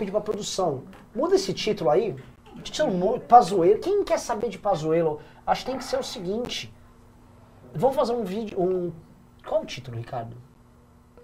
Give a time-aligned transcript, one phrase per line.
[0.00, 2.16] pedir pra produção, muda esse título aí.
[2.62, 3.78] Título Pazuelo.
[3.80, 5.20] Quem quer saber de Pazuelo?
[5.46, 6.74] Acho que tem que ser o seguinte.
[7.74, 8.60] Vamos fazer um vídeo.
[8.60, 8.92] Um...
[9.46, 10.36] Qual o título, Ricardo?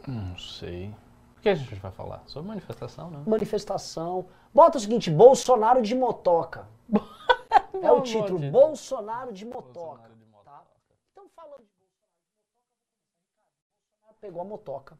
[0.06, 0.94] Não sei.
[1.38, 2.22] O que a gente vai falar?
[2.26, 3.22] Sobre manifestação, né?
[3.26, 4.26] Manifestação.
[4.54, 6.68] Bota o seguinte, Bolsonaro de motoca.
[7.82, 8.38] é o título.
[8.50, 9.72] Bolsonaro de motoca.
[9.72, 10.50] Bolsonaro de motoca.
[10.50, 10.64] Tá?
[11.12, 12.16] Então falando de Bolsonaro
[14.20, 14.98] pegou a motoca,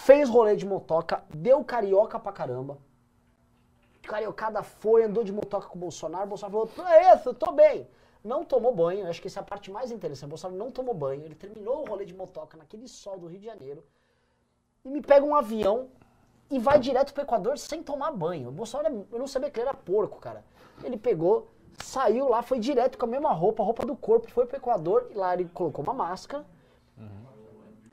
[0.00, 2.78] fez rolê de motoca, deu carioca pra caramba.
[4.02, 7.86] Cariocada foi, andou de motoca com o Bolsonaro, o Bolsonaro falou, é isso, tô bem.
[8.24, 10.26] Não tomou banho, acho que essa é a parte mais interessante.
[10.26, 13.38] O Bolsonaro não tomou banho, ele terminou o rolê de motoca naquele sol do Rio
[13.38, 13.84] de Janeiro
[14.84, 15.88] e me pega um avião
[16.50, 18.48] e vai direto pro Equador sem tomar banho.
[18.48, 20.42] O Bolsonaro, é- eu não sabia que ele era porco, cara.
[20.82, 21.48] Ele pegou,
[21.78, 25.08] saiu lá, foi direto com a mesma roupa, a roupa do corpo, foi pro Equador
[25.10, 26.44] e lá ele colocou uma máscara.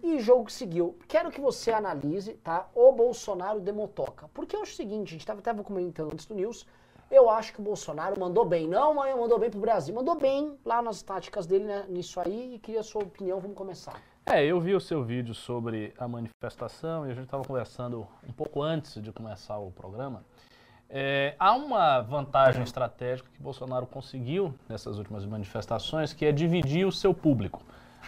[0.01, 0.97] E o jogo seguiu.
[1.07, 2.67] Quero que você analise, tá?
[2.75, 4.29] O Bolsonaro de motoca.
[4.33, 6.67] Porque acho o seguinte, a gente tava, tava comentando antes do News,
[7.09, 8.67] eu acho que o Bolsonaro mandou bem.
[8.67, 9.95] Não, mãe, mandou bem pro Brasil.
[9.95, 13.57] Mandou bem lá nas táticas dele, né, nisso aí, e queria a sua opinião, vamos
[13.57, 13.99] começar.
[14.25, 18.33] É, eu vi o seu vídeo sobre a manifestação e a gente estava conversando um
[18.33, 20.23] pouco antes de começar o programa.
[20.89, 26.91] É, há uma vantagem estratégica que Bolsonaro conseguiu nessas últimas manifestações, que é dividir o
[26.91, 27.63] seu público.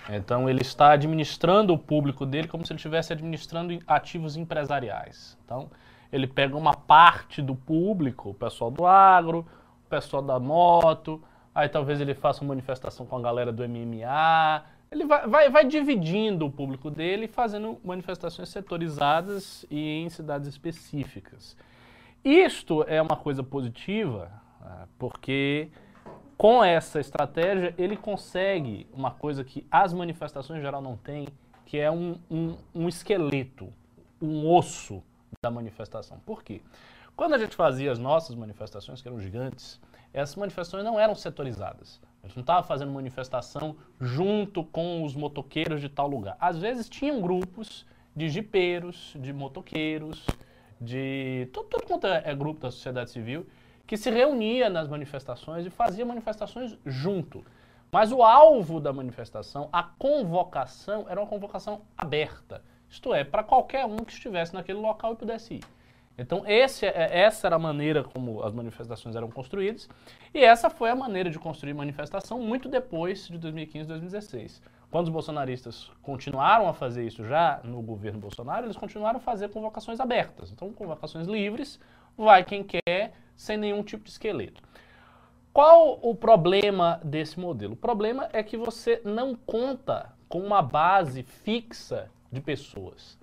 [0.10, 5.38] Então ele está administrando o público dele como se ele estivesse administrando ativos empresariais.
[5.46, 5.70] Então
[6.12, 9.46] ele pega uma parte do público, o pessoal do agro,
[9.86, 11.22] o pessoal da moto,
[11.54, 14.64] aí talvez ele faça uma manifestação com a galera do MMA.
[14.92, 21.56] Ele vai, vai, vai dividindo o público dele fazendo manifestações setorizadas e em cidades específicas.
[22.24, 25.70] Isto é uma coisa positiva, ah, porque
[26.40, 31.28] com essa estratégia ele consegue uma coisa que as manifestações em geral não têm,
[31.66, 33.68] que é um, um, um esqueleto,
[34.22, 35.04] um osso
[35.42, 36.18] da manifestação.
[36.26, 36.62] Por quê?
[37.14, 39.82] Quando a gente fazia as nossas manifestações, que eram gigantes,
[40.14, 42.00] essas manifestações não eram setorizadas.
[42.24, 46.38] A gente não estava fazendo manifestação junto com os motoqueiros de tal lugar.
[46.40, 50.26] Às vezes tinham grupos de jipeiros, de motoqueiros,
[50.80, 53.46] de tudo, quanto é, é grupo da sociedade civil,
[53.90, 57.44] que se reunia nas manifestações e fazia manifestações junto.
[57.92, 62.62] Mas o alvo da manifestação, a convocação, era uma convocação aberta.
[62.88, 65.64] Isto é, para qualquer um que estivesse naquele local e pudesse ir.
[66.20, 69.90] Então, esse, é- essa era a maneira como as manifestações eram construídas,
[70.36, 74.62] e essa foi a maneira de construir manifestação muito depois de 2015 2016.
[74.92, 79.50] Quando os bolsonaristas continuaram a fazer isso já no governo Bolsonaro, eles continuaram a fazer
[79.50, 80.52] convocações abertas.
[80.52, 81.80] Então, convocações livres,
[82.16, 84.62] vai quem quer, sem nenhum tipo de esqueleto.
[85.54, 87.74] Qual o problema desse modelo?
[87.74, 93.18] O problema é que você não conta com uma base fixa de pessoas.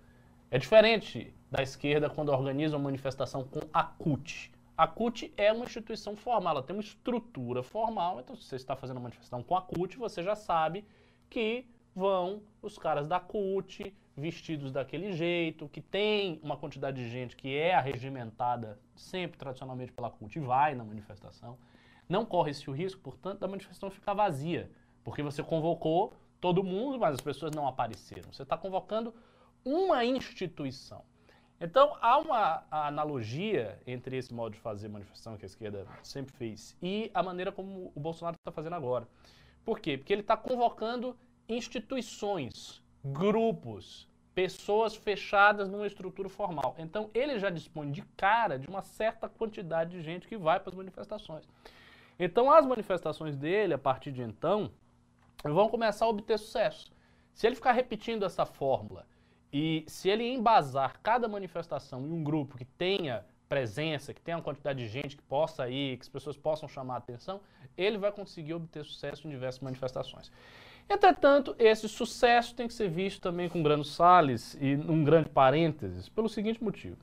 [0.50, 4.50] É diferente da esquerda quando organiza uma manifestação com a CUT.
[4.74, 8.74] A CUT é uma instituição formal, ela tem uma estrutura formal, então se você está
[8.74, 10.86] fazendo uma manifestação com a CUT, você já sabe
[11.28, 17.36] que vão os caras da CUT vestidos daquele jeito, que tem uma quantidade de gente
[17.36, 21.58] que é arregimentada sempre tradicionalmente pela CUT e vai na manifestação.
[22.08, 24.70] Não corre esse risco, portanto, da manifestação ficar vazia,
[25.04, 28.32] porque você convocou todo mundo, mas as pessoas não apareceram.
[28.32, 29.14] Você está convocando
[29.64, 31.04] uma instituição.
[31.60, 36.76] Então, há uma analogia entre esse modo de fazer manifestação que a esquerda sempre fez
[36.82, 39.08] e a maneira como o Bolsonaro está fazendo agora.
[39.64, 39.96] Por quê?
[39.96, 41.16] Porque ele está convocando
[41.48, 46.74] instituições, grupos, pessoas fechadas numa estrutura formal.
[46.78, 50.70] Então, ele já dispõe de cara de uma certa quantidade de gente que vai para
[50.70, 51.48] as manifestações.
[52.18, 54.70] Então, as manifestações dele, a partir de então,
[55.42, 56.90] vão começar a obter sucesso.
[57.32, 59.06] Se ele ficar repetindo essa fórmula
[59.52, 64.42] e se ele embasar cada manifestação em um grupo que tenha presença, que tenha uma
[64.42, 67.40] quantidade de gente que possa ir, que as pessoas possam chamar a atenção,
[67.76, 70.30] ele vai conseguir obter sucesso em diversas manifestações.
[70.88, 76.08] Entretanto, esse sucesso tem que ser visto também com grandes sales e um grande parênteses,
[76.08, 76.96] pelo seguinte motivo.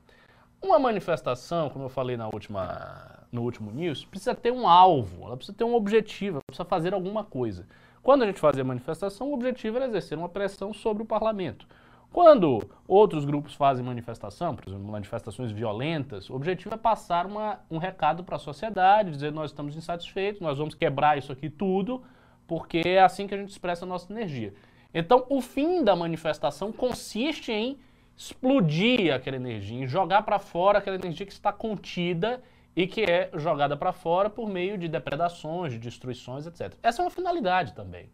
[0.62, 5.36] Uma manifestação, como eu falei na última, no último news, precisa ter um alvo, ela
[5.36, 7.66] precisa ter um objetivo, ela precisa fazer alguma coisa.
[8.02, 11.66] Quando a gente fazia manifestação, o objetivo era exercer uma pressão sobre o parlamento.
[12.10, 17.76] Quando outros grupos fazem manifestação, por exemplo, manifestações violentas, o objetivo é passar uma, um
[17.76, 22.02] recado para a sociedade, dizer nós estamos insatisfeitos, nós vamos quebrar isso aqui tudo,
[22.46, 24.54] porque é assim que a gente expressa a nossa energia.
[24.92, 27.78] Então, o fim da manifestação consiste em
[28.16, 32.42] explodir aquela energia, em jogar para fora aquela energia que está contida
[32.76, 36.74] e que é jogada para fora por meio de depredações, de destruições, etc.
[36.82, 38.08] Essa é uma finalidade também.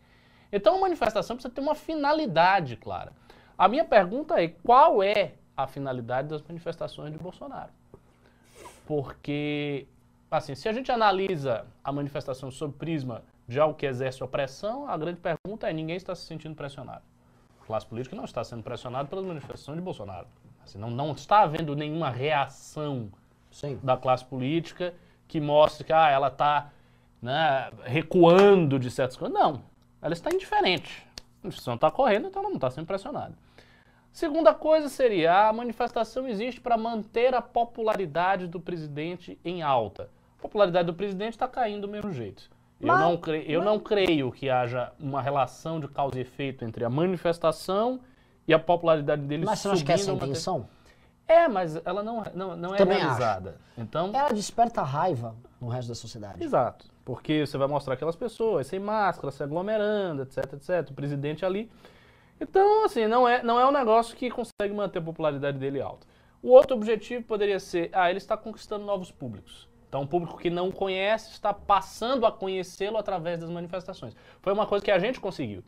[0.50, 3.12] Então, a manifestação precisa ter uma finalidade clara.
[3.59, 7.71] A minha pergunta é: qual é a finalidade das manifestações de Bolsonaro.
[8.87, 9.87] Porque,
[10.31, 14.97] assim, se a gente analisa a manifestação sob prisma de algo que exerce opressão, a
[14.97, 17.02] grande pergunta é: ninguém está se sentindo pressionado.
[17.61, 20.29] A classe política não está sendo pressionada pelas manifestações de Bolsonaro.
[20.64, 23.11] Assim, não, não está havendo nenhuma reação
[23.50, 23.81] Sim.
[23.82, 24.94] da classe política
[25.26, 26.70] que mostre que ah, ela está
[27.20, 29.37] né, recuando de certas coisas.
[29.37, 29.64] Não,
[30.00, 31.05] ela está indiferente.
[31.19, 33.35] A manifestação está correndo, então ela não está sendo pressionada.
[34.12, 40.08] Segunda coisa seria, a manifestação existe para manter a popularidade do presidente em alta.
[40.38, 42.49] A popularidade do presidente está caindo do mesmo jeito.
[42.81, 43.69] Mas, eu, não, cre eu mas...
[43.69, 48.00] não creio que haja uma relação de causa e efeito entre a manifestação
[48.49, 50.67] e a popularidade dele Mas você não acha que essa é a intenção?
[51.29, 53.50] É, mas ela não, não, não é Também realizada.
[53.50, 53.81] Acho.
[53.81, 56.43] Então, ela desperta raiva no resto da sociedade.
[56.43, 56.87] Exato.
[57.05, 60.91] Porque você vai mostrar aquelas pessoas sem máscara, se aglomerando, etc, etc.
[60.91, 61.71] O presidente ali.
[62.41, 66.05] Então, assim, não é, não é um negócio que consegue manter a popularidade dele alta.
[66.43, 69.69] O outro objetivo poderia ser, ah, ele está conquistando novos públicos.
[69.91, 74.15] Então, um público que não conhece está passando a conhecê-lo através das manifestações.
[74.41, 75.65] Foi uma coisa que a gente conseguiu.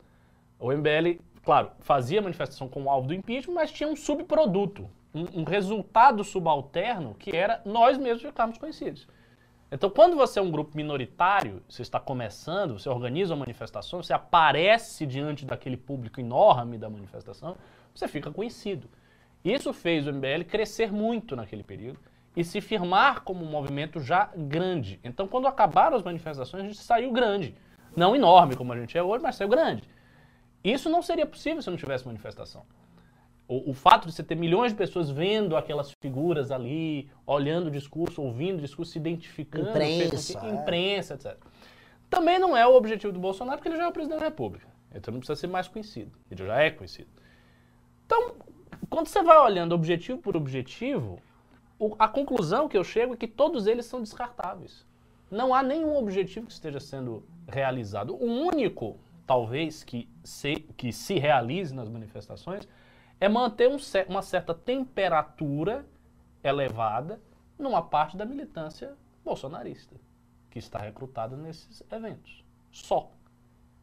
[0.57, 5.41] O MBL, claro, fazia manifestação com o alvo do impeachment, mas tinha um subproduto, um,
[5.41, 9.05] um resultado subalterno que era nós mesmos ficarmos conhecidos.
[9.69, 14.13] Então, quando você é um grupo minoritário, você está começando, você organiza uma manifestação, você
[14.13, 17.57] aparece diante daquele público enorme da manifestação,
[17.93, 18.89] você fica conhecido.
[19.43, 21.99] Isso fez o MBL crescer muito naquele período
[22.35, 24.99] e se firmar como um movimento já grande.
[25.03, 27.55] Então, quando acabaram as manifestações, a gente saiu grande.
[27.95, 29.83] Não enorme como a gente é hoje, mas saiu grande.
[30.63, 32.65] Isso não seria possível se não tivesse manifestação.
[33.47, 37.71] O, o, fato de você ter milhões de pessoas vendo aquelas figuras ali, olhando o
[37.71, 40.49] discurso, ouvindo o discurso, se identificando, imprensa, é.
[40.49, 41.37] imprensa, etc.
[42.09, 44.67] Também não é o objetivo do Bolsonaro, porque ele já é o presidente da República.
[44.95, 46.17] Então não precisa ser mais conhecido.
[46.31, 47.09] Ele já é conhecido.
[48.05, 48.35] Então,
[48.89, 51.19] quando você vai olhando objetivo por objetivo,
[51.79, 54.85] o, a conclusão que eu chego é que todos eles são descartáveis.
[55.29, 58.15] Não há nenhum objetivo que esteja sendo realizado.
[58.15, 62.67] O único, talvez, que se, que se realize nas manifestações
[63.19, 63.77] é manter um,
[64.09, 65.85] uma certa temperatura
[66.43, 67.21] elevada
[67.57, 69.95] numa parte da militância bolsonarista
[70.49, 72.43] que está recrutada nesses eventos.
[72.71, 73.09] Só.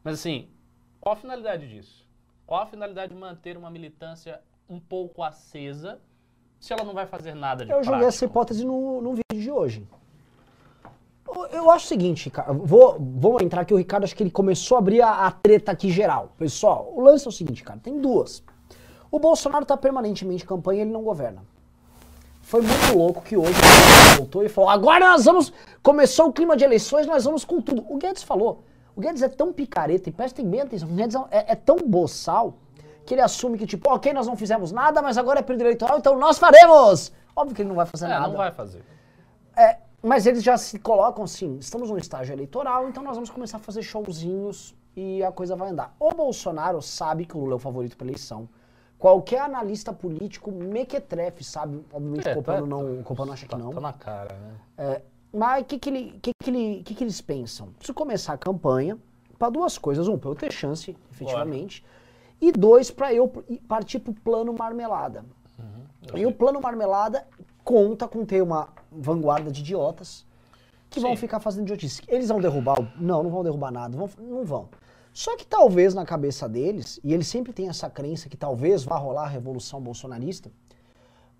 [0.03, 0.49] Mas assim,
[0.99, 2.07] qual a finalidade disso?
[2.45, 5.99] Qual a finalidade de manter uma militância um pouco acesa
[6.61, 7.93] se ela não vai fazer nada de Eu prático?
[7.93, 9.85] joguei essa hipótese no, no vídeo de hoje.
[11.51, 14.75] Eu acho o seguinte, cara, vou, vou entrar aqui, o Ricardo, acho que ele começou
[14.75, 16.31] a abrir a, a treta aqui geral.
[16.37, 18.43] Pessoal, o lance é o seguinte, cara, tem duas.
[19.09, 21.41] O Bolsonaro está permanentemente em campanha e ele não governa.
[22.41, 25.53] Foi muito louco que hoje ele voltou e falou: agora nós vamos.
[25.81, 27.85] Começou o clima de eleições, nós vamos com tudo.
[27.89, 28.63] O Guedes falou.
[28.95, 32.57] O Guedes é tão picareta, e prestem bem atenção, o Guedes é, é tão boçal
[33.11, 35.97] que ele assume que, tipo, ok, nós não fizemos nada, mas agora é período eleitoral,
[35.97, 37.11] então nós faremos!
[37.35, 38.29] Óbvio que ele não vai fazer é, nada.
[38.29, 38.85] não vai fazer.
[39.53, 43.57] É, mas eles já se colocam assim, estamos num estágio eleitoral, então nós vamos começar
[43.57, 45.93] a fazer showzinhos e a coisa vai andar.
[45.99, 48.47] O Bolsonaro sabe que o Lula é o favorito para eleição.
[48.97, 53.57] Qualquer analista político mequetrefe sabe, obviamente é, o Copano, tá, não, o Copano acha tá,
[53.57, 53.71] que não.
[53.71, 54.53] Tá na cara, né?
[54.77, 55.01] É,
[55.33, 57.73] mas o que, que, ele, que, que, ele, que, que eles pensam?
[57.73, 58.97] Preciso começar a campanha
[59.37, 60.07] para duas coisas.
[60.07, 61.83] Um, para eu ter chance, efetivamente.
[62.41, 63.27] E dois, para eu
[63.67, 65.23] partir para o plano marmelada.
[65.59, 67.27] Uhum, e o plano marmelada
[67.63, 70.25] conta com ter uma vanguarda de idiotas
[70.89, 71.05] que Sim.
[71.05, 72.01] vão ficar fazendo idiotice.
[72.07, 72.87] Eles vão derrubar o...
[72.99, 73.95] Não, não vão derrubar nada.
[73.95, 74.69] Vão, não vão.
[75.13, 78.97] Só que talvez na cabeça deles, e eles sempre têm essa crença que talvez vá
[78.97, 80.51] rolar a revolução bolsonarista,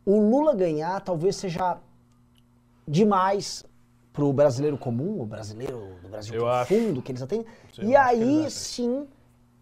[0.05, 1.77] o Lula ganhar talvez seja
[2.87, 3.63] demais
[4.11, 7.01] para o brasileiro comum, o brasileiro do Brasil eu profundo acho.
[7.01, 7.45] que eles têm.
[7.81, 9.07] E aí sim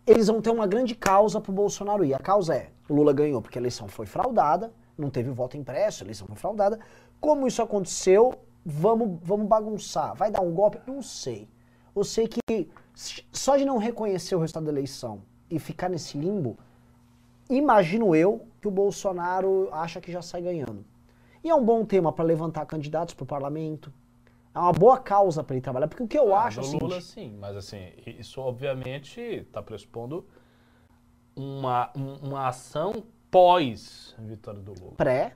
[0.09, 2.13] eles vão ter uma grande causa para o Bolsonaro ir.
[2.13, 6.03] A causa é: o Lula ganhou porque a eleição foi fraudada, não teve voto impresso,
[6.03, 6.79] a eleição foi fraudada.
[7.21, 8.33] Como isso aconteceu,
[8.65, 10.15] vamos, vamos bagunçar.
[10.15, 10.79] Vai dar um golpe?
[10.87, 11.47] Não sei.
[11.95, 12.69] Eu sei que
[13.31, 16.57] só de não reconhecer o resultado da eleição e ficar nesse limbo,
[17.49, 20.83] imagino eu que o Bolsonaro acha que já sai ganhando.
[21.43, 23.93] E é um bom tema para levantar candidatos para o parlamento.
[24.53, 26.61] É uma boa causa para ele trabalhar, porque o que eu ah, acho.
[26.61, 30.25] Do Lula, sim, mas assim, isso obviamente está pressupondo
[31.35, 34.93] uma, uma ação pós vitória do Lula.
[34.97, 35.35] Pré.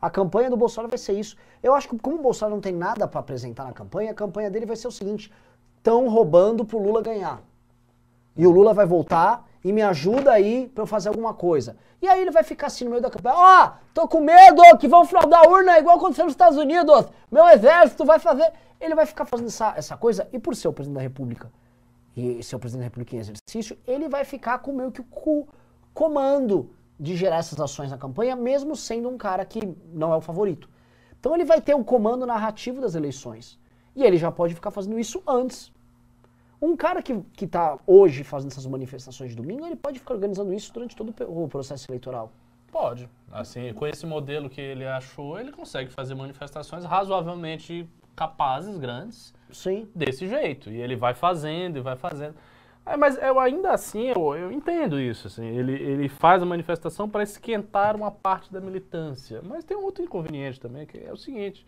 [0.00, 1.36] A campanha do Bolsonaro vai ser isso.
[1.60, 4.48] Eu acho que, como o Bolsonaro não tem nada para apresentar na campanha, a campanha
[4.48, 5.32] dele vai ser o seguinte:
[5.76, 7.42] estão roubando pro Lula ganhar.
[8.36, 11.76] E o Lula vai voltar e me ajuda aí para eu fazer alguma coisa.
[12.00, 14.62] E aí ele vai ficar assim no meio da campanha, ó, oh, tô com medo
[14.78, 18.52] que vão fraudar a urna igual aconteceu nos Estados Unidos, meu exército vai fazer...
[18.80, 21.50] Ele vai ficar fazendo essa, essa coisa, e por ser o presidente da república,
[22.16, 25.48] e ser o presidente da república em exercício, ele vai ficar com meio que o
[25.92, 30.20] comando de gerar essas ações na campanha, mesmo sendo um cara que não é o
[30.20, 30.68] favorito.
[31.18, 33.58] Então ele vai ter o comando narrativo das eleições.
[33.94, 35.72] E ele já pode ficar fazendo isso antes.
[36.60, 40.52] Um cara que, que tá hoje fazendo essas manifestações de domingo, ele pode ficar organizando
[40.52, 42.32] isso durante todo o processo eleitoral.
[42.70, 43.08] Pode.
[43.30, 49.88] Assim, com esse modelo que ele achou, ele consegue fazer manifestações razoavelmente capazes, grandes, Sim.
[49.94, 50.70] desse jeito.
[50.70, 52.34] E ele vai fazendo e vai fazendo.
[52.84, 55.28] É, mas eu ainda assim, eu, eu entendo isso.
[55.28, 59.40] Assim, ele, ele faz a manifestação para esquentar uma parte da militância.
[59.42, 61.64] Mas tem um outro inconveniente também, que é o seguinte.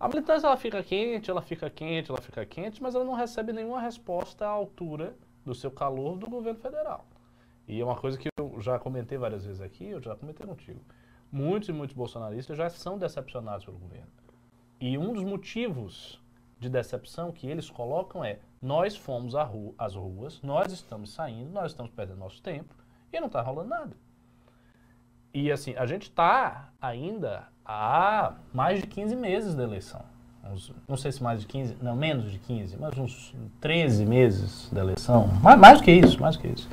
[0.00, 3.52] A militância ela fica quente, ela fica quente, ela fica quente, mas ela não recebe
[3.52, 7.04] nenhuma resposta à altura do seu calor do governo federal.
[7.66, 10.80] E é uma coisa que eu já comentei várias vezes aqui, eu já comentei contigo.
[11.32, 14.06] Muitos e muitos bolsonaristas já são decepcionados pelo governo.
[14.80, 16.22] E um dos motivos
[16.60, 21.90] de decepção que eles colocam é: nós fomos às ruas, nós estamos saindo, nós estamos
[21.90, 22.74] perdendo nosso tempo
[23.12, 23.96] e não está rolando nada.
[25.34, 30.00] E assim, a gente está ainda há mais de 15 meses da eleição.
[30.50, 34.68] Uns, não sei se mais de 15, não, menos de 15, mas uns 13 meses
[34.72, 35.28] da eleição.
[35.42, 36.66] Mais, mais do que isso, mais do que isso.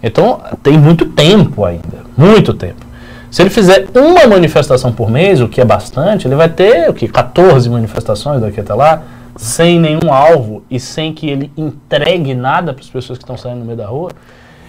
[0.00, 2.86] Então, tem muito tempo ainda, muito tempo.
[3.28, 6.94] Se ele fizer uma manifestação por mês, o que é bastante, ele vai ter o
[6.94, 9.02] que 14 manifestações daqui até lá,
[9.34, 13.58] sem nenhum alvo e sem que ele entregue nada para as pessoas que estão saindo
[13.58, 14.12] no meio da rua.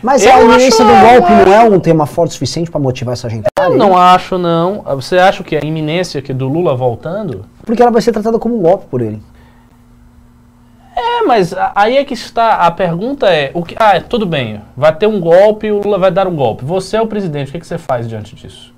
[0.01, 3.29] Mas a iminência do golpe não é um tema forte o suficiente para motivar essa
[3.29, 3.47] gente?
[3.59, 4.83] Eu não acho, não.
[4.95, 7.45] Você acha que a iminência que do Lula voltando?
[7.65, 9.21] Porque ela vai ser tratada como um golpe por ele.
[10.95, 12.55] É, mas aí é que está.
[12.55, 16.11] A pergunta é: o que, ah, tudo bem, vai ter um golpe, o Lula vai
[16.11, 16.65] dar um golpe.
[16.65, 18.73] Você é o presidente, o que, que você faz diante disso?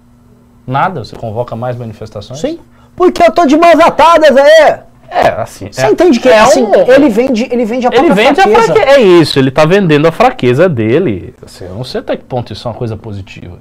[0.65, 1.03] Nada?
[1.03, 2.39] Você convoca mais manifestações?
[2.39, 2.59] Sim.
[2.95, 4.79] Porque eu tô de mãos atadas aí!
[5.09, 5.71] É, assim.
[5.71, 8.41] Você é, entende que é assim, um, ele vende, ele vende a própria ele vende
[8.41, 8.59] fraqueza.
[8.59, 8.99] A fraqueza.
[8.99, 11.33] É isso, ele está vendendo a fraqueza dele.
[11.43, 13.59] Assim, eu não sei até que ponto isso é uma coisa positiva.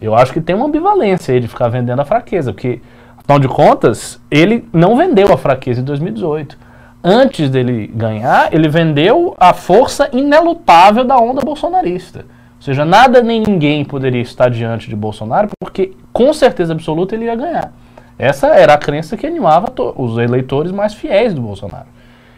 [0.00, 2.80] Eu acho que tem uma ambivalência aí de ficar vendendo a fraqueza, porque,
[3.16, 6.58] afinal de contas, ele não vendeu a fraqueza em 2018.
[7.04, 12.20] Antes dele ganhar, ele vendeu a força inelutável da onda bolsonarista.
[12.20, 17.24] Ou seja, nada nem ninguém poderia estar diante de Bolsonaro, porque com certeza absoluta ele
[17.24, 17.72] ia ganhar.
[18.18, 21.88] Essa era a crença que animava os eleitores mais fiéis do Bolsonaro.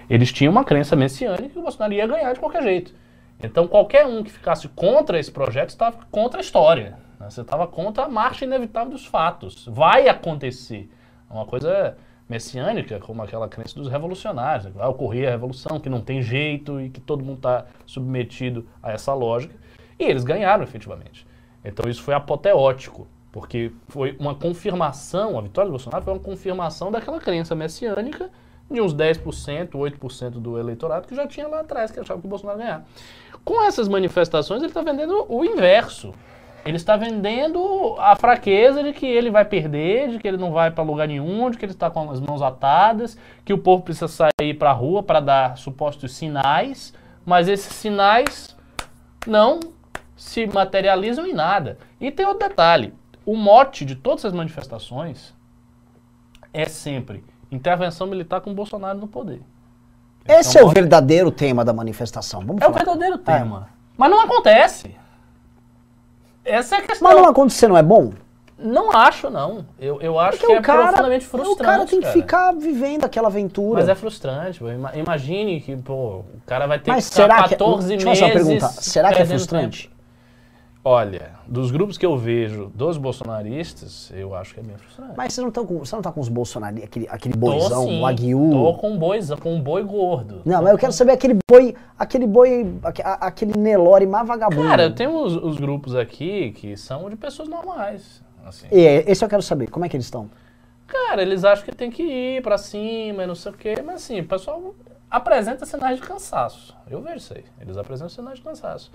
[0.08, 2.94] Eles tinham uma crença messiânica que o Bolsonaro ia ganhar de qualquer jeito.
[3.42, 6.98] Então, qualquer um que ficasse contra esse projeto estava contra a história.
[7.18, 7.28] Né?
[7.28, 9.66] Você estava contra a marcha inevitável dos fatos.
[9.66, 10.88] Vai acontecer.
[11.28, 11.96] É uma coisa
[12.28, 14.66] messiânica, como aquela crença dos revolucionários.
[14.66, 14.72] Né?
[14.74, 18.92] Vai ocorrer a revolução, que não tem jeito e que todo mundo está submetido a
[18.92, 19.54] essa lógica.
[19.98, 21.26] E eles ganharam, efetivamente.
[21.64, 23.06] Então, isso foi apoteótico.
[23.34, 28.30] Porque foi uma confirmação, a vitória do Bolsonaro foi uma confirmação daquela crença messiânica
[28.70, 32.30] de uns 10%, 8% do eleitorado que já tinha lá atrás, que achava que o
[32.30, 32.84] Bolsonaro ia ganhar.
[33.44, 36.14] Com essas manifestações, ele está vendendo o inverso.
[36.64, 40.70] Ele está vendendo a fraqueza de que ele vai perder, de que ele não vai
[40.70, 44.06] para lugar nenhum, de que ele está com as mãos atadas, que o povo precisa
[44.06, 46.94] sair para a rua para dar supostos sinais,
[47.26, 48.56] mas esses sinais
[49.26, 49.58] não
[50.16, 51.78] se materializam em nada.
[52.00, 55.34] E tem outro detalhe: o mote de todas as manifestações
[56.52, 59.42] é sempre intervenção militar com Bolsonaro no poder.
[60.26, 62.40] Esse é, é o verdadeiro tema da manifestação.
[62.40, 62.74] Vamos é falar.
[62.74, 63.68] o verdadeiro tema.
[63.70, 63.74] É.
[63.96, 64.96] Mas não acontece.
[66.44, 67.08] Essa é a questão.
[67.08, 68.12] Mas não acontecer não é bom?
[68.56, 69.66] Não acho, não.
[69.78, 71.60] Eu, eu acho Porque que é cara, profundamente frustrante.
[71.60, 73.80] O cara tem que ficar vivendo aquela aventura.
[73.80, 74.60] Mas é frustrante.
[74.94, 78.20] Imagine que pô, o cara vai ter Mas que ficar 14 que, meses.
[78.20, 78.68] Deixa eu perguntar.
[78.68, 79.82] Será que é frustrante?
[79.88, 79.93] Tempo.
[80.86, 85.14] Olha, dos grupos que eu vejo dos bolsonaristas, eu acho que é meio frustrante.
[85.16, 88.06] Mas você não, tá com, você não tá com os bolsonaristas, aquele, aquele boizão, o
[88.06, 88.50] aguiu?
[88.52, 90.42] Tô com um boizão, com um boi gordo.
[90.44, 92.74] Não, mas eu quero saber aquele boi, aquele boi,
[93.18, 94.68] aquele Nelore mais vagabundo.
[94.68, 98.22] Cara, eu tenho os, os grupos aqui que são de pessoas normais.
[98.44, 98.66] Assim.
[98.70, 100.28] E é, esse eu quero saber, como é que eles estão?
[100.86, 103.96] Cara, eles acham que tem que ir pra cima e não sei o quê, mas
[103.96, 104.74] assim, o pessoal
[105.10, 106.76] apresenta sinais de cansaço.
[106.90, 107.44] Eu vejo isso aí.
[107.58, 108.90] Eles apresentam sinais de cansaço.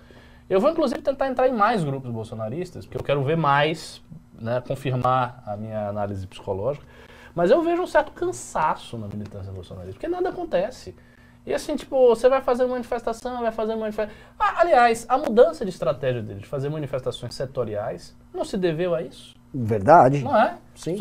[0.50, 4.02] Eu vou, inclusive, tentar entrar em mais grupos bolsonaristas, porque eu quero ver mais,
[4.34, 6.86] né, confirmar a minha análise psicológica.
[7.36, 10.96] Mas eu vejo um certo cansaço na militância bolsonarista, porque nada acontece.
[11.46, 14.20] E assim, tipo, você vai fazer manifestação, vai fazer manifestação.
[14.40, 19.02] Ah, aliás, a mudança de estratégia dele de fazer manifestações setoriais não se deveu a
[19.02, 19.36] isso?
[19.54, 20.24] Verdade.
[20.24, 20.58] Não é?
[20.76, 20.98] Sim.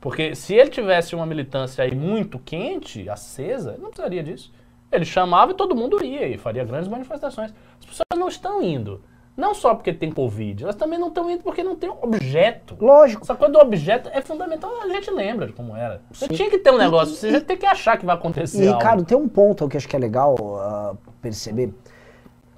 [0.00, 4.52] Porque se ele tivesse uma militância aí muito quente, acesa, não precisaria disso.
[4.90, 7.52] Ele chamava e todo mundo ia e faria grandes manifestações.
[7.80, 9.02] As pessoas não estão indo.
[9.36, 12.76] Não só porque tem Covid, elas também não estão indo porque não tem objeto.
[12.80, 13.22] Lógico.
[13.22, 16.00] Essa coisa do objeto é fundamental, a gente lembra de como era.
[16.10, 18.64] Você tinha que ter um negócio, e, você e, tem que achar que vai acontecer.
[18.64, 18.78] E, algo.
[18.78, 21.74] Ricardo, tem um ponto que acho que é legal uh, perceber.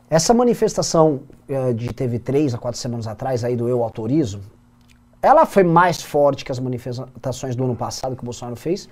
[0.09, 4.41] Essa manifestação eh, de teve três a quatro semanas atrás aí do Eu Autorizo,
[5.21, 8.89] ela foi mais forte que as manifestações do ano passado que o Bolsonaro fez,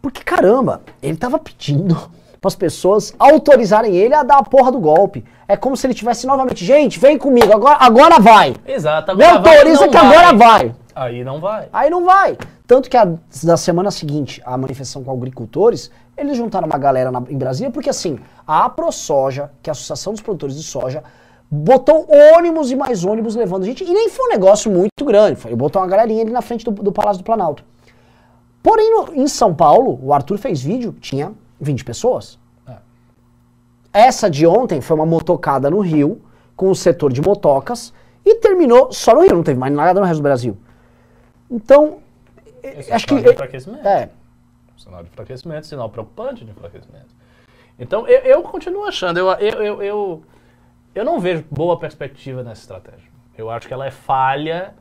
[0.00, 1.96] porque caramba, ele tava pedindo
[2.40, 5.24] para as pessoas autorizarem ele a dar a porra do golpe.
[5.46, 8.54] É como se ele tivesse novamente, gente, vem comigo, agora, agora vai.
[8.66, 9.16] Exato.
[9.16, 10.74] Me autoriza que agora vai.
[10.94, 11.68] Aí não vai.
[11.72, 12.36] Aí não vai.
[12.66, 13.08] Tanto que a,
[13.44, 17.88] na semana seguinte, a manifestação com agricultores, eles juntaram uma galera na, em Brasília, porque
[17.88, 21.02] assim, a ProSoja, que é a Associação dos Produtores de Soja,
[21.50, 25.54] botou ônibus e mais ônibus levando gente, e nem foi um negócio muito grande, foi,
[25.54, 27.64] botou uma galerinha ali na frente do, do Palácio do Planalto.
[28.62, 32.38] Porém, no, em São Paulo, o Arthur fez vídeo, tinha 20 pessoas.
[32.66, 32.76] É.
[33.92, 36.20] Essa de ontem foi uma motocada no Rio,
[36.56, 37.92] com o setor de motocas,
[38.24, 40.56] e terminou só no Rio, não teve mais nada no resto do Brasil.
[41.50, 41.98] Então,
[42.62, 43.30] Esse acho é que.
[43.30, 43.86] Enfraquecimento.
[43.86, 44.10] É.
[44.76, 47.16] Sinal de enfraquecimento, sinal preocupante de enfraquecimento.
[47.78, 50.22] Então, eu, eu continuo achando, eu, eu, eu, eu,
[50.94, 53.08] eu não vejo boa perspectiva nessa estratégia.
[53.36, 54.74] Eu acho que ela é falha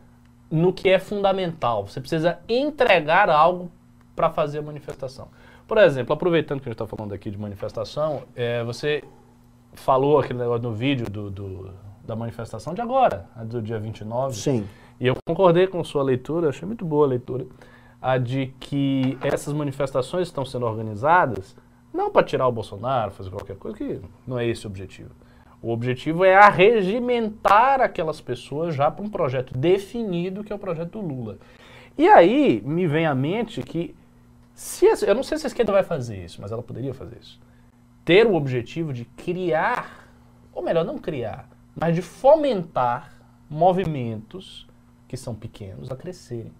[0.49, 1.87] no que é fundamental.
[1.87, 3.71] Você precisa entregar algo
[4.15, 5.27] para fazer a manifestação.
[5.67, 9.03] Por exemplo, aproveitando que a gente está falando aqui de manifestação, é, você
[9.73, 11.69] falou aquele negócio no vídeo do, do,
[12.03, 14.35] da manifestação de agora, do dia 29.
[14.35, 14.67] Sim.
[14.99, 17.45] E eu concordei com sua leitura, achei muito boa a leitura,
[18.01, 21.55] a de que essas manifestações estão sendo organizadas
[21.93, 25.11] não para tirar o Bolsonaro, fazer qualquer coisa, que não é esse o objetivo.
[25.61, 30.91] O objetivo é arregimentar aquelas pessoas já para um projeto definido, que é o projeto
[30.91, 31.37] do Lula.
[31.97, 33.95] E aí me vem à mente que
[34.57, 37.39] se, eu não sei se a esquerda vai fazer isso, mas ela poderia fazer isso.
[38.03, 40.09] Ter o objetivo de criar,
[40.51, 43.13] ou melhor, não criar, mas de fomentar
[43.47, 44.67] movimentos
[45.07, 46.51] que são pequenos a crescerem.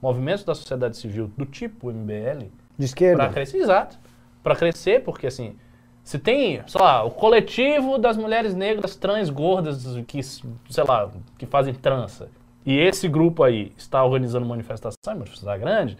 [0.00, 2.46] Movimentos da sociedade civil do tipo MBL.
[2.78, 3.24] De esquerda?
[3.24, 3.98] Para crescer, exato.
[4.42, 5.54] Para crescer, porque assim,
[6.02, 11.44] se tem, sei lá, o coletivo das mulheres negras trans gordas que, sei lá, que
[11.44, 12.30] fazem trança,
[12.64, 15.98] e esse grupo aí está organizando manifestação, manifestação grande,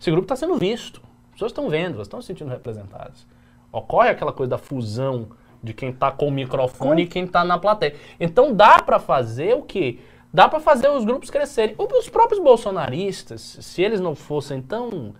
[0.00, 1.02] esse grupo está sendo visto.
[1.26, 3.26] As pessoas estão vendo, elas estão se sentindo representadas.
[3.70, 5.28] Ocorre aquela coisa da fusão
[5.62, 7.94] de quem está com o microfone e quem está na plateia.
[8.18, 9.98] Então dá para fazer o quê?
[10.32, 11.74] Dá para fazer os grupos crescerem.
[11.76, 15.14] Os próprios bolsonaristas, se eles não fossem tão.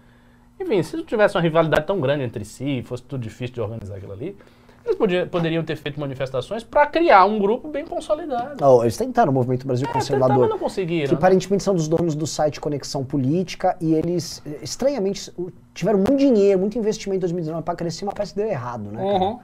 [0.58, 3.96] Enfim, se não tivesse uma rivalidade tão grande entre si, fosse tudo difícil de organizar
[3.96, 4.36] aquilo ali,
[4.84, 8.64] eles poderiam ter feito manifestações para criar um grupo bem consolidado.
[8.64, 10.36] Oh, eles tentaram o Movimento Brasil é, Conservador.
[10.36, 11.06] Tentaram, não conseguiram.
[11.06, 11.18] Que né?
[11.18, 15.32] aparentemente são dos donos do site Conexão Política e eles, estranhamente,
[15.74, 19.02] tiveram muito dinheiro, muito investimento em 2019 para crescer, mas parece que deu errado, né?
[19.02, 19.38] Uhum.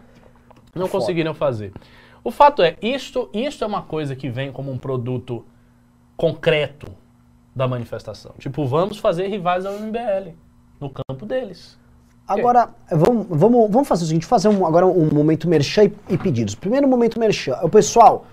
[0.74, 1.00] Não Foda.
[1.00, 1.72] conseguiram fazer.
[2.24, 5.44] O fato é, isto, isto é uma coisa que vem como um produto
[6.16, 6.88] concreto
[7.54, 8.32] da manifestação.
[8.38, 10.34] Tipo, vamos fazer rivais ao MBL
[10.80, 11.78] no campo deles.
[12.26, 16.18] Agora, vamos, vamos, vamos fazer o seguinte, fazer um, agora um momento merchan e, e,
[16.18, 16.56] pedidos.
[16.56, 17.56] Primeiro momento merchan.
[17.62, 18.24] O pessoal,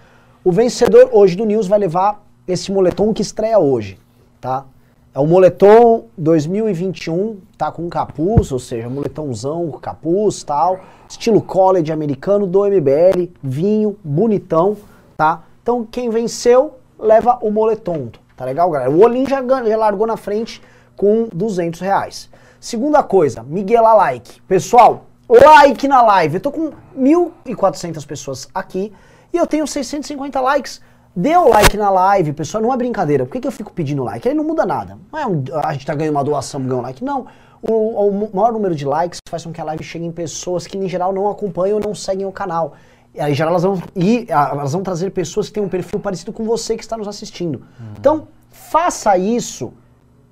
[0.43, 3.99] o vencedor hoje do News vai levar esse moletom que estreia hoje,
[4.41, 4.65] tá?
[5.13, 12.47] É o moletom 2021, tá com capuz, ou seja, moletomzão, capuz, tal, estilo college americano
[12.47, 14.75] do MBL, vinho, bonitão,
[15.15, 15.43] tá?
[15.61, 18.89] Então quem venceu leva o moletom, tá legal, galera?
[18.89, 20.59] O Olim já, já largou na frente
[20.97, 22.27] com 200 reais.
[22.63, 24.41] Segunda coisa, Miguela Like.
[24.43, 26.35] Pessoal, like na live.
[26.35, 28.93] Eu tô com 1.400 pessoas aqui
[29.33, 30.79] e eu tenho 650 likes.
[31.13, 33.25] Dê o like na live, pessoal, não é brincadeira.
[33.25, 34.29] Por que, que eu fico pedindo like?
[34.29, 34.97] Aí não muda nada.
[35.11, 37.03] Não é um, a gente tá ganhando uma doação, ganhando um like.
[37.03, 37.25] Não.
[37.61, 40.77] O, o, maior número de likes faz com que a live chegue em pessoas que,
[40.77, 42.75] em geral, não acompanham ou não seguem o canal.
[43.13, 45.99] E aí, em geral, elas vão, e, elas vão trazer pessoas que têm um perfil
[45.99, 47.57] parecido com você que está nos assistindo.
[47.57, 47.93] Uhum.
[47.99, 49.73] Então, faça isso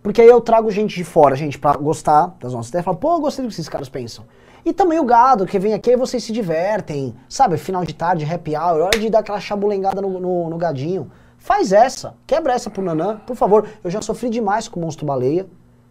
[0.02, 2.86] porque aí eu trago gente de fora, gente, pra gostar das nossas ideias.
[2.86, 4.26] Fala, pô, eu gostei do que esses caras pensam.
[4.66, 7.16] E também o gado, que vem aqui e vocês se divertem.
[7.28, 11.12] Sabe, final de tarde, happy hour, hora de dar aquela chabulengada no, no, no gadinho.
[11.38, 13.68] Faz essa, quebra essa pro Nanã, por favor.
[13.84, 15.48] Eu já sofri demais com o Monstro Baleia.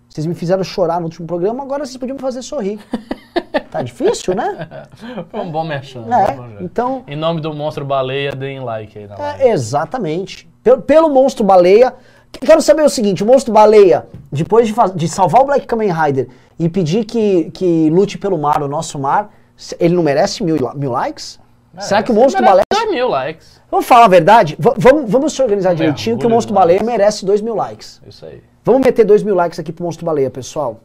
[0.08, 2.80] Vocês me fizeram chorar no último programa, agora vocês podiam me fazer sorrir.
[3.70, 4.88] tá difícil, né?
[5.28, 6.04] Foi um bom merchan.
[6.12, 7.04] É, então...
[7.06, 9.42] Em nome do Monstro Baleia, deem like aí na live.
[9.42, 10.50] É, exatamente.
[10.62, 11.94] Pelo, pelo Monstro Baleia,
[12.32, 16.28] Quero saber o seguinte, o monstro baleia, depois de, de salvar o Black Kamen Rider
[16.58, 19.30] e pedir que, que lute pelo mar, o nosso mar,
[19.78, 21.38] ele não merece mil, mil likes?
[21.72, 21.88] Merece.
[21.88, 22.64] Será que o monstro baleia...
[22.88, 23.60] mil likes.
[23.70, 24.56] Vamos falar a verdade?
[24.58, 28.00] V vamos, vamos se organizar direitinho que o monstro baleia merece dois mil likes.
[28.06, 28.42] Isso aí.
[28.64, 30.80] Vamos meter dois mil likes aqui pro monstro baleia, pessoal.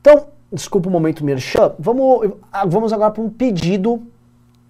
[0.00, 2.30] Então, desculpa o momento merchan, vamos,
[2.66, 4.02] vamos agora para um pedido,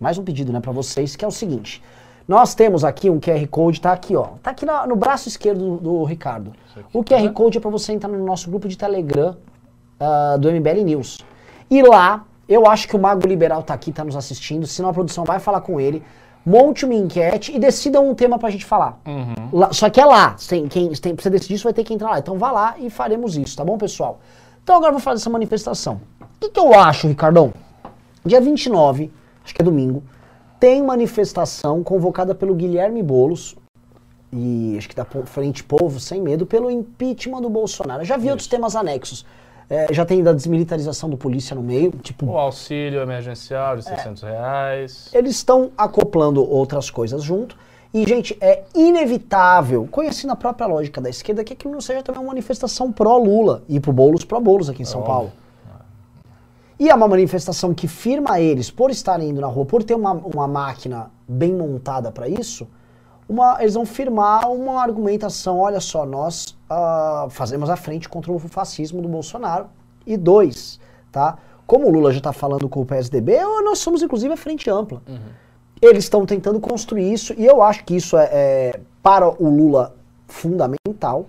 [0.00, 1.82] mais um pedido, né, para vocês, que é o seguinte...
[2.26, 4.28] Nós temos aqui um QR Code, tá aqui, ó.
[4.42, 6.52] Tá aqui na, no braço esquerdo do, do Ricardo.
[6.92, 9.36] O QR Code é para você entrar no nosso grupo de Telegram
[10.00, 11.18] uh, do MBL News.
[11.70, 14.66] E lá, eu acho que o Mago Liberal tá aqui, tá nos assistindo.
[14.66, 16.02] Se não, a produção vai falar com ele.
[16.46, 18.98] monte uma enquete e decida um tema pra gente falar.
[19.06, 19.34] Uhum.
[19.52, 20.34] Lá- só que é lá.
[20.48, 22.18] Tem, quem tem, precisa decidir isso, vai ter que entrar lá.
[22.18, 24.18] Então vá lá e faremos isso, tá bom, pessoal?
[24.62, 26.00] Então agora eu vou falar dessa manifestação.
[26.20, 27.52] O que, que eu acho, Ricardão?
[28.24, 29.10] Dia 29,
[29.44, 30.02] acho que é domingo,
[30.64, 33.54] tem manifestação convocada pelo Guilherme Boulos
[34.32, 38.00] e acho que da Frente Povo Sem Medo pelo impeachment do Bolsonaro.
[38.00, 39.26] Eu já vi outros temas anexos.
[39.68, 44.22] É, já tem da desmilitarização do polícia no meio, tipo, O auxílio emergencial de 600
[44.22, 45.10] reais.
[45.12, 47.58] eles estão acoplando outras coisas junto.
[47.92, 52.22] E, gente, é inevitável, conhecendo a própria lógica da esquerda, que aquilo não seja também
[52.22, 55.14] uma manifestação pró-Lula e pro Boulos pró-Boulos aqui em São óbvio.
[55.14, 55.32] Paulo.
[56.78, 60.12] E é uma manifestação que firma eles, por estarem indo na rua, por ter uma,
[60.12, 62.66] uma máquina bem montada para isso,
[63.28, 68.38] uma- eles vão firmar uma argumentação, olha só, nós ah, fazemos a frente contra o
[68.38, 69.66] fascismo do Bolsonaro.
[70.06, 70.78] E dois,
[71.10, 71.38] tá?
[71.66, 75.00] Como o Lula já está falando com o PSDB, nós somos inclusive a frente ampla.
[75.80, 79.94] Eles estão tentando construir isso e eu acho que isso é, é, para o Lula
[80.26, 81.26] fundamental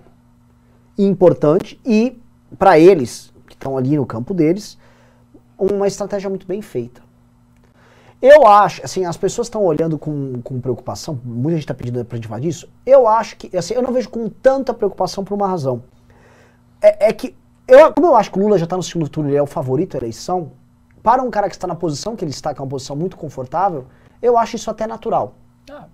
[0.98, 2.20] e importante e
[2.58, 4.78] para eles que estão ali no campo deles
[5.58, 7.02] uma estratégia muito bem feita.
[8.22, 12.16] Eu acho, assim, as pessoas estão olhando com, com preocupação, muita gente está pedindo pra
[12.16, 12.68] gente falar disso.
[12.86, 15.84] Eu acho que, assim, eu não vejo com tanta preocupação por uma razão.
[16.82, 17.36] É, é que,
[17.68, 19.46] eu, como eu acho que o Lula já está no segundo turno, ele é o
[19.46, 20.52] favorito à eleição,
[21.04, 23.16] para um cara que está na posição que ele está, que é uma posição muito
[23.16, 23.86] confortável,
[24.22, 25.36] eu acho isso até natural.
[25.70, 25.86] Ah,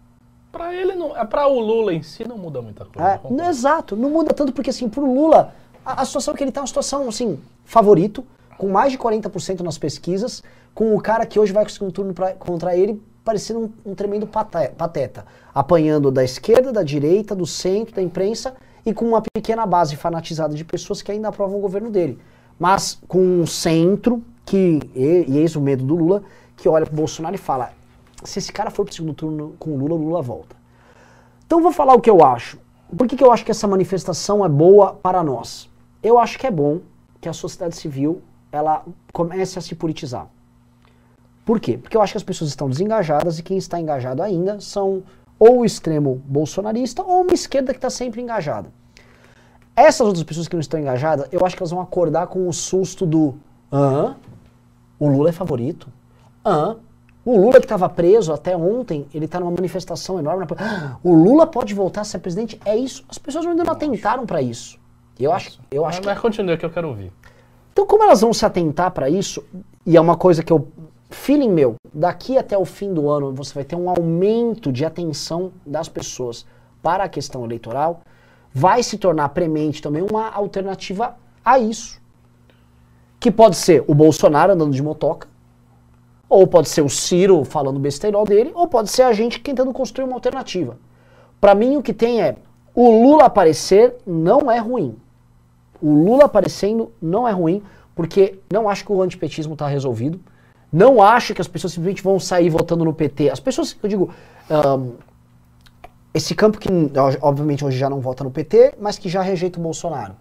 [0.51, 1.17] pra ele não.
[1.17, 3.09] É pra o Lula em si não muda muita coisa.
[3.09, 3.43] É, concordo.
[3.43, 5.53] exato, não muda tanto porque assim, pro Lula,
[5.85, 8.25] a, a situação que ele tá é uma situação assim, favorito,
[8.61, 10.43] com mais de 40% nas pesquisas,
[10.75, 13.91] com o cara que hoje vai com o segundo turno pra- contra ele parecendo um,
[13.91, 18.53] um tremendo pateta, apanhando da esquerda, da direita, do centro, da imprensa
[18.85, 22.19] e com uma pequena base fanatizada de pessoas que ainda aprovam o governo dele.
[22.59, 26.21] Mas com um centro que, e, e eis o medo do Lula,
[26.55, 27.71] que olha pro Bolsonaro e fala,
[28.23, 30.55] se esse cara for pro segundo turno com o Lula, o Lula volta.
[31.47, 32.59] Então vou falar o que eu acho.
[32.95, 35.67] Por que, que eu acho que essa manifestação é boa para nós?
[36.03, 36.79] Eu acho que é bom
[37.19, 38.21] que a sociedade civil
[38.51, 38.83] ela
[39.13, 40.27] comece a se politizar.
[41.45, 41.77] Por quê?
[41.77, 45.03] Porque eu acho que as pessoas estão desengajadas e quem está engajado ainda são
[45.39, 48.69] ou o extremo bolsonarista ou uma esquerda que está sempre engajada.
[49.75, 52.53] Essas outras pessoas que não estão engajadas, eu acho que elas vão acordar com o
[52.53, 53.35] susto do
[53.71, 54.15] Hã?
[54.99, 55.87] O Lula é favorito?
[56.45, 56.75] Hã?
[57.23, 60.45] O Lula que estava preso até ontem, ele está numa manifestação enorme.
[60.45, 62.59] na- Ah, O Lula pode voltar a ser presidente?
[62.65, 63.03] É isso.
[63.09, 64.77] As pessoas ainda não atentaram para isso.
[65.19, 67.11] Eu acho, eu acho Mas, que mas continua que eu quero ouvir.
[67.71, 69.43] Então, como elas vão se atentar para isso,
[69.85, 70.67] e é uma coisa que eu.
[71.09, 75.51] Feeling meu, daqui até o fim do ano você vai ter um aumento de atenção
[75.65, 76.45] das pessoas
[76.81, 77.99] para a questão eleitoral,
[78.53, 81.99] vai se tornar premente também uma alternativa a isso.
[83.19, 85.27] Que pode ser o Bolsonaro andando de motoca,
[86.29, 90.05] ou pode ser o Ciro falando besteirol dele, ou pode ser a gente tentando construir
[90.05, 90.77] uma alternativa.
[91.41, 92.37] Para mim, o que tem é
[92.73, 94.95] o Lula aparecer não é ruim.
[95.81, 97.63] O Lula aparecendo não é ruim,
[97.95, 100.19] porque não acho que o antipetismo está resolvido.
[100.71, 103.29] Não acho que as pessoas simplesmente vão sair votando no PT.
[103.29, 104.09] As pessoas, eu digo,
[104.49, 104.91] ahn,
[106.13, 106.69] esse campo que
[107.21, 110.13] obviamente hoje já não vota no PT, mas que já rejeita o Bolsonaro.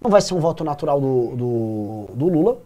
[0.00, 2.58] Não vai ser um voto natural do, do, do Lula.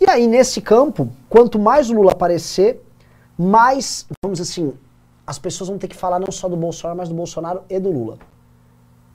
[0.00, 2.82] E aí, nesse campo, quanto mais o Lula aparecer,
[3.38, 4.74] mais, vamos dizer assim,
[5.26, 7.90] as pessoas vão ter que falar não só do Bolsonaro, mas do Bolsonaro e do
[7.90, 8.18] Lula.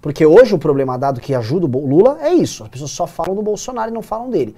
[0.01, 2.63] Porque hoje o problema dado que ajuda o Lula é isso.
[2.63, 4.55] As pessoas só falam do Bolsonaro e não falam dele.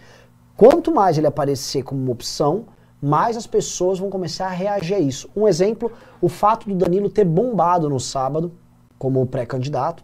[0.56, 2.66] Quanto mais ele aparecer como uma opção,
[3.02, 5.30] mais as pessoas vão começar a reagir a isso.
[5.36, 8.52] Um exemplo, o fato do Danilo ter bombado no sábado,
[8.98, 10.04] como pré-candidato,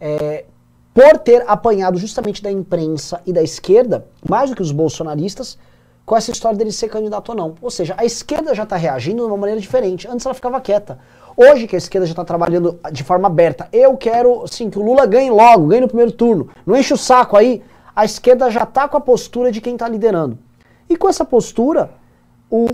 [0.00, 0.46] é,
[0.94, 5.58] por ter apanhado justamente da imprensa e da esquerda, mais do que os bolsonaristas,
[6.04, 7.54] com essa história dele ser candidato ou não.
[7.62, 10.06] Ou seja, a esquerda já está reagindo de uma maneira diferente.
[10.08, 10.98] Antes ela ficava quieta.
[11.36, 14.82] Hoje que a esquerda já está trabalhando de forma aberta, eu quero, sim, que o
[14.82, 16.48] Lula ganhe logo, ganhe no primeiro turno.
[16.66, 17.62] Não enche o saco aí.
[17.96, 20.38] A esquerda já está com a postura de quem está liderando.
[20.88, 21.90] E com essa postura,
[22.50, 22.66] o-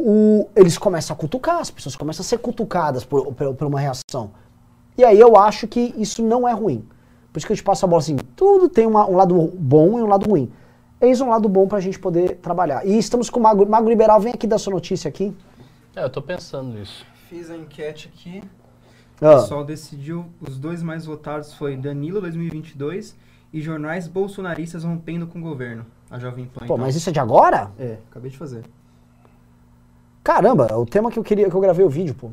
[0.43, 3.81] o- eles começam a cutucar, as pessoas começam a ser cutucadas por, por, por uma
[3.81, 4.33] reação.
[4.99, 6.85] E aí eu acho que isso não é ruim.
[7.33, 9.99] Por isso que eu te passo a bola assim, tudo tem uma- um lado bom
[9.99, 10.51] e um lado ruim.
[11.01, 12.87] Eis um lado bom pra gente poder trabalhar.
[12.87, 15.35] E estamos com o Mago, Mago Liberal, vem aqui dar sua notícia aqui.
[15.97, 17.07] É, eu tô pensando nisso.
[17.29, 18.43] Fiz a enquete aqui.
[19.21, 23.17] O Ah, pessoal decidiu, os dois mais votados foi Danilo 2022
[23.53, 25.85] e jornais bolsonaristas rompendo com o governo.
[26.11, 26.61] A Jovem Pan.
[26.61, 26.79] pô, então.
[26.79, 27.71] mas isso é de agora?
[27.79, 28.65] É, acabei de fazer.
[30.23, 32.31] Caramba, é o tema que eu queria, que eu gravei o vídeo, pô.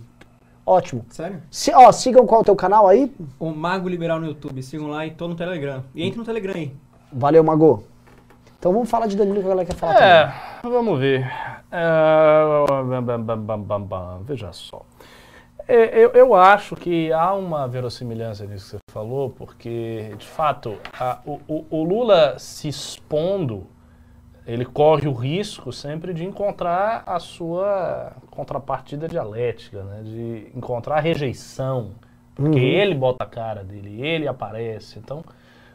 [0.65, 1.05] Ótimo.
[1.09, 1.41] Sério?
[1.49, 3.13] Se, ó, sigam qual é o teu canal aí.
[3.39, 4.61] O Mago Liberal no YouTube.
[4.61, 5.83] Sigam lá e tô no Telegram.
[5.95, 6.73] E entre no Telegram aí.
[7.13, 7.83] Valeu, Mago.
[8.67, 10.73] Então vamos falar de Danilo que a galera quer falar É, também.
[10.73, 11.21] vamos ver.
[11.71, 12.41] É.
[14.23, 14.81] Veja só.
[15.65, 20.75] É, Eu, eu acho que há uma verossimilhança nisso que você falou, porque, de fato,
[20.99, 23.67] a- o, o- o Lula se expondo,
[24.45, 30.01] ele corre o risco sempre de encontrar a sua contrapartida dialética, né?
[30.03, 31.91] de encontrar rejeição,
[32.35, 34.99] porque ele bota a cara dele, ele aparece.
[34.99, 35.23] Então,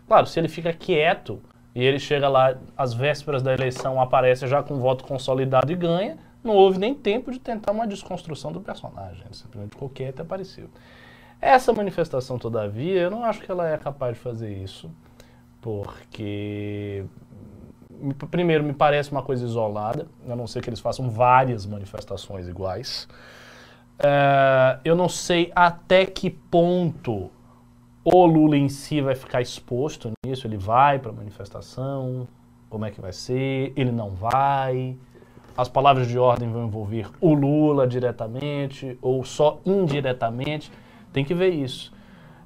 [0.07, 1.41] claro, se ele fica quieto
[1.75, 6.19] e ele chega lá às vésperas da eleição, aparece já com voto consolidado e ganha,
[6.43, 9.25] não houve nem tempo de tentar uma desconstrução do personagem.
[9.33, 10.69] Simplesmente e apareceu.
[11.41, 14.91] Essa manifestação, todavia, eu não acho que ela é capaz de fazer isso,
[15.61, 17.05] porque
[17.91, 22.49] me- primeiro me parece uma coisa isolada, a não ser que eles façam várias manifestações
[22.49, 23.09] iguais.
[23.99, 27.31] É, eu não sei até que ponto
[28.05, 32.27] o Lula em si vai ficar exposto nisso, ele vai para a manifestação,
[32.69, 34.97] como é que vai ser, ele não vai.
[35.57, 40.73] As palavras de ordem vão envolver o Lula diretamente ou só indiretamente.
[41.13, 41.93] Tem que ver isso.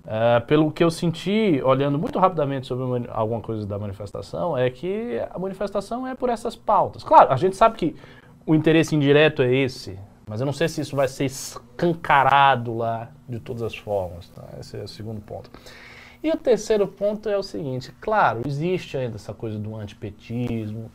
[0.05, 4.69] É, pelo que eu senti, olhando muito rapidamente sobre uma- alguma coisa da manifestação, é
[4.71, 7.03] que a manifestação é por essas pautas.
[7.03, 7.97] Claro, a gente sabe que
[8.45, 13.13] o interesse indireto é esse, mas eu não sei se isso vai ser escancarado lá
[13.29, 14.29] de todas as formas.
[14.31, 14.43] Tá?
[14.59, 15.49] Esse é o segundo ponto.
[16.21, 20.91] E o terceiro ponto é o seguinte: claro, existe ainda essa coisa do antipetismo,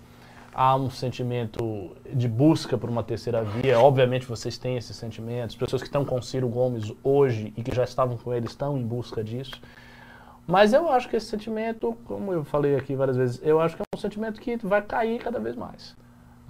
[0.54, 3.80] há um sentimento de busca por uma terceira via.
[3.80, 5.52] Obviamente vocês têm esse sentimento.
[5.52, 8.78] As pessoas que estão com Ciro Gomes hoje e que já estavam com ele estão
[8.78, 9.62] em busca disso.
[10.46, 13.82] Mas eu acho que esse sentimento, como eu falei aqui várias vezes, eu acho que
[13.82, 15.96] é um sentimento que vai cair cada vez mais.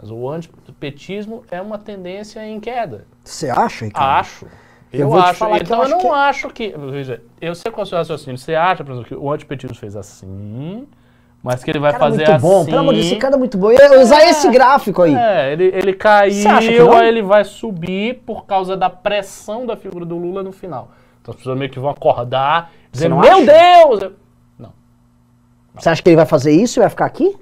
[0.02, 3.06] Mas o antipetismo é uma tendência em queda.
[3.24, 4.20] Você acha, Ricardo?
[4.20, 4.48] Acho.
[4.92, 5.46] Eu Eu, acho.
[5.56, 6.76] então eu eu, acho não que- acho que.
[6.92, 8.38] Veja, eu sei qual é o seu raciocínio.
[8.38, 10.86] Você acha, por exemplo, que o antipetismo fez assim,
[11.42, 12.70] mas que ele vai Cara, fazer muito bom, assim.
[12.72, 13.72] pelo amor de Deus, esse cara é muito bom.
[13.72, 15.16] Eu ia usar esse gráfico aí.
[15.16, 16.94] É, ele, ele caiu, não?
[16.98, 20.92] aí ele vai subir por causa da pressão da figura do Lula no final.
[21.22, 23.46] Então as pessoas meio que vão acordar, dizendo, não meu acha?
[23.46, 24.12] Deus!
[24.60, 24.74] Não.
[25.76, 27.34] Você acha que ele vai fazer isso e vai ficar aqui?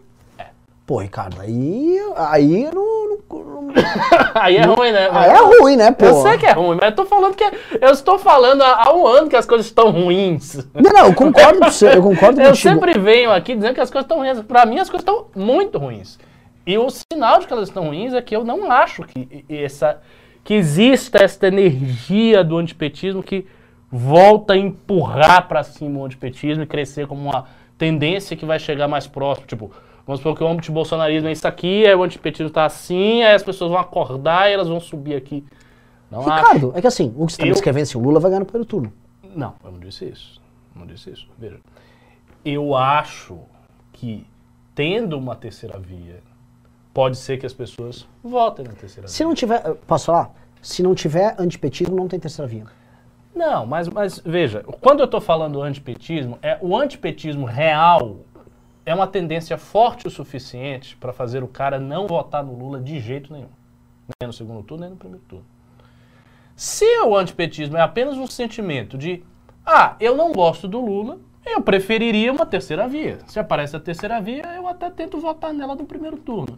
[0.89, 0.89] É.
[0.89, 3.69] Pô, Ricardo, aí, aí não, não-
[4.34, 5.08] aí é ruim, né?
[5.12, 6.06] aí é ruim, né, pô?
[6.06, 7.43] Eu sei que é ruim, mas eu tô falando que.
[7.80, 10.56] Eu estou falando há, há um ano que as coisas estão ruins.
[10.73, 12.56] Não, não, eu concordo com você, eu concordo Eu contigo.
[12.69, 14.41] sempre venho aqui dizendo que as coisas estão ruins.
[14.41, 16.17] Pra mim, as coisas estão muito ruins.
[16.65, 19.97] E o sinal de que elas estão ruins é que eu não acho que essa
[20.43, 23.45] que exista essa energia do antipetismo que
[23.91, 27.45] volta a empurrar pra cima o antipetismo e crescer como uma
[27.78, 29.45] tendência que vai chegar mais próximo.
[29.45, 29.71] Tipo,
[30.10, 33.43] vamos supor que o antibolsonarismo é isso aqui, aí o antipetismo tá assim, aí as
[33.43, 35.45] pessoas vão acordar e elas vão subir aqui.
[36.10, 36.30] Não acho.
[36.36, 38.39] Ricardo, é que assim, o que você tá Eu- escrevendo assim, o Lula vai ganhar
[38.39, 38.91] no primeiro turno.
[39.36, 40.41] Não, eu não disse isso.
[40.76, 41.28] Não disse isso.
[41.38, 41.60] Veja.
[42.43, 43.38] Eu acho
[43.93, 44.26] que,
[44.74, 46.24] tendo uma terceira via,
[46.91, 49.28] pode ser que as pessoas votem na terceira Se via.
[49.28, 50.32] não tiver, posso falar?
[50.62, 52.65] Se não tiver antipetismo, não tem terceira via.
[53.36, 58.17] Não, mas, mas veja, quando eu estou falando antipetismo, é o antipetismo real
[58.89, 62.99] é uma tendência forte o suficiente para fazer o cara não votar no Lula de
[62.99, 63.49] jeito nenhum.
[64.19, 65.45] Nem no segundo turno, nem no primeiro turno.
[66.56, 69.23] Se o antipetismo é apenas um sentimento de,
[69.63, 73.19] ah, eu não gosto do Lula, eu preferiria uma terceira via.
[73.28, 76.58] Se aparece a terceira via, eu até tento votar nela no primeiro turno.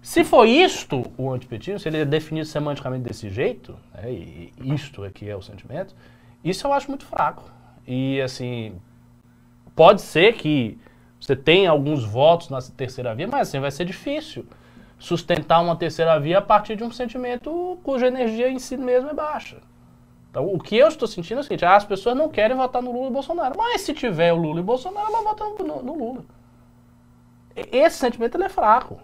[0.00, 5.04] Se for isto o antipetismo, se ele é definido semanticamente desse jeito, né, e isto
[5.04, 5.92] é que é o sentimento,
[6.44, 7.50] isso eu acho muito fraco.
[7.84, 8.76] E assim,
[9.74, 10.78] pode ser que
[11.22, 14.44] você tenha alguns votos na terceira via, mas assim vai ser difícil
[14.98, 19.14] sustentar uma terceira via a partir de um sentimento cuja energia em si mesmo é
[19.14, 19.58] baixa.
[20.28, 22.82] Então, o que eu estou sentindo é o seguinte: ah, as pessoas não querem votar
[22.82, 25.94] no Lula e Bolsonaro, mas se tiver o Lula e Bolsonaro, ela vota no, no-
[25.96, 26.24] Lula.
[27.54, 28.98] Esse sentimento ele é fraco.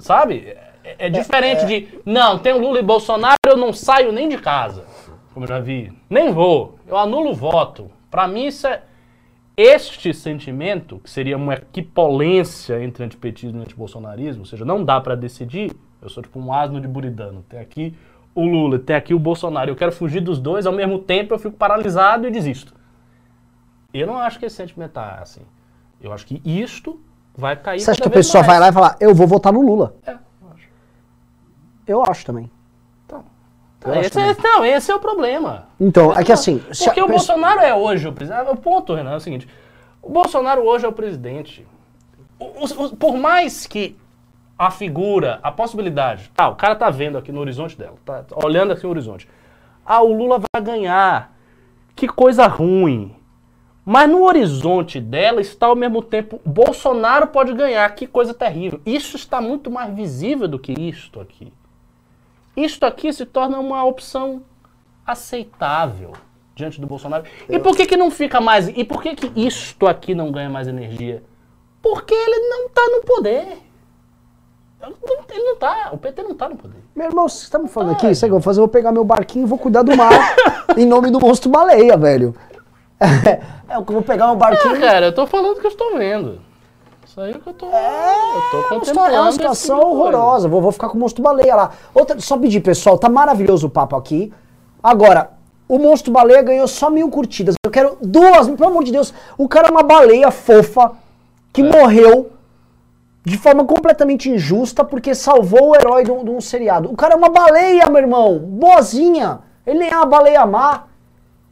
[0.00, 0.56] Sabe?
[0.82, 4.38] É, é diferente de, não, tem o Lula e Bolsonaro, eu não saio nem de
[4.38, 4.84] casa.
[5.32, 5.92] Como eu já vi.
[6.10, 6.76] Nem vou.
[6.88, 7.88] Eu anulo o voto.
[8.10, 8.82] Pra mim, isso é.
[9.56, 15.14] Este sentimento, que seria uma equipolência entre antipetismo e antibolsonarismo, ou seja, não dá pra
[15.14, 15.72] decidir.
[16.00, 17.44] Eu sou tipo um asno de buridano.
[17.48, 17.94] Tem aqui
[18.34, 19.70] o Lula, tem aqui o Bolsonaro.
[19.70, 22.74] Eu quero fugir dos dois, ao mesmo tempo eu fico paralisado e desisto.
[23.92, 25.42] Eu não acho que esse sentimento tá assim.
[26.00, 26.98] Eu acho que isto
[27.36, 28.52] vai cair Você acha que a pessoa mais.
[28.52, 29.94] vai lá e fala, eu vou votar no Lula?
[30.06, 30.68] É, eu acho.
[31.86, 32.50] Eu acho também.
[33.82, 35.66] Então, esse, é, não, esse é o problema.
[35.80, 36.62] Então, é que assim...
[36.72, 38.48] se a Porque o Bolsonaro é hoje o presidente.
[38.50, 39.48] O ponto, Renan, é o seguinte:
[40.00, 41.66] o Bolsonaro hoje é o presidente.
[42.38, 43.96] O- o- por mais que
[44.58, 48.72] a figura, a possibilidade, ah, o cara tá vendo aqui no horizonte dela, tá olhando
[48.72, 49.28] aqui no horizonte.
[49.84, 51.32] Ah, o Lula vai ganhar.
[51.96, 53.14] Que coisa ruim.
[53.84, 58.80] Mas no horizonte dela está ao mesmo tempo Bolsonaro pode ganhar, que coisa terrível.
[58.86, 61.52] Isso está muito mais visível do que isto aqui.
[62.56, 64.42] Isto aqui se torna uma opção
[65.06, 66.12] aceitável
[66.54, 67.24] diante do Bolsonaro.
[67.48, 68.68] E por que, que não fica mais.
[68.68, 71.22] E por que, que isto aqui não ganha mais energia?
[71.80, 73.58] Porque ele não está no poder.
[75.30, 75.90] Ele não está.
[75.92, 76.78] O PT não está no poder.
[76.94, 78.60] Meu irmão, você tá me falando aqui, sabe o que eu vou fazer?
[78.60, 80.12] Eu vou pegar meu barquinho e vou cuidar do mar
[80.76, 82.34] em nome do monstro baleia, velho.
[83.68, 84.76] É, eu vou pegar meu barquinho.
[84.76, 86.40] Ah, cara, eu tô falando que eu estou vendo.
[87.12, 87.66] Isso aí que eu tô.
[87.66, 89.14] É, eu tô é uma contemplando.
[89.14, 90.48] é uma tipo situação horrorosa.
[90.48, 91.70] Vou, vou ficar com o monstro baleia lá.
[91.92, 94.32] Outra, só pedir, pessoal, tá maravilhoso o papo aqui.
[94.82, 95.32] Agora,
[95.68, 97.54] o monstro baleia ganhou só mil curtidas.
[97.62, 99.12] Eu quero duas, pelo amor de Deus.
[99.36, 100.92] O cara é uma baleia fofa
[101.52, 102.30] que morreu
[103.26, 106.90] de forma completamente injusta porque salvou o herói de um, de um seriado.
[106.90, 108.38] O cara é uma baleia, meu irmão.
[108.38, 109.40] Boazinha.
[109.66, 110.84] Ele nem é uma baleia má.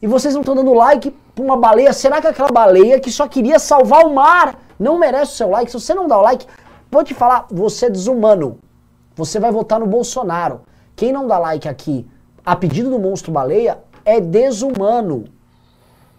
[0.01, 1.93] E vocês não estão dando like pra uma baleia.
[1.93, 5.69] Será que aquela baleia que só queria salvar o mar não merece o seu like?
[5.69, 6.47] Se você não dá o like,
[6.89, 8.57] vou te falar, você é desumano.
[9.15, 10.61] Você vai votar no Bolsonaro.
[10.95, 12.07] Quem não dá like aqui
[12.43, 15.25] a pedido do monstro baleia é desumano.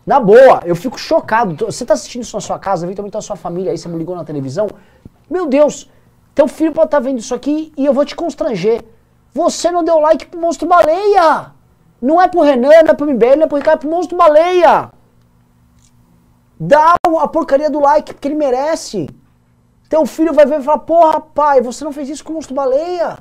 [0.07, 1.67] Na boa, eu fico chocado.
[1.67, 3.99] Você tá assistindo isso na sua casa, eventualmente tá a sua família aí, você me
[3.99, 4.69] ligou na televisão.
[5.29, 5.91] Meu Deus,
[6.33, 8.85] teu filho pode estar vendo isso aqui e eu vou te constranger.
[9.35, 11.51] Você não deu like pro monstro baleia.
[12.01, 14.17] Não é pro Renan, não é pro MBL, não é pro Ricardo, é pro monstro
[14.17, 14.91] baleia.
[16.61, 19.09] Dá a porcaria do like, porque ele merece.
[19.89, 22.55] Teu filho vai ver e falar, porra, pai, você não fez isso com o monstro
[22.55, 23.19] baleia.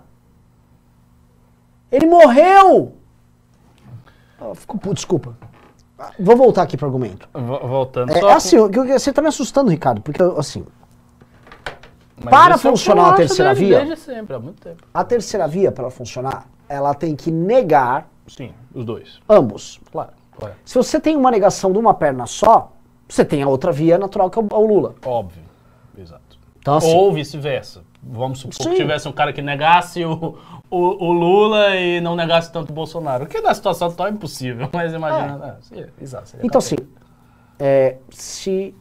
[1.91, 2.95] Ele morreu.
[4.39, 5.35] Ah, puto, desculpa.
[6.19, 7.27] Vou voltar aqui pro argumento.
[7.33, 8.09] Vo- Voltando.
[8.11, 10.65] É, só é com- assim, eu- você tá me assustando, Ricardo, porque assim,
[12.23, 14.83] Mas para funcionar a terceira desde- via- Desde sempre, há muito tempo.
[14.93, 19.19] a terceira via, para ela funcionar, ela tem que negar Sim, os dois.
[19.29, 19.79] ambos.
[19.91, 20.11] Claro.
[20.65, 22.71] Se você tem uma negação de uma perna só,
[23.11, 24.95] você tem a outra via natural que é o, é o Lula.
[25.05, 25.43] Óbvio.
[25.97, 26.39] Exato.
[26.59, 27.83] Então, assim, Ou vice-versa.
[28.01, 28.69] Vamos supor Sim.
[28.69, 30.37] que tivesse um cara que negasse o,
[30.69, 33.25] o, o Lula e não negasse tanto o Bolsonaro.
[33.25, 35.39] O que na situação atual é impossível, mas imagina.
[35.43, 36.77] ah, sim, exato, Então, assim,
[37.59, 38.73] é, se,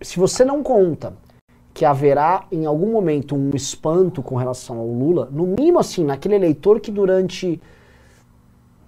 [0.00, 1.14] se você não conta
[1.74, 6.36] que haverá em algum momento um espanto com relação ao Lula, no mínimo assim, naquele
[6.36, 7.60] eleitor que durante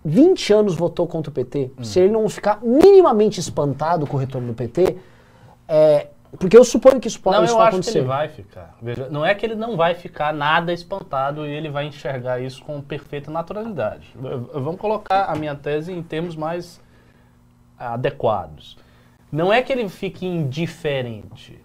[0.09, 1.85] 20 anos votou contra o PT, Hum.
[1.85, 4.97] se ele não ficar minimamente espantado com o retorno do PT,
[5.69, 7.99] é, porque eu suponho que isso pode Não, isso eu vai acho que acontecer.
[7.99, 8.77] ele vai ficar.
[8.83, 12.63] Veja, não é que ele não vai ficar nada espantado e ele vai enxergar isso
[12.65, 14.15] com perfeita naturalidade.
[14.15, 16.81] Vamos colocar a minha tese em termos mais
[17.79, 18.77] adequados.
[19.31, 21.59] Não é que ele fique indiferente.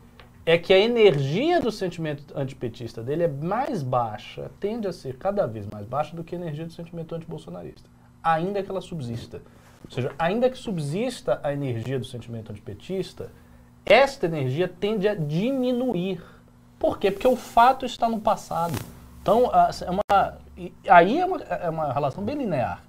[0.45, 5.45] É que a energia do sentimento antipetista dele é mais baixa, tende a ser cada
[5.47, 7.89] vez mais baixa do que a energia do sentimento antibolsonarista.
[8.23, 9.41] Ainda que ela subsista.
[9.85, 13.31] Ou seja, ainda que subsista a energia do sentimento antipetista,
[13.85, 16.23] esta energia tende a diminuir.
[16.79, 17.11] Por quê?
[17.11, 18.73] Porque o fato está no passado.
[19.21, 20.37] Então, é uma,
[20.89, 22.81] aí é uma, é uma relação bem linear.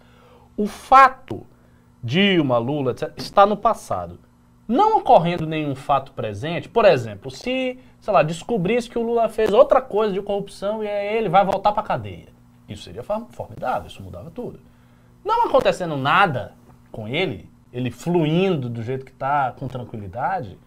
[0.56, 1.44] O fato,
[2.02, 4.18] Dilma, Lula, etc., está no passado.
[4.66, 9.52] Não ocorrendo nenhum fato presente, por exemplo, se, sei lá, descobrisse que o Lula fez
[9.52, 12.28] outra coisa de corrupção e ele vai voltar para a cadeia.
[12.68, 14.58] Isso seria form- formidável, isso mudava tudo.
[15.24, 16.52] Não acontecendo nada
[16.92, 20.58] com ele, ele fluindo do jeito que está, com tranquilidade,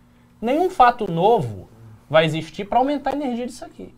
[0.42, 1.70] nenhum fato novo
[2.10, 3.94] vai existir para aumentar a energia disso aqui.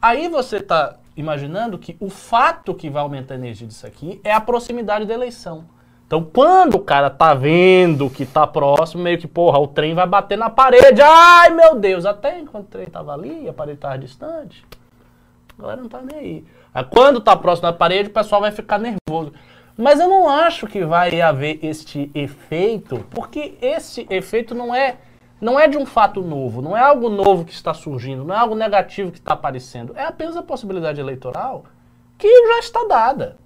[0.00, 4.32] Aí você está imaginando que o fato que vai aumentar a energia disso aqui é
[4.32, 5.66] a proximidade da eleição.
[6.06, 10.08] Então, quando o cara tá vendo que tá próximo, meio que, porra, o trem vai
[10.08, 11.00] bater na parede.
[11.00, 12.04] Ai, meu Deus!
[12.04, 14.66] Até enquanto o trem tava ali, a parede tava distante,
[15.56, 16.44] a galera não tá nem aí.
[16.74, 19.32] Aí, quando tá próximo da parede, o pessoal vai ficar nervoso.
[19.80, 24.98] Mas eu não acho que vai haver este efeito, porque esse efeito não é
[25.40, 28.38] não é de um fato novo, não é algo novo que está surgindo, não é
[28.38, 29.96] algo negativo que está aparecendo.
[29.96, 31.64] É apenas a possibilidade eleitoral
[32.18, 33.38] que já está dada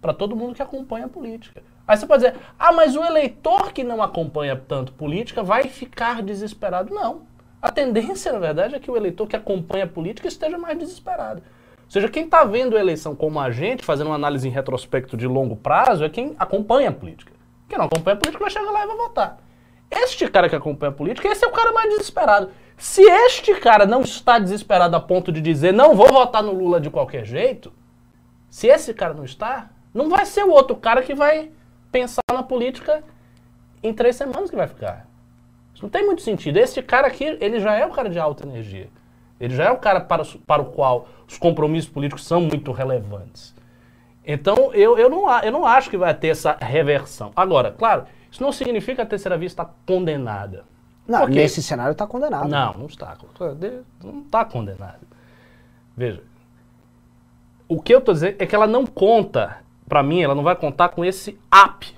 [0.00, 1.62] para todo mundo que acompanha a política.
[1.86, 6.22] Aí você pode dizer, ah, mas o eleitor que não acompanha tanto política vai ficar
[6.22, 6.94] desesperado.
[6.94, 7.26] Não.
[7.60, 11.42] A tendência, na verdade, é que o eleitor que acompanha a política esteja mais desesperado.
[11.92, 15.56] Seja, quem está vendo a eleição como agente, fazendo uma análise em retrospecto de longo
[15.56, 17.30] prazo, é quem acompanha a política.
[17.68, 19.38] Quem não acompanha a política vai chegar lá e vai votar.
[19.90, 22.48] Este cara que acompanha a política, esse é o cara mais desesperado.
[22.78, 26.80] Se este cara não está desesperado a ponto de dizer não vou votar no Lula
[26.80, 27.70] de qualquer jeito,
[28.48, 31.50] se esse cara não está, não vai ser o outro cara que vai
[31.90, 33.04] pensar na política
[33.82, 35.06] em três semanas que vai ficar.
[35.74, 36.56] Isso não tem muito sentido.
[36.56, 38.88] Esse cara aqui, ele já é o cara de alta energia.
[39.42, 43.52] Ele já é o cara para, para o qual os compromissos políticos são muito relevantes.
[44.24, 47.32] Então, eu, eu, não, eu não acho que vai ter essa reversão.
[47.34, 50.64] Agora, claro, isso não significa que a terceira via está condenada.
[51.08, 52.48] Não, Porque- nesse cenário tá condenado.
[52.48, 53.18] Não, não está.
[54.00, 55.00] Não está condenado.
[55.96, 56.22] Veja,
[57.66, 59.56] o que eu estou dizendo é que ela não conta,
[59.88, 61.92] para mim, ela não vai contar com esse up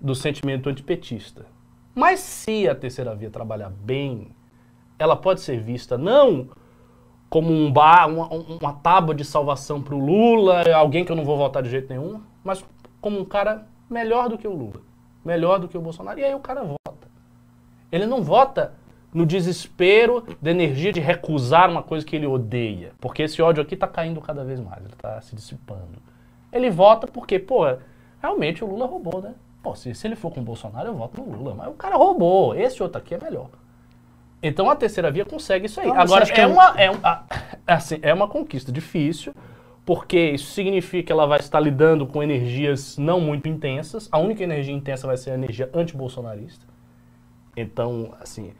[0.00, 1.44] do sentimento antipetista.
[1.94, 4.28] Mas se a terceira via trabalhar bem,
[4.98, 6.48] ela pode ser vista não
[7.28, 11.24] como um bar, uma, uma tábua de salvação para o Lula, alguém que eu não
[11.24, 12.64] vou votar de jeito nenhum, mas
[13.00, 14.80] como um cara melhor do que o Lula,
[15.24, 16.18] melhor do que o Bolsonaro.
[16.18, 17.08] E aí o cara vota.
[17.92, 18.74] Ele não vota
[19.12, 22.92] no desespero da energia de recusar uma coisa que ele odeia.
[23.00, 25.98] Porque esse ódio aqui está caindo cada vez mais, ele está se dissipando.
[26.52, 27.62] Ele vota porque, pô,
[28.20, 29.34] realmente o Lula roubou, né?
[29.62, 31.54] Pô, se, se ele for com o Bolsonaro, eu voto no Lula.
[31.54, 33.48] Mas o cara roubou, esse outro aqui é melhor.
[34.42, 35.88] Então a terceira via consegue isso aí.
[35.88, 37.24] Então, Agora, é é- uma, é, um- a-
[37.66, 39.34] assim, é uma conquista difícil,
[39.84, 44.08] porque isso significa que ela vai estar lidando com energias não muito intensas.
[44.12, 46.66] A única energia intensa vai ser a energia antibolsonarista.
[47.56, 48.52] Então, assim,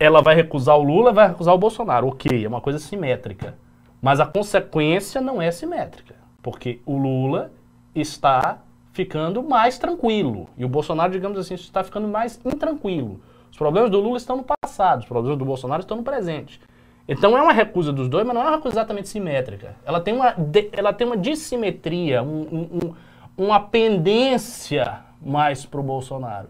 [0.00, 2.08] ela vai recusar o Lula, vai recusar o Bolsonaro.
[2.08, 3.54] Ok, é uma coisa simétrica.
[4.02, 6.16] Mas a consequência não é simétrica.
[6.42, 7.52] Porque o Lula
[7.94, 8.58] está
[8.92, 10.48] ficando mais tranquilo.
[10.56, 13.20] E o Bolsonaro, digamos assim, está ficando mais intranquilo.
[13.50, 16.60] Os problemas do Lula estão no passado, os problemas do Bolsonaro estão no presente.
[17.08, 19.76] Então é uma recusa dos dois, mas não é uma recusa exatamente simétrica.
[19.84, 20.34] Ela tem uma,
[20.72, 22.94] ela tem uma dissimetria, um- um-
[23.38, 26.48] uma pendência mais para o Bolsonaro.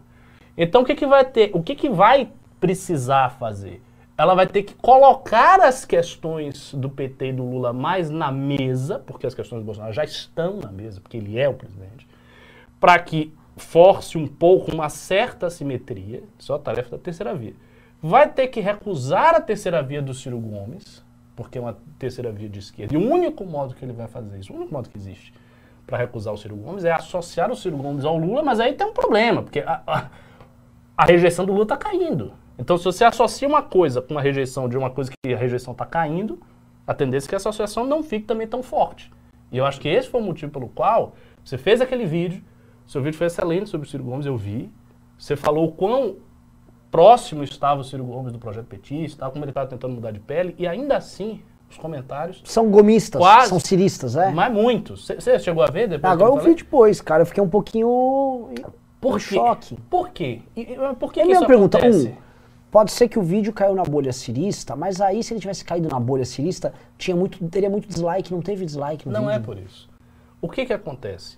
[0.57, 1.51] Então o que, que vai ter?
[1.55, 2.29] O que, que vai
[2.59, 3.83] precisar fazer?
[4.19, 8.99] Ela vai ter que colocar as questões do PT e do Lula mais na mesa,
[9.07, 12.09] porque as questões do Bolsonaro já estão na mesa, porque ele é o presidente,
[12.81, 17.55] para que force um pouco uma certa simetria, isso é a tarefa da terceira via.
[18.03, 21.05] Vai ter que recusar a terceira via do Ciro Gomes,
[21.35, 22.95] porque é uma terceira via de esquerda.
[22.95, 25.33] E o único modo que ele vai fazer isso, o único modo que existe
[25.87, 28.87] para recusar o Ciro Gomes é associar o Ciro Gomes ao Lula, mas aí tem
[28.87, 30.11] um problema, porque a, a-
[30.97, 32.33] a rejeição do Lula está caindo.
[32.59, 35.73] Então, se você associa uma coisa com uma rejeição de uma coisa que a rejeição
[35.73, 36.39] está caindo,
[36.87, 39.11] a tendência é que essa associação não fique também tão forte.
[39.53, 42.43] E eu acho que esse foi o motivo pelo qual você fez aquele vídeo,
[42.87, 44.71] seu vídeo foi excelente sobre o Ciro Gomes, eu vi.
[45.19, 46.17] Você falou o quão
[46.91, 50.55] próximo estava o Ciro Gomes do projeto petista, como ele estava tentando mudar de pele,
[50.59, 53.49] e ainda assim, os comentários, São gomistas, Quase.
[53.49, 54.31] são ciristas, é?
[54.31, 55.07] mas muitos.
[55.07, 56.13] Você- chegou a ver depois?
[56.13, 57.23] Agora que eu vi depois, cara.
[57.23, 58.51] Eu fiquei um pouquinho
[59.01, 59.35] Por quê?
[59.35, 59.77] choque.
[59.91, 60.43] Por quê?
[60.55, 61.79] E- e- Por que, É que isso pergunta.
[61.79, 62.09] acontece?
[62.09, 62.15] Um,
[62.71, 65.89] pode ser que o vídeo caiu na bolha cirista, mas aí se ele tivesse caído
[65.89, 69.45] na bolha cirista, tinha muito, teria muito dislike, não teve dislike no Não é vídeo.
[69.47, 69.89] por isso.
[70.41, 71.37] O que que acontece?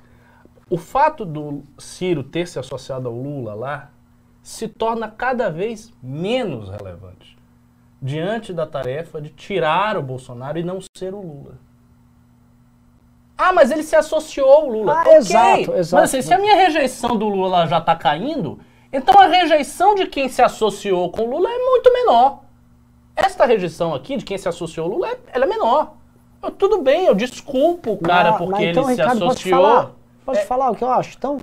[0.70, 3.90] O fato do Ciro ter se associado ao Lula lá
[4.42, 7.36] se torna cada vez menos relevante
[8.00, 11.58] diante da tarefa de tirar o Bolsonaro e não ser o Lula.
[13.36, 14.94] Ah, mas ele se associou ao Lula.
[14.94, 16.00] Ah, Ok, exato, exato.
[16.00, 18.58] Mas assim, se a minha rejeição do Lula já está caindo,
[18.92, 22.42] então a rejeição de quem se associou com o Lula é muito menor.
[23.14, 25.94] Esta rejeição aqui de quem se associou ao Lula, é- ela é menor.
[26.42, 29.90] Eu, tudo bem, eu desculpo o cara porque então, ele se Ricardo, associou.
[30.34, 31.16] Pode falar o que eu acho.
[31.16, 31.38] Então,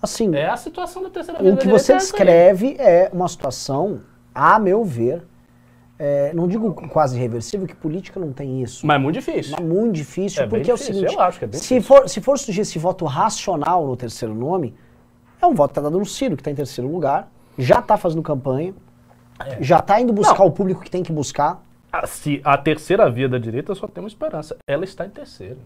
[0.00, 3.10] assim, É a situação da terceira via o da que direita você é descreve é
[3.12, 4.00] uma situação,
[4.34, 5.22] a meu ver,
[5.98, 8.86] é, não digo quase irreversível, que política não tem isso.
[8.86, 9.52] Mas é muito difícil.
[9.58, 11.74] Mas muito difícil, É porque é o difícil, seguinte, eu acho que é bem se,
[11.74, 11.82] difícil.
[11.96, 14.74] for, se for surgir esse voto racional no terceiro nome,
[15.40, 17.96] é um voto que está dado no Ciro, que está em terceiro lugar, já está
[17.96, 18.74] fazendo campanha,
[19.60, 20.38] já está indo buscar É.
[20.38, 20.46] Não.
[20.46, 21.62] o público que tem que buscar.
[21.92, 24.56] A, se a terceira via da direita só tem uma esperança.
[24.66, 25.58] Ela está em terceiro.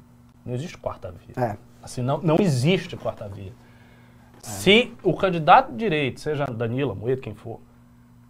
[0.44, 1.44] Não existe quarta via.
[1.44, 1.56] É.
[1.86, 3.52] Assim, não, não existe quarta via.
[4.42, 7.60] Se o candidato de direita, seja Danilo, Moedo, quem for,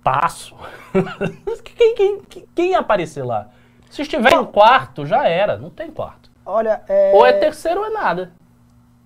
[0.05, 0.55] Tasso,
[1.65, 3.49] quem, quem, quem, aparecer lá?
[3.91, 5.57] Se estiver em quarto, já era.
[5.57, 6.31] Não tem quarto.
[6.45, 8.31] Olha, é, Ou é terceiro ou é nada.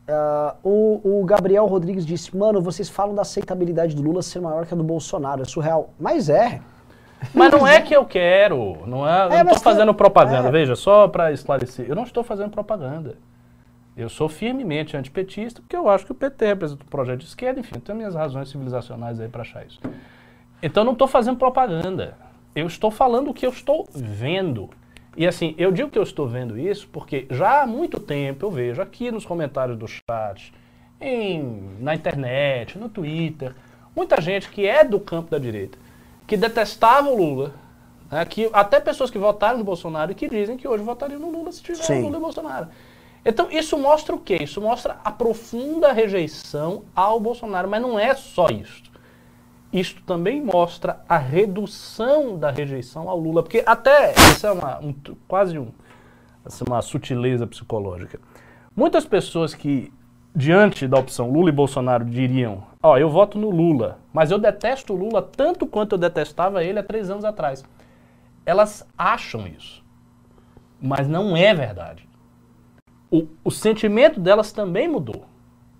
[0.08, 4.66] ah, o, o Gabriel Rodrigues disse, mano, vocês falam da aceitabilidade do Lula ser maior
[4.66, 5.90] que a do Bolsonaro, é surreal.
[5.98, 6.60] Mas é.
[7.32, 10.50] Mas não é que eu quero, não é, eu não estou fazendo propaganda, é.
[10.50, 13.16] veja, só para esclarecer, eu não estou fazendo propaganda.
[14.00, 17.60] Eu sou firmemente antipetista, porque eu acho que o PT representa um projeto de esquerda,
[17.60, 19.78] enfim, eu tenho minhas razões civilizacionais aí para achar isso.
[20.62, 22.16] Então eu não estou fazendo propaganda,
[22.54, 24.70] eu estou falando o que eu estou vendo.
[25.16, 28.50] E assim, eu digo que eu estou vendo isso porque já há muito tempo eu
[28.50, 30.52] vejo aqui nos comentários do chat,
[31.00, 33.54] em, na internet, no Twitter,
[33.94, 35.78] muita gente que é do campo da direita,
[36.26, 37.54] que detestava o Lula,
[38.10, 41.30] né, que até pessoas que votaram no Bolsonaro e que dizem que hoje votariam no
[41.30, 42.02] Lula se tiver Sim.
[42.02, 42.68] Lula e Bolsonaro.
[43.24, 44.38] Então isso mostra o quê?
[44.40, 48.90] Isso mostra a profunda rejeição ao Bolsonaro, mas não é só isso.
[49.72, 54.94] Isto também mostra a redução da rejeição ao Lula, porque até isso é uma, um
[55.28, 55.68] quase um,
[56.44, 58.18] assim, uma sutileza psicológica.
[58.74, 59.92] Muitas pessoas que,
[60.34, 64.92] diante da opção Lula e Bolsonaro, diriam ó, eu voto no Lula, mas eu detesto
[64.92, 67.64] o Lula tanto quanto eu detestava ele há três anos atrás.
[68.44, 69.84] Elas acham isso,
[70.80, 72.09] mas não é verdade.
[73.10, 75.24] O, o sentimento delas também mudou.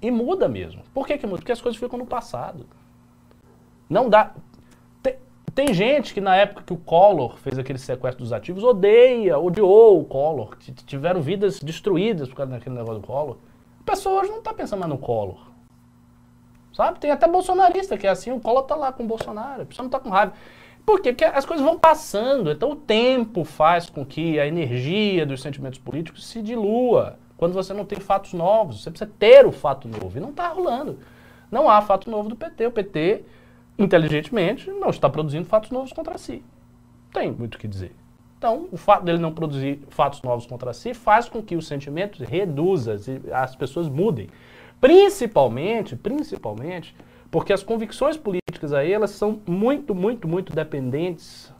[0.02, 0.82] E muda mesmo.
[0.94, 1.38] Por que, que muda?
[1.38, 2.66] Porque as coisas ficam no passado.
[3.88, 4.32] Não dá.
[5.02, 5.16] Tem,
[5.54, 10.00] tem gente que na época que o Collor fez aquele sequestro dos ativos odeia, odiou
[10.00, 10.56] o Collor,
[10.86, 13.36] tiveram vidas destruídas por causa daquele negócio do Collor.
[13.80, 15.50] A pessoa hoje não está pensando mais no Collor.
[16.72, 16.98] Sabe?
[16.98, 19.84] Tem até bolsonarista que é assim, o Collor tá lá com o Bolsonaro, a pessoa
[19.84, 20.32] não tá com raiva.
[20.84, 21.12] Por quê?
[21.12, 25.78] Porque as coisas vão passando, então o tempo faz com que a energia dos sentimentos
[25.78, 27.18] políticos se dilua.
[27.36, 30.16] Quando você não tem fatos novos, você precisa ter o fato novo.
[30.16, 30.98] E não está rolando.
[31.50, 32.66] Não há fato novo do PT.
[32.66, 33.24] O PT,
[33.78, 36.44] inteligentemente, não está produzindo fatos novos contra si.
[37.12, 37.92] Tem muito o que dizer.
[38.36, 42.20] Então, o fato dele não produzir fatos novos contra si faz com que os sentimentos
[42.20, 42.96] reduzam,
[43.32, 44.28] as pessoas mudem.
[44.80, 46.96] Principalmente, principalmente,
[47.30, 51.54] porque as convicções políticas aí, elas são muito, muito, muito dependentes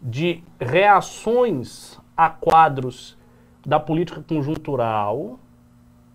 [0.00, 3.18] de reações a quadros
[3.64, 5.38] da política conjuntural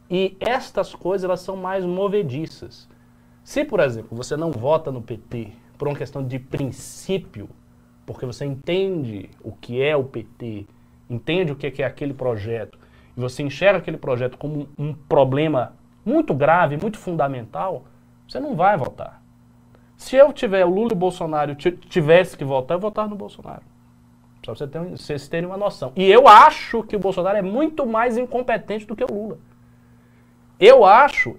[0.09, 2.89] e estas coisas elas são mais movediças.
[3.43, 7.47] Se, por exemplo, você não vota no PT por uma questão de princípio,
[8.05, 10.65] porque você entende o que é o PT,
[11.07, 12.79] entende o que é aquele projeto,
[13.15, 17.85] e você enxerga aquele projeto como um problema muito grave, muito fundamental,
[18.27, 19.21] você não vai votar.
[19.97, 23.63] Se eu tiver o Lula e o Bolsonaro tivesse que votar, eu votar no Bolsonaro.
[24.45, 25.91] Só pra você ter, vocês terem uma noção.
[25.95, 29.37] E eu acho que o Bolsonaro é muito mais incompetente do que o Lula.
[30.59, 31.35] Eu acho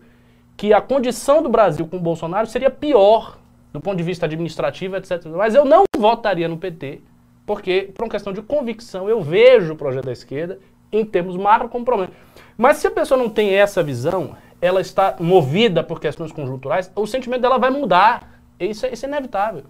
[0.56, 3.38] que a condição do Brasil com o Bolsonaro seria pior
[3.72, 5.26] do ponto de vista administrativo, etc.
[5.26, 7.02] Mas eu não votaria no PT,
[7.44, 10.58] porque, por uma questão de convicção, eu vejo o projeto da esquerda
[10.90, 12.12] em termos macro como problema.
[12.56, 17.06] Mas se a pessoa não tem essa visão, ela está movida por questões conjunturais, o
[17.06, 18.40] sentimento dela vai mudar.
[18.58, 19.64] Isso é, isso é inevitável.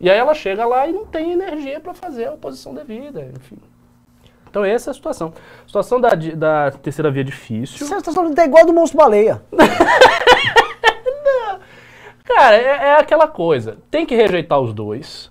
[0.00, 3.56] E aí ela chega lá e não tem energia para fazer a oposição devida, enfim.
[4.48, 5.32] Então essa é a situação.
[5.64, 7.84] A situação da, da terceira via é difícil.
[7.86, 9.42] Está falando é igual do monstro baleia.
[12.24, 13.78] Cara, é, é, aquela coisa.
[13.90, 15.30] Tem que rejeitar os dois.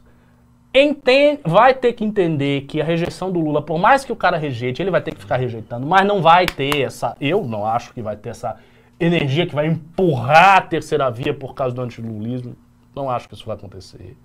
[0.74, 4.38] Entende, vai ter que entender que a rejeição do Lula, por mais que o cara
[4.38, 7.16] rejeite, ele vai ter que ficar rejeitando, mas não vai ter essa.
[7.22, 8.58] Eu não acho que vai ter essa
[9.00, 12.56] energia que vai empurrar a terceira via por causa do antilulismo.
[12.96, 14.18] Não acho que isso vai acontecer.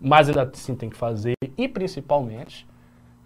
[0.00, 2.66] Mas ainda assim tem que fazer e principalmente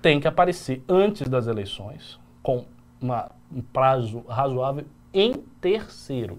[0.01, 2.65] tem que aparecer antes das eleições com
[3.01, 6.39] uma, um prazo razoável em terceiro.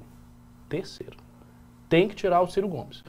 [0.68, 1.18] Terceiro.
[1.88, 3.04] Tem que tirar o Ciro Gomes.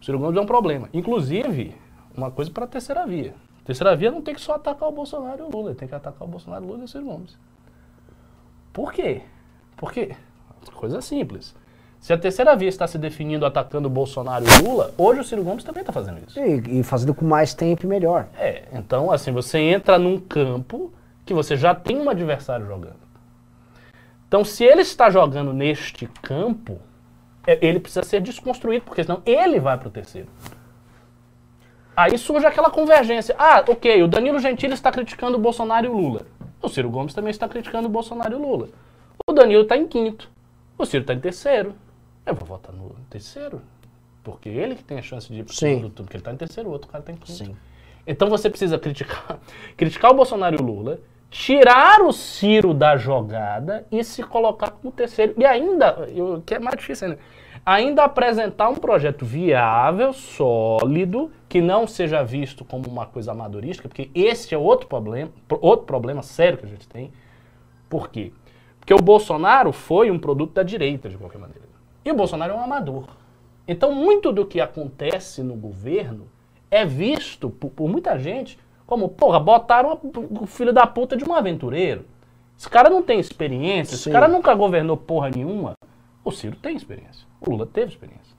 [0.00, 0.90] O Ciro Gomes é um problema.
[0.92, 1.74] Inclusive,
[2.14, 3.34] uma coisa para a terceira via.
[3.62, 5.94] A terceira via não tem que só atacar o Bolsonaro e o Lula, tem que
[5.94, 7.38] atacar o Bolsonaro, o Lula e o Ciro Gomes.
[8.72, 9.22] Por quê?
[9.76, 10.14] Por quê?
[10.78, 11.56] Coisa simples.
[11.98, 15.24] Se a terceira via está se definindo atacando o Bolsonaro e o Lula, hoje o
[15.24, 16.38] Ciro Gomes também está fazendo isso.
[16.38, 18.28] E, e, fazendo com mais tempo e melhor.
[18.38, 20.92] É, então assim, você entra num campo
[21.26, 23.08] que você já tem um adversário jogando.
[24.28, 26.78] Então, se ele está jogando neste campo,
[27.44, 30.28] é, ele precisa ser desconstruído, porque senão ele vai para o terceiro.
[31.96, 33.34] Aí surge aquela convergência.
[33.36, 36.26] Ah, ok, o Danilo Gentili está criticando o Bolsonaro e o Lula.
[36.62, 38.68] O Ciro Gomes também está criticando o Bolsonaro e o Lula.
[39.26, 40.37] O Danilo está em quinto.
[40.78, 41.74] O Ciro está em terceiro.
[42.24, 43.60] Eu vou votar no terceiro.
[44.22, 46.36] Porque ele que tem a chance de ir pro segundo turno, porque ele está em
[46.36, 47.32] terceiro, o outro cara está em quinto.
[47.32, 47.56] Sim.
[48.06, 49.38] Então você precisa criticar,
[49.76, 51.00] criticar o Bolsonaro e o Lula,
[51.30, 55.34] tirar o Ciro da jogada e se colocar como terceiro.
[55.36, 57.20] E ainda, o que é mais difícil ainda,
[57.64, 64.10] ainda apresentar um projeto viável, sólido, que não seja visto como uma coisa amadorística, porque
[64.14, 67.10] esse é outro problema, outro problema sério que a gente tem.
[67.88, 68.32] Por quê?
[68.88, 71.68] Porque o Bolsonaro foi um produto da direita, de qualquer maneira.
[72.02, 73.04] E o Bolsonaro é um amador.
[73.66, 76.26] Então, muito do que acontece no governo
[76.70, 80.00] é visto por, por muita gente como, porra, botaram
[80.40, 82.06] o filho da puta de um aventureiro.
[82.58, 84.04] Esse cara não tem experiência, Sim.
[84.04, 85.74] esse cara nunca governou porra nenhuma.
[86.24, 87.26] O Ciro tem experiência.
[87.42, 88.34] O Lula teve experiência.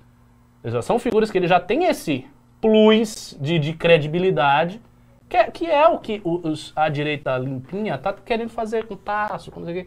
[0.66, 2.26] Já são figuras que ele já tem esse
[2.60, 4.82] plus de, de credibilidade,
[5.30, 9.52] que é, que é o que os, a direita limpinha tá querendo fazer com Tasso,
[9.52, 9.86] como sei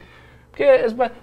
[0.53, 0.65] porque,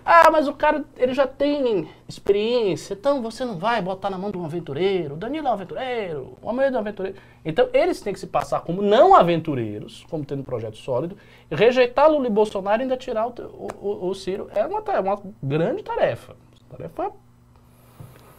[0.04, 4.32] ah, mas o cara, ele já tem experiência, então você não vai botar na mão
[4.32, 5.16] de um aventureiro.
[5.16, 7.18] Danilo é um aventureiro, o Almeida é um aventureiro.
[7.46, 11.16] Então, eles têm que se passar como não aventureiros, como tendo um projeto sólido,
[11.52, 13.34] rejeitar Lula e Bolsonaro e ainda tirar o,
[13.80, 14.50] o, o Ciro.
[14.56, 16.36] É uma, é uma grande tarefa.
[16.68, 17.12] Tarefa...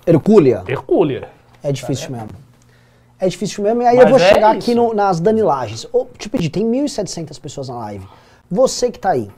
[0.05, 0.64] Hercúlea.
[0.66, 1.28] Hercúlea.
[1.62, 2.26] É difícil tarefa.
[2.32, 2.45] mesmo.
[3.20, 3.82] É difícil mesmo.
[3.82, 4.70] E aí mas eu vou é chegar isso.
[4.70, 5.86] aqui no, nas danilagens.
[5.93, 8.09] Oh, te pedir, tem 1.700 pessoas na live.
[8.51, 9.30] Você que tá aí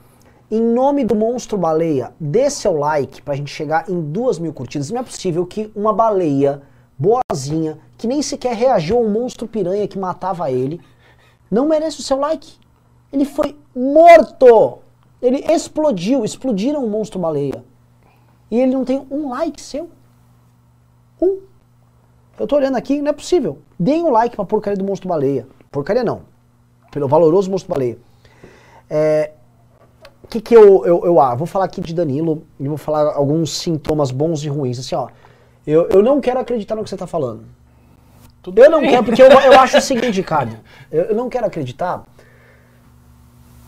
[0.53, 4.91] em nome do monstro baleia, dê seu like pra gente chegar em duas mil curtidas.
[4.91, 6.61] Não é possível que uma baleia
[6.99, 10.79] boazinha, que nem sequer reagiu ao monstro piranha que matava ele,
[11.51, 12.53] não merece o seu like.
[13.11, 14.81] Ele foi morto!
[15.23, 17.65] Ele explodiu, explodiram o monstro baleia.
[18.51, 19.89] E ele não tem um like seu.
[21.19, 21.41] Um.
[22.39, 23.59] Eu tô olhando aqui, não é possível.
[23.79, 25.47] Deem um like pra porcaria do monstro baleia.
[25.71, 26.23] Porcaria não.
[26.91, 27.97] Pelo valoroso monstro baleia.
[28.91, 29.33] É,
[30.33, 33.51] que, que eu, eu, eu ah, vou falar aqui de Danilo e vou falar alguns
[33.51, 34.79] sintomas bons e ruins.
[34.79, 35.09] Assim, ó,
[35.67, 37.45] eu, eu não quero acreditar no que você está falando.
[38.43, 38.91] Tudo eu não bem.
[38.91, 40.57] quero, porque eu, eu acho o seguinte, Ricardo.
[40.91, 42.05] Eu, eu não quero acreditar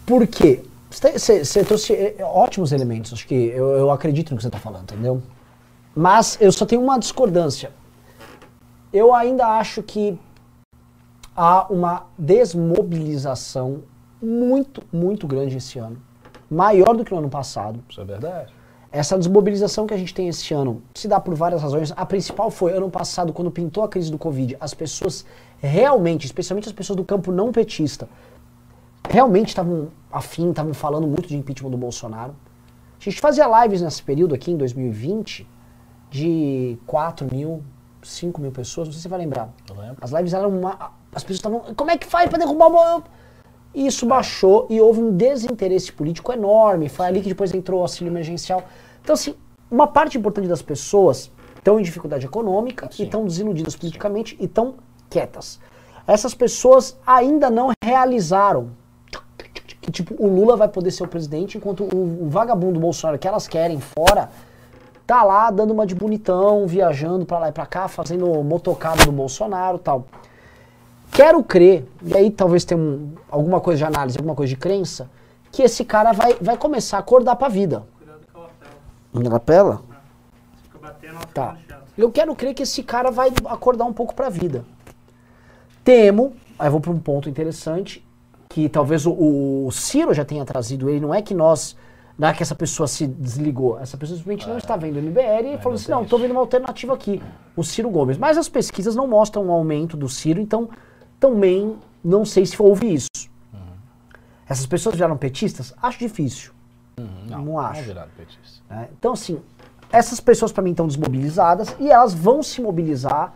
[0.06, 3.12] porque você trouxe é, ótimos elementos.
[3.12, 5.22] Acho que eu, eu acredito no que você está falando, entendeu?
[5.94, 7.72] Mas eu só tenho uma discordância.
[8.90, 10.18] Eu ainda acho que
[11.36, 13.82] há uma desmobilização
[14.22, 16.00] muito, muito grande esse ano.
[16.50, 17.82] Maior do que no ano passado.
[17.88, 18.52] Isso é verdade.
[18.90, 21.92] Essa desmobilização que a gente tem esse ano se dá por várias razões.
[21.96, 25.26] A principal foi ano passado, quando pintou a crise do Covid, as pessoas
[25.58, 28.08] realmente, especialmente as pessoas do campo não petista,
[29.08, 32.34] realmente estavam afim, estavam falando muito de impeachment do Bolsonaro.
[33.00, 35.46] A gente fazia lives nesse período aqui, em 2020,
[36.10, 37.62] de 4 mil,
[38.02, 39.52] 5 mil pessoas, não sei se você vai lembrar.
[40.00, 40.92] As lives eram uma.
[41.12, 41.74] As pessoas estavam.
[41.74, 43.02] Como é que faz para derrubar o.
[43.74, 46.88] Isso baixou e houve um desinteresse político enorme.
[46.88, 48.62] Foi ali que depois entrou o auxílio emergencial.
[49.02, 49.34] Então, assim,
[49.70, 53.02] uma parte importante das pessoas estão em dificuldade econômica Sim.
[53.02, 54.74] e estão desiludidas politicamente e estão
[55.10, 55.58] quietas.
[56.06, 58.70] Essas pessoas ainda não realizaram
[59.80, 63.28] que, tipo, o Lula vai poder ser o presidente, enquanto o, o vagabundo Bolsonaro que
[63.28, 64.30] elas querem fora
[65.06, 69.12] tá lá dando uma de bonitão, viajando para lá e pra cá, fazendo motocada do
[69.12, 70.06] Bolsonaro tal.
[71.14, 75.08] Quero crer, e aí talvez tenha um, alguma coisa de análise, alguma coisa de crença,
[75.52, 77.84] que esse cara vai, vai começar a acordar pra vida.
[79.12, 79.82] Na lapela?
[80.64, 81.56] Fica batendo, tá.
[81.96, 84.64] Eu quero crer que esse cara vai acordar um pouco pra vida.
[85.84, 88.04] Temo, aí vou para um ponto interessante,
[88.48, 91.76] que talvez o, o, Ciro já tenha trazido ele, não é que nós,
[92.18, 94.50] não é que essa pessoa se desligou, essa pessoa simplesmente é.
[94.50, 97.22] não está vendo o MBL e falou assim, não, estou vendo uma alternativa aqui,
[97.54, 98.18] o Ciro Gomes.
[98.18, 100.68] Mas as pesquisas não mostram um aumento do Ciro, então
[101.18, 103.08] também não sei se houve isso.
[103.52, 103.60] Uhum.
[104.48, 105.74] Essas pessoas viraram petistas?
[105.80, 106.52] Acho difícil.
[106.98, 107.94] Uhum, não, não acho.
[107.94, 108.02] Não
[108.70, 109.40] é, então, assim,
[109.90, 113.34] essas pessoas para mim estão desmobilizadas e elas vão se mobilizar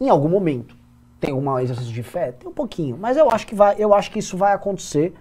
[0.00, 0.76] em algum momento.
[1.20, 2.32] Tem algum exercício de fé?
[2.32, 2.96] Tem um pouquinho.
[2.96, 5.14] Mas eu acho que, vai, eu acho que isso vai acontecer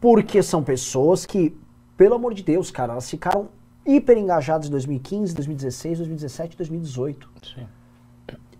[0.00, 1.56] porque são pessoas que,
[1.96, 3.48] pelo amor de Deus, cara, elas ficaram
[3.86, 7.30] hiper engajadas em 2015, 2016, 2017, 2018.
[7.42, 7.66] Sim.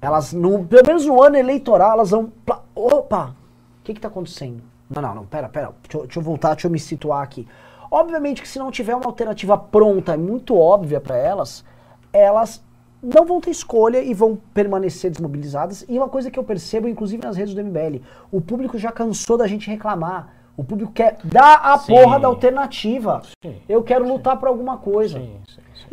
[0.05, 2.31] Elas, no, pelo menos no ano eleitoral, elas vão.
[2.75, 3.35] Opa!
[3.81, 4.63] O que está acontecendo?
[4.95, 5.73] Não, não, não, pera, pera.
[5.83, 7.49] Deixa, deixa eu voltar, deixa eu me situar aqui.
[7.91, 11.65] Obviamente que se não tiver uma alternativa pronta, muito óbvia para elas,
[12.13, 12.63] elas
[13.03, 15.87] não vão ter escolha e vão permanecer desmobilizadas.
[15.89, 19.39] E uma coisa que eu percebo, inclusive nas redes do MBL, o público já cansou
[19.39, 20.35] da gente reclamar.
[20.55, 21.95] O público quer dar a sim.
[21.95, 23.23] porra da alternativa.
[23.43, 24.11] Sim, eu quero sim.
[24.11, 25.19] lutar por alguma coisa.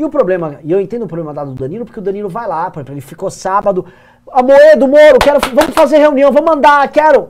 [0.02, 2.48] E o problema, e eu entendo o problema dado do Danilo, porque o Danilo vai
[2.48, 3.86] lá, por exemplo, ele ficou sábado,
[4.32, 7.30] Amoedo, Moro, quero, vamos fazer reunião, vamos mandar, quero.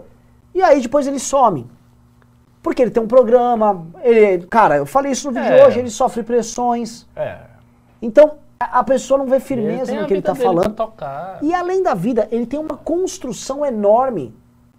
[0.55, 1.69] E aí depois ele some.
[2.63, 5.67] Porque ele tem um programa, ele, cara, eu falei isso no vídeo é.
[5.67, 7.05] hoje, ele sofre pressões.
[7.13, 7.39] É.
[8.01, 10.73] Então, a pessoa não vê firmeza no que ele está falando.
[11.41, 14.33] E além da vida, ele tem uma construção enorme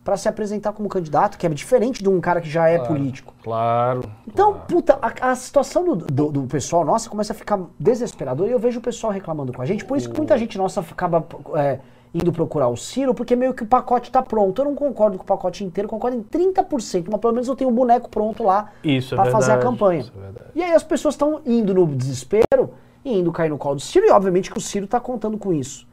[0.05, 2.95] para se apresentar como candidato, que é diferente de um cara que já é claro,
[2.95, 3.35] político.
[3.43, 4.11] Claro.
[4.27, 4.67] Então, claro.
[4.67, 8.59] puta, a, a situação do, do, do, pessoal nossa começa a ficar desesperadora e eu
[8.59, 9.85] vejo o pessoal reclamando com a gente.
[9.85, 11.25] Por isso que muita gente nossa acaba
[11.55, 11.79] é,
[12.13, 14.61] indo procurar o Ciro, porque meio que o pacote está pronto.
[14.61, 17.71] Eu não concordo com o pacote inteiro, concordo em 30%, mas pelo menos eu tenho
[17.71, 20.05] o um boneco pronto lá é para fazer a campanha.
[20.05, 22.71] É e aí as pessoas estão indo no desespero
[23.05, 25.53] e indo cair no colo do Ciro, e obviamente que o Ciro está contando com
[25.53, 25.87] isso.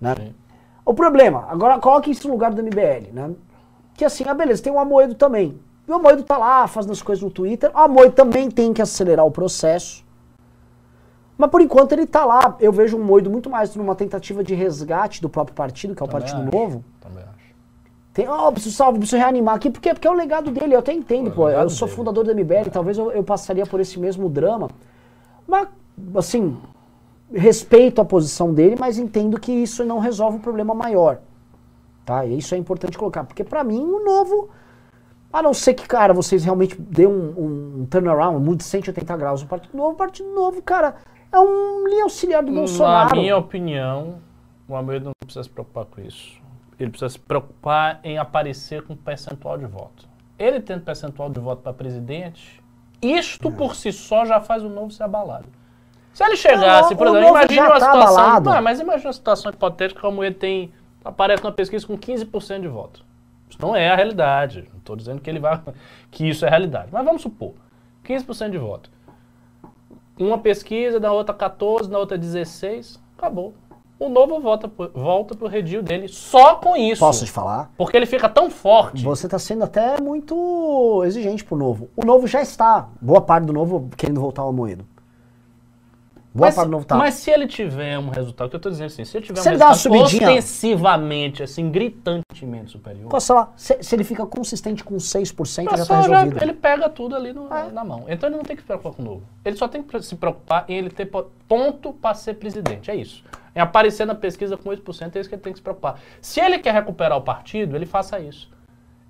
[0.00, 0.14] Né?
[0.84, 3.30] O problema, agora coloque isso no lugar do MBL, né?
[3.98, 5.58] Que assim, ah, beleza, tem o Amoedo também.
[5.86, 7.68] E o Amoedo tá lá fazendo as coisas no Twitter.
[7.74, 10.04] O Amoedo também tem que acelerar o processo.
[11.36, 12.56] Mas por enquanto ele tá lá.
[12.60, 16.06] Eu vejo o Moedo muito mais numa tentativa de resgate do próprio partido, que é
[16.06, 16.84] o também Partido acho, Novo.
[17.00, 17.54] Também acho.
[18.14, 20.92] Tem, oh, preciso salvar, preciso reanimar aqui, porque, porque é o legado dele, eu até
[20.92, 21.50] entendo, pô.
[21.50, 21.96] Eu sou dele.
[21.96, 22.64] fundador do MBL, é.
[22.70, 24.70] talvez eu, eu passaria por esse mesmo drama.
[25.44, 25.66] Mas,
[26.14, 26.56] assim,
[27.34, 31.18] respeito a posição dele, mas entendo que isso não resolve o problema maior.
[32.08, 32.24] Tá?
[32.24, 34.48] E isso é importante colocar, porque para mim o novo,
[35.30, 39.48] a não ser que, cara, vocês realmente dêem um, um turnaround, mude 180 graus no
[39.48, 40.94] Partido Novo, o Partido Novo, cara,
[41.30, 43.14] é um linha auxiliar do Bolsonaro.
[43.14, 44.20] Na minha opinião,
[44.66, 46.40] o Amoedo não precisa se preocupar com isso.
[46.80, 50.08] Ele precisa se preocupar em aparecer com percentual de voto.
[50.38, 52.64] Ele tendo percentual de voto para presidente,
[53.02, 55.44] Isto por si só já faz o novo ser abalado.
[56.14, 58.18] Se ele chegasse, Não, por o exemplo, imagine uma tá situação.
[58.18, 58.50] abalado.
[58.50, 60.72] Não, mas imagine uma situação hipotética como ele tem.
[61.08, 63.02] Aparece numa pesquisa com 15% de voto.
[63.48, 64.68] Isso não é a realidade.
[64.72, 65.58] Não estou dizendo que ele vai.
[66.10, 66.88] que isso é realidade.
[66.92, 67.54] Mas vamos supor,
[68.04, 68.90] 15% de voto.
[70.18, 73.54] Uma pesquisa, na outra 14, na outra 16, acabou.
[74.00, 77.00] O novo volta, pro- volta pro redil dele só com isso.
[77.00, 77.70] Posso te falar?
[77.76, 79.02] Porque ele fica tão forte.
[79.02, 81.88] Você está sendo até muito exigente pro novo.
[81.96, 82.88] O novo já está.
[83.00, 84.84] Boa parte do novo querendo voltar ao Moedo.
[86.38, 89.04] Boa Mas, do novo mas se ele tiver um resultado, que eu tô dizendo assim,
[89.04, 93.20] se ele tiver Se um ele dá uma resultado subidinha- ostensivamente, assim, gritantemente superior, Pô,
[93.20, 96.42] sei lá, se, se ele fica consistente com 6%, já pessoal tá já- resolvido.
[96.42, 97.70] ele pega tudo ali no- É.
[97.70, 98.04] na mão.
[98.08, 99.22] Então ele não tem que se preocupar com o novo.
[99.44, 102.90] Ele só tem que se preocupar em ele ter po- ponto para ser presidente.
[102.90, 103.24] É isso.
[103.54, 105.98] Em aparecer na pesquisa com 8%, é isso que ele tem que se preocupar.
[106.20, 108.48] Se ele quer recuperar o partido, ele faça isso.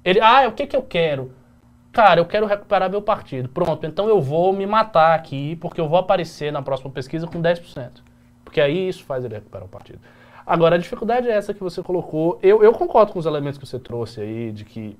[0.04, 1.32] Ele, ah, o que, que eu quero?
[1.92, 3.48] Cara, eu quero recuperar meu partido.
[3.48, 7.40] Pronto, então eu vou me matar aqui, porque eu vou aparecer na próxima pesquisa com
[7.40, 7.90] 10%.
[8.44, 9.98] Porque aí isso faz ele recuperar o partido.
[10.46, 12.38] Agora, a dificuldade é essa que você colocou.
[12.42, 14.98] Eu, eu concordo com os elementos que você trouxe aí, de que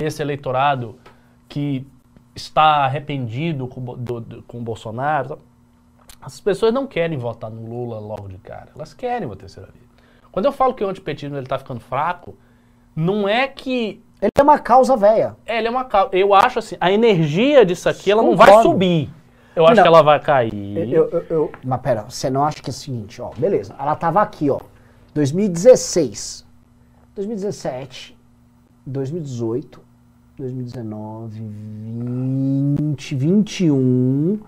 [0.00, 0.98] esse eleitorado
[1.48, 1.86] que
[2.34, 5.38] está arrependido com, do- do- com o Bolsonaro,
[6.20, 8.68] as pessoas não querem votar no Lula logo de cara.
[8.74, 9.82] Elas querem uma terceira via.
[10.32, 12.36] Quando eu falo que o antipetismo está ficando fraco,
[12.94, 15.36] não é que Ele é uma causa velha.
[15.44, 16.08] é, ele é uma causa.
[16.16, 18.70] Eu acho assim, a energia disso aqui, ela não vai Concordo.
[18.70, 19.10] subir.
[19.54, 19.82] Eu acho Não.
[19.82, 20.92] que ela vai cair.
[20.92, 23.74] Eu, eu- eu- mas pera, você não acha que é o seguinte, ó, beleza.
[23.78, 24.58] Ela tava aqui, ó,
[25.14, 26.44] 2016,
[27.14, 28.16] 2017,
[28.86, 29.80] 2018,
[30.38, 34.40] 2019, 20, 21.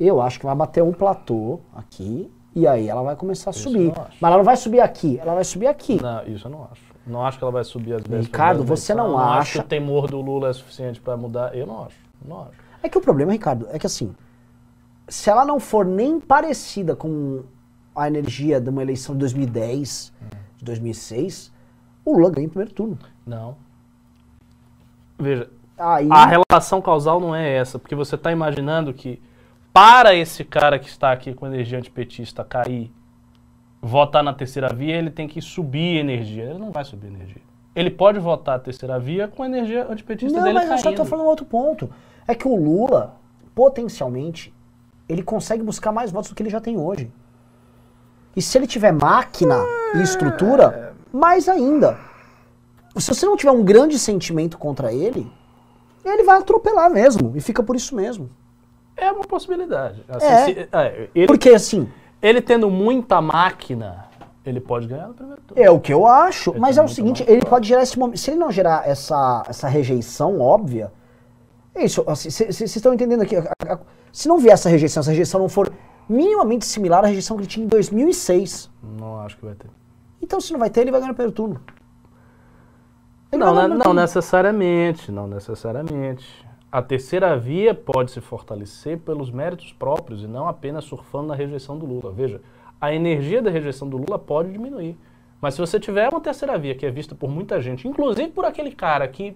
[0.00, 3.68] Eu acho que vai bater um platô aqui e aí ela vai começar a Isso
[3.70, 3.92] subir.
[3.94, 6.00] Mas ela não vai subir aqui, ela vai subir aqui.
[6.02, 6.87] Não, isso eu não acho.
[7.08, 9.68] Não acho que ela vai subir as vésperas Ricardo, você não acho acha- que o
[9.68, 11.54] temor do Lula é suficiente para mudar.
[11.56, 11.96] Eu não acho.
[12.24, 12.52] Não acho.
[12.82, 14.14] É que o problema, Ricardo, é que assim,
[15.08, 17.42] se ela não for nem parecida com
[17.96, 20.12] a energia de uma eleição de 2010,
[20.58, 21.50] de 2006,
[22.04, 22.98] o Lula ganha em primeiro turno.
[23.26, 23.56] Não.
[25.18, 29.20] Veja, Aí, a relação causal não é essa, porque você está imaginando que
[29.72, 32.92] para esse cara que está aqui com energia antipetista cair,
[33.80, 36.44] votar na terceira via, ele tem que subir energia.
[36.44, 37.42] Ele não vai subir energia.
[37.74, 40.82] Ele pode votar a terceira via com a energia antipetista não, dele mas eu caindo.
[40.82, 41.88] só tô falando um outro ponto.
[42.26, 43.14] É que o Lula,
[43.54, 44.52] potencialmente,
[45.08, 47.10] ele consegue buscar mais votos do que ele já tem hoje.
[48.34, 49.56] E se ele tiver máquina
[49.94, 51.96] e estrutura, mais ainda.
[52.96, 55.30] Se você não tiver um grande sentimento contra ele,
[56.04, 57.32] ele vai atropelar mesmo.
[57.36, 58.28] E fica por isso mesmo.
[58.96, 60.04] É uma possibilidade.
[60.08, 60.44] Assim, É.
[60.44, 61.88] se- é, ele, Porque assim,
[62.22, 64.06] ele tendo muita máquina,
[64.44, 65.62] ele pode ganhar no primeiro turno.
[65.62, 68.18] É o que eu acho, Ele mas é o seguinte, ele pode gerar esse momento.
[68.18, 70.92] Se ele não gerar essa, essa rejeição óbvia,
[71.74, 72.02] é isso.
[72.04, 73.36] Vocês estão entendendo aqui?
[73.36, 73.78] a- a-
[74.12, 75.70] se não vier essa rejeição, essa rejeição não for
[76.08, 79.68] minimamente similar à rejeição que ele tinha em 2006, Não acho que vai ter.
[80.22, 81.60] então se não vai ter, ele vai ganhar no primeiro turno.
[83.30, 86.47] Ele Não, ganhar não, não necessariamente, não necessariamente.
[86.70, 91.78] A terceira via pode se fortalecer pelos méritos próprios e não apenas surfando na rejeição
[91.78, 92.12] do Lula.
[92.12, 92.42] Veja,
[92.78, 94.94] a energia da rejeição do Lula pode diminuir.
[95.40, 98.44] Mas se você tiver uma terceira via que é vista por muita gente, inclusive por
[98.44, 99.34] aquele cara que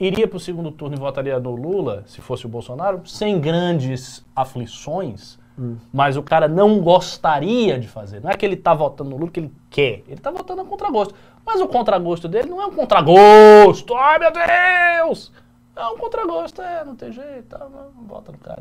[0.00, 4.24] iria para o segundo turno e votaria no Lula, se fosse o Bolsonaro, sem grandes
[4.34, 5.38] aflições,
[5.92, 8.20] mas o cara não gostaria de fazer.
[8.22, 10.64] Não é que ele está votando no Lula que ele quer, ele está votando a
[10.64, 11.14] contragosto.
[11.44, 15.30] Mas o contragosto dele não é um contragosto, ai meu Deus!
[15.76, 18.60] É um contragosto, é, não tem jeito, tá, não, vota no cara.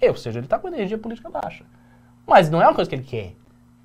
[0.00, 1.64] Ou seja, ele está com energia política baixa.
[2.26, 3.26] Mas não é uma coisa que ele quer.
[3.26, 3.36] Ele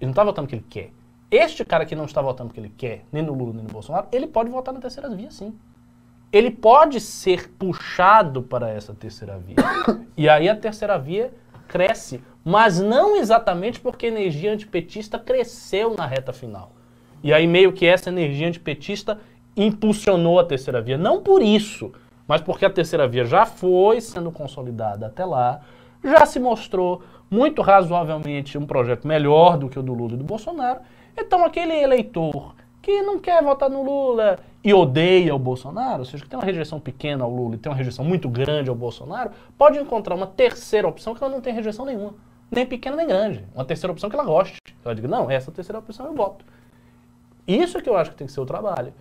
[0.01, 0.91] não está votando o que ele quer.
[1.29, 3.69] Este cara que não está votando o que ele quer, nem no Lula, nem no
[3.69, 5.57] Bolsonaro, ele pode votar na terceira via, sim
[6.33, 9.55] ele pode ser puxado para essa terceira via.
[10.15, 11.33] E aí a terceira via
[11.67, 16.71] cresce, mas não exatamente porque a energia antipetista cresceu na reta final.
[17.23, 19.19] E aí meio que essa energia antipetista
[19.57, 20.99] impulsionou a terceira via.
[20.99, 21.91] Não por isso,
[22.27, 25.61] mas porque a terceira via já foi sendo consolidada até lá,
[26.03, 30.23] já se mostrou muito razoavelmente um projeto melhor do que o do Lula e do
[30.23, 30.81] Bolsonaro.
[31.17, 36.23] Então aquele eleitor que não quer votar no Lula e odeia o Bolsonaro, ou seja,
[36.23, 39.31] que tem uma rejeição pequena ao Lula e tem uma rejeição muito grande ao Bolsonaro,
[39.57, 42.13] pode encontrar uma terceira opção que ela não tem rejeição nenhuma,
[42.51, 43.45] nem pequena nem grande.
[43.55, 44.59] Uma terceira opção que ela goste.
[44.83, 46.45] Ela diga, não, essa terceira opção eu voto.
[47.47, 48.93] Isso é que eu acho que tem que ser o trabalho.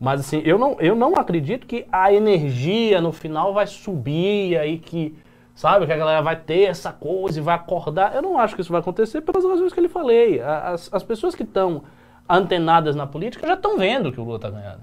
[0.00, 4.78] Mas assim, eu não, eu não acredito que a energia no final vai subir aí
[4.78, 5.16] que,
[5.54, 8.14] sabe, que a galera vai ter essa coisa e vai acordar.
[8.14, 10.40] Eu não acho que isso vai acontecer pelas razões que eu lhe falei.
[10.40, 11.82] As, as pessoas que estão
[12.28, 14.80] antenadas na política já estão vendo que o Lula está ganhando.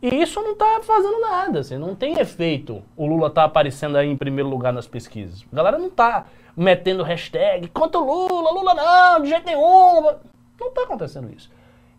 [0.00, 2.82] E isso não está fazendo nada, assim, não tem efeito.
[2.96, 5.44] O Lula tá aparecendo aí em primeiro lugar nas pesquisas.
[5.52, 10.02] A galera não tá metendo hashtag contra o Lula, Lula não, de jeito nenhum.
[10.60, 11.50] Não está acontecendo isso.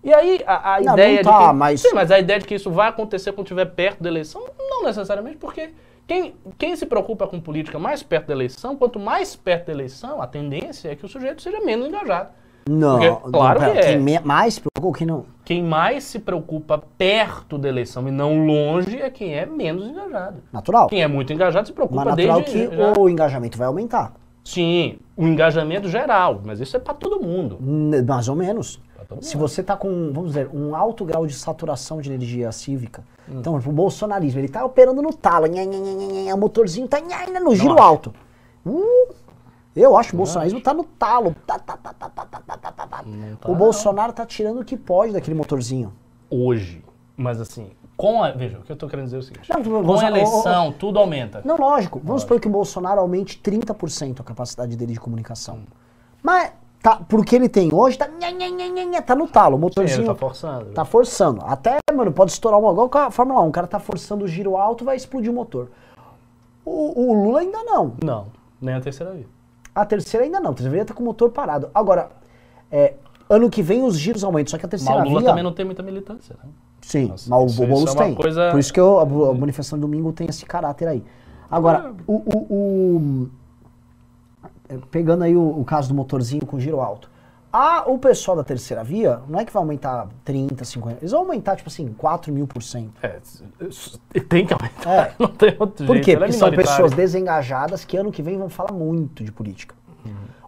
[0.03, 2.39] E aí a, a Não, ideia não tá, de que, mas- Sim, mas a ideia
[2.39, 5.69] de que isso vai acontecer quando estiver perto da eleição, não necessariamente, porque
[6.05, 10.21] quem, quem se preocupa com política mais perto da eleição, quanto mais perto da eleição,
[10.21, 12.29] a tendência é que o sujeito seja menos engajado.
[12.69, 13.81] Não, Porque, claro não, que é.
[13.97, 15.25] Quem mais preocupa, quem não.
[15.43, 20.37] Quem mais se preocupa perto da eleição e não longe é quem é menos engajado.
[20.51, 20.87] Natural.
[20.87, 22.93] Quem é muito engajado se preocupa Mas natural desde que já.
[22.97, 24.13] o engajamento vai aumentar.
[24.45, 27.57] Sim, o engajamento geral, mas isso é para todo mundo.
[28.05, 28.79] Mais ou menos
[29.21, 33.39] se você está com, vamos dizer, um alto grau de saturação de energia cívica, hum.
[33.39, 36.99] então, o bolsonarismo, ele está operando no talo, nha, nha, nha, o motorzinho está
[37.41, 37.83] no giro Nossa.
[37.83, 38.13] alto.
[39.75, 41.35] Eu acho que o bolsonarismo está no talo.
[41.47, 41.93] Tá, tá, tá,
[43.47, 45.91] o Bolsonaro está tirando o que pode daquele motorzinho.
[46.29, 46.83] Hoje,
[47.17, 49.49] mas assim, com a, veja, o que eu estou querendo dizer é o seguinte.
[49.49, 51.41] Não, com a eleição, o, o, tudo aumenta.
[51.43, 51.99] Não, lógico.
[51.99, 52.27] Vamos lógico.
[52.27, 55.55] supor que o Bolsonaro aumente 30% a capacidade dele de comunicação.
[55.55, 55.65] Hum.
[56.21, 56.51] Mas
[56.84, 59.55] tá, porque ele tem hoje, tá, nha, nha, nha, tá no talo.
[59.55, 60.65] O Sim, motorzinho ele tá forçando.
[60.71, 61.41] Tá forçando.
[61.45, 62.71] Até, mano, pode estourar uma.
[62.71, 63.47] Igual com a Fórmula 1.
[63.47, 65.69] O cara tá forçando o giro alto, vai explodir o motor.
[66.65, 67.93] O, o Lula ainda não.
[68.03, 68.27] Não,
[68.61, 69.25] nem a terceira via.
[69.73, 70.51] A terceira ainda não.
[70.51, 71.69] A terceira via tá com o motor parado.
[71.73, 72.09] Agora,
[72.71, 72.93] é,
[73.29, 74.51] ano que vem os giros aumentam.
[74.51, 75.29] Só que a Mas terceira o Lula via.
[75.29, 76.49] também não tem muita militância, né?
[76.81, 78.13] Sim, Nossa, mas o Boulos é tem.
[78.13, 81.01] coisa- Por isso que eu- a, a manifestação de domingo tem esse caráter aí.
[81.49, 83.42] Agora, o, o- o- é,
[84.91, 87.11] pegando aí o, o caso do motorzinho com giro alto.
[87.55, 91.21] Ah, o pessoal da terceira via, não é que vai aumentar 30, 50, eles vão
[91.21, 92.93] aumentar, tipo assim, 4 mil por cento.
[93.03, 93.19] É,
[94.28, 95.13] tem que aumentar, É.
[95.19, 96.05] não tem outro Por jeito.
[96.05, 96.11] quê?
[96.13, 96.82] ela é Porque são minoritária.
[96.84, 99.76] pessoas desengajadas que ano que vem vão falar muito de política.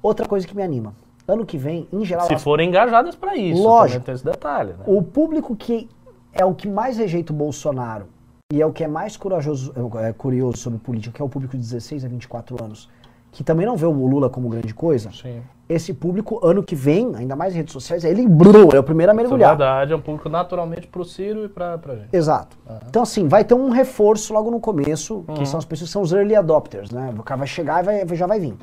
[0.01, 0.93] Outra coisa que me anima.
[1.27, 4.05] Ano que vem, em geral, Se as- forem engajadas para isso, Lógico.
[4.05, 4.83] tem esse detalhe, né?
[4.85, 5.89] o público que
[6.31, 8.05] é o que mais rejeita o Bolsonaro
[8.53, 11.53] e é o que é mais corajoso, é, curioso sobre política, que é o público
[11.57, 12.89] de 16 a 24 anos,
[13.35, 15.41] que também não vê o Lula como grande coisa, Sim.
[15.67, 19.11] esse público, ano que vem, ainda mais em redes sociais, ele brum, é o primeiro
[19.11, 19.49] a é mergulhar.
[19.49, 22.15] verdade, é um público naturalmente pro Ciro e pra, pra gente.
[22.15, 22.57] Exato.
[22.87, 25.33] Então, assim, vai ter um reforço logo no começo, Uhum.
[25.35, 27.13] que são as pessoas que são os early adopters, né?
[27.19, 28.55] O cara vai chegar e vai- já vai vir.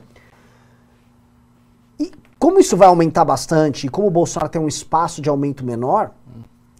[2.00, 5.62] E como isso vai aumentar bastante, e como o Bolsonaro tem um espaço de aumento
[5.66, 6.12] menor,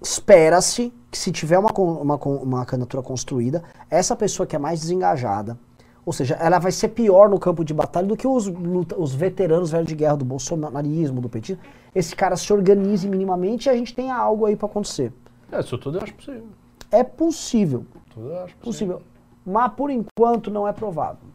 [0.01, 5.59] espera-se que se tiver uma, uma, uma candidatura construída, essa pessoa que é mais desengajada,
[6.05, 8.50] ou seja, ela vai ser pior no campo de batalha do que os,
[8.96, 11.62] os veteranos velhos de guerra do bolsonarismo, do petismo.
[11.94, 15.12] Esse cara se organize minimamente e a gente tenha algo aí para acontecer.
[15.50, 16.46] É, isso tudo eu acho possível.
[16.90, 18.96] É possível, Tudo eu acho possível.
[18.96, 19.03] possível.
[19.46, 21.28] Mas por enquanto não é provável.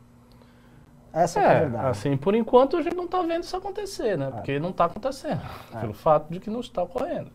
[1.14, 1.88] Essa é, é a É, verdade.
[1.88, 4.30] assim, por enquanto a gente não está vendo isso acontecer, né?
[4.32, 5.42] Porque não está acontecendo,
[5.80, 7.32] pelo fato de que não está ocorrendo.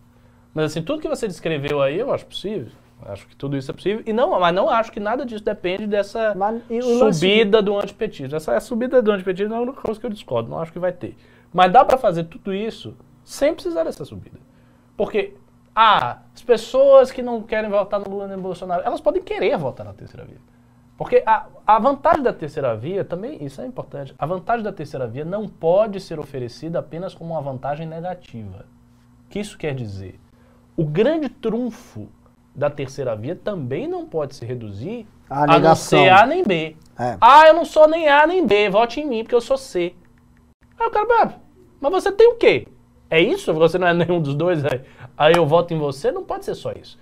[0.54, 2.70] Mas assim, tudo que você descreveu aí, eu acho possível.
[3.06, 4.02] Acho que tudo isso é possível.
[4.06, 7.78] E não, mas não acho que nada disso depende dessa Mas, o lance- subida do
[7.78, 8.36] antipetismo.
[8.36, 10.78] Essa a subida do antipetismo é a única coisa que eu discordo, não acho que
[10.78, 11.16] vai ter.
[11.52, 14.38] Mas dá para fazer tudo isso sem precisar dessa subida.
[14.96, 15.34] Porque,
[15.74, 19.56] ah, as pessoas que não querem votar no Lula nem no Bolsonaro, elas podem querer
[19.58, 20.38] votar na terceira via.
[20.96, 25.06] Porque a, a vantagem da terceira via, também, isso é importante, a vantagem da terceira
[25.06, 28.66] via não pode ser oferecida apenas como uma vantagem negativa.
[29.26, 30.20] O que isso quer dizer?
[30.76, 32.08] O grande trunfo
[32.54, 35.98] da terceira via também não pode se reduzir A a não negação.
[35.98, 36.76] ser A nem B.
[36.98, 37.16] É.
[37.20, 39.94] Ah, eu não sou nem A nem B, vote em mim porque eu sou C.
[40.78, 41.32] Aí o cara, "Ah,
[41.80, 42.66] mas você tem o quê?
[43.10, 43.52] É isso?
[43.54, 44.64] Você não é nenhum dos dois?
[44.64, 44.80] Aí,
[45.16, 46.10] aí eu voto em você?
[46.10, 46.98] Não pode ser só isso.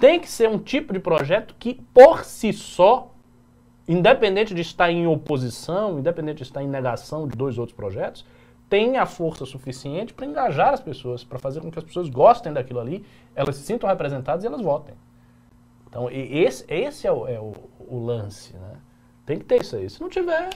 [0.00, 3.12] Tem que ser um tipo de projeto que, por si só,
[3.86, 8.24] independente de estar em oposição, independente de estar em negação de dois outros projetos,
[8.72, 12.54] tenha a força suficiente para engajar as pessoas, para fazer com que as pessoas gostem
[12.54, 13.04] daquilo ali,
[13.34, 14.94] elas se sintam representadas e elas votem.
[15.86, 17.52] Então, esse, esse é, o, é o-
[17.86, 18.76] o lance, né?
[19.26, 19.90] Tem que ter isso aí.
[19.90, 20.48] Se não tiver,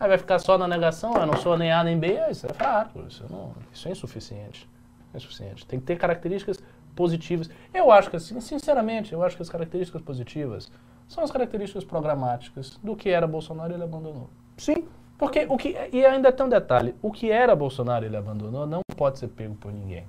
[0.00, 2.54] aí vai ficar só na negação, eu não sou nem A nem B, isso é
[2.54, 4.66] fraco, isso, não, isso é insuficiente.
[5.12, 5.66] É insuficiente.
[5.66, 6.58] Tem que ter características
[6.96, 7.50] positivas.
[7.74, 10.72] Eu acho que, assim, sinceramente, eu acho que as características positivas
[11.06, 14.30] são as características programáticas do que era Bolsonaro e ele abandonou.
[14.56, 14.88] Sim.
[15.22, 15.76] Porque o que.
[15.92, 19.54] E ainda tem um detalhe: o que era Bolsonaro ele abandonou não pode ser pego
[19.54, 20.04] por ninguém.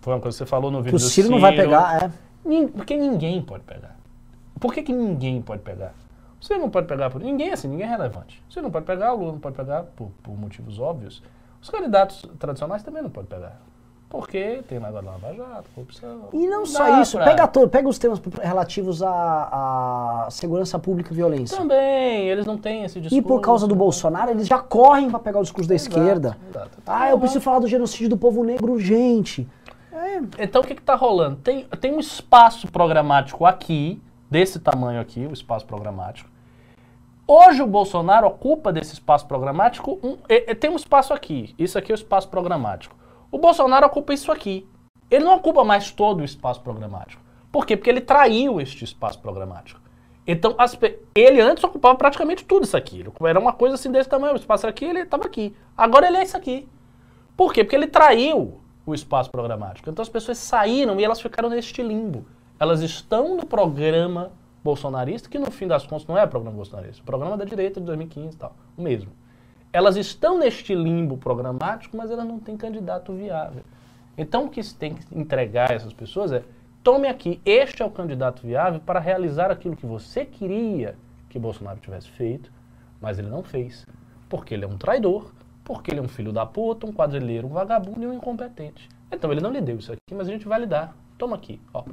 [0.00, 2.04] Foi uma coisa que você falou no Que vídeo o do Ciro não vai pegar,
[2.04, 2.10] é.
[2.68, 3.96] Porque ninguém pode pegar.
[4.60, 5.92] Por que, que ninguém pode pegar?
[6.40, 8.40] Você não pode pegar por ninguém, assim, ninguém é relevante.
[8.48, 11.20] Você não pode pegar, o Lula não pode pegar por, por motivos óbvios.
[11.60, 13.60] Os candidatos tradicionais também não podem pegar.
[14.12, 16.28] Porque tem negócio da Lava Jato, corrupção.
[16.34, 20.78] E não Dá só isso, pra- pega todo, pega os temas relativos à, à segurança
[20.78, 21.56] pública e violência.
[21.56, 23.16] Também, eles não têm esse discurso.
[23.16, 26.36] E por causa do Bolsonaro, eles já correm para pegar o discurso da Exato, esquerda.
[26.50, 26.78] exato.
[26.86, 29.48] Ah, eu preciso falar do genocídio do povo negro urgente.
[30.38, 31.36] Então o que está rolando?
[31.36, 33.98] Tem, tem um espaço programático aqui,
[34.30, 36.28] desse tamanho aqui, o espaço programático.
[37.26, 41.78] Hoje o Bolsonaro ocupa desse espaço programático, um, é, é, tem um espaço aqui, isso
[41.78, 42.94] aqui é o espaço programático.
[43.32, 44.68] O Bolsonaro ocupa isso aqui.
[45.10, 47.22] Ele não ocupa mais todo o espaço programático.
[47.50, 47.76] Por quê?
[47.76, 49.80] Porque ele traiu este espaço programático.
[50.26, 50.78] Então, as,
[51.14, 53.04] ele antes ocupava praticamente tudo isso aqui.
[53.26, 54.34] Era uma coisa assim desse tamanho.
[54.34, 55.56] O espaço aqui, ele estava aqui.
[55.76, 56.68] Agora ele é isso aqui.
[57.34, 57.64] Por quê?
[57.64, 59.88] Porque ele traiu o espaço programático.
[59.88, 62.26] Então as pessoas saíram e elas ficaram neste limbo.
[62.60, 64.30] Elas estão no programa
[64.62, 67.80] bolsonarista, que no fim das contas não é programa bolsonarista, é o programa da direita
[67.80, 69.10] de 2015 e tal, o mesmo.
[69.72, 73.62] Elas estão neste limbo programático, mas elas não têm candidato viável.
[74.16, 76.42] Então o que se tem que entregar a essas pessoas é
[76.82, 80.96] tome aqui, este é o candidato viável para realizar aquilo que você queria
[81.30, 82.52] que Bolsonaro tivesse feito,
[83.00, 83.86] mas ele não fez.
[84.28, 85.32] Porque ele é um traidor,
[85.64, 88.88] porque ele é um filho da puta, um quadrilheiro, um vagabundo e um incompetente.
[89.10, 90.94] Então ele não lhe deu isso aqui, mas a gente vai lhe dar.
[91.16, 91.84] Toma aqui, ó.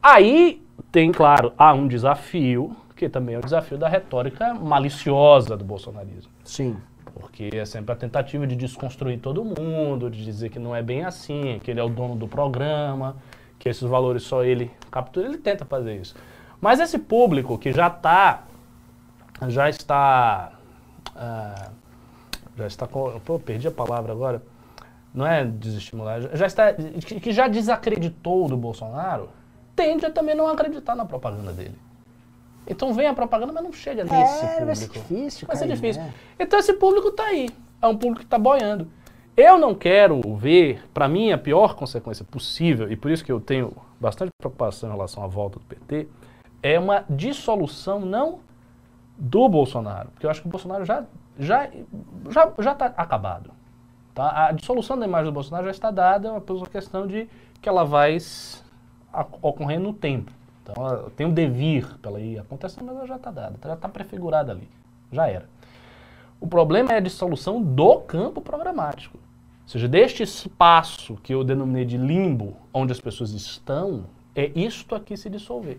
[0.00, 5.64] Aí tem, claro, há um desafio, que também é o desafio da retórica maliciosa do
[5.64, 6.30] bolsonarismo.
[6.44, 6.76] Sim.
[7.14, 11.04] Porque é sempre a tentativa de desconstruir todo mundo, de dizer que não é bem
[11.04, 13.16] assim, que ele é o dono do programa,
[13.58, 16.14] que esses valores só ele captura, ele tenta fazer isso.
[16.60, 18.44] Mas esse público que já está,
[19.48, 20.52] já está,
[21.10, 21.70] uh,
[22.56, 24.42] já está com, pô, perdi a palavra agora,
[25.12, 29.28] não é desestimular, já está, que já desacreditou do Bolsonaro,
[29.76, 31.78] tende a também não acreditar na propaganda dele.
[32.66, 34.64] Então vem a propaganda, mas não chega é, nesse público.
[34.64, 36.02] Vai ser difícil, Vai ser difícil.
[36.02, 36.14] Né?
[36.38, 37.50] Então esse público está aí.
[37.80, 38.88] É um público que está boiando.
[39.36, 43.40] Eu não quero ver, para mim, a pior consequência possível, e por isso que eu
[43.40, 46.06] tenho bastante preocupação em relação à volta do PT,
[46.62, 48.38] é uma dissolução não
[49.18, 51.04] do Bolsonaro, porque eu acho que o Bolsonaro já
[51.38, 51.68] já
[52.30, 53.50] já já está acabado.
[54.14, 54.46] Tá?
[54.46, 57.28] A dissolução da imagem do Bolsonaro já está dada, é uma questão de
[57.60, 58.16] que ela vai
[59.42, 60.30] ocorrer no tempo.
[60.64, 64.52] Então, tem um devir pela ir acontecendo, mas ela já está dada, já está prefigurada
[64.52, 64.68] ali,
[65.12, 65.46] já era.
[66.40, 69.18] O problema é a dissolução do campo programático.
[69.18, 74.04] Ou seja, deste espaço que eu denominei de limbo, onde as pessoas estão,
[74.34, 75.78] é isto aqui se dissolver.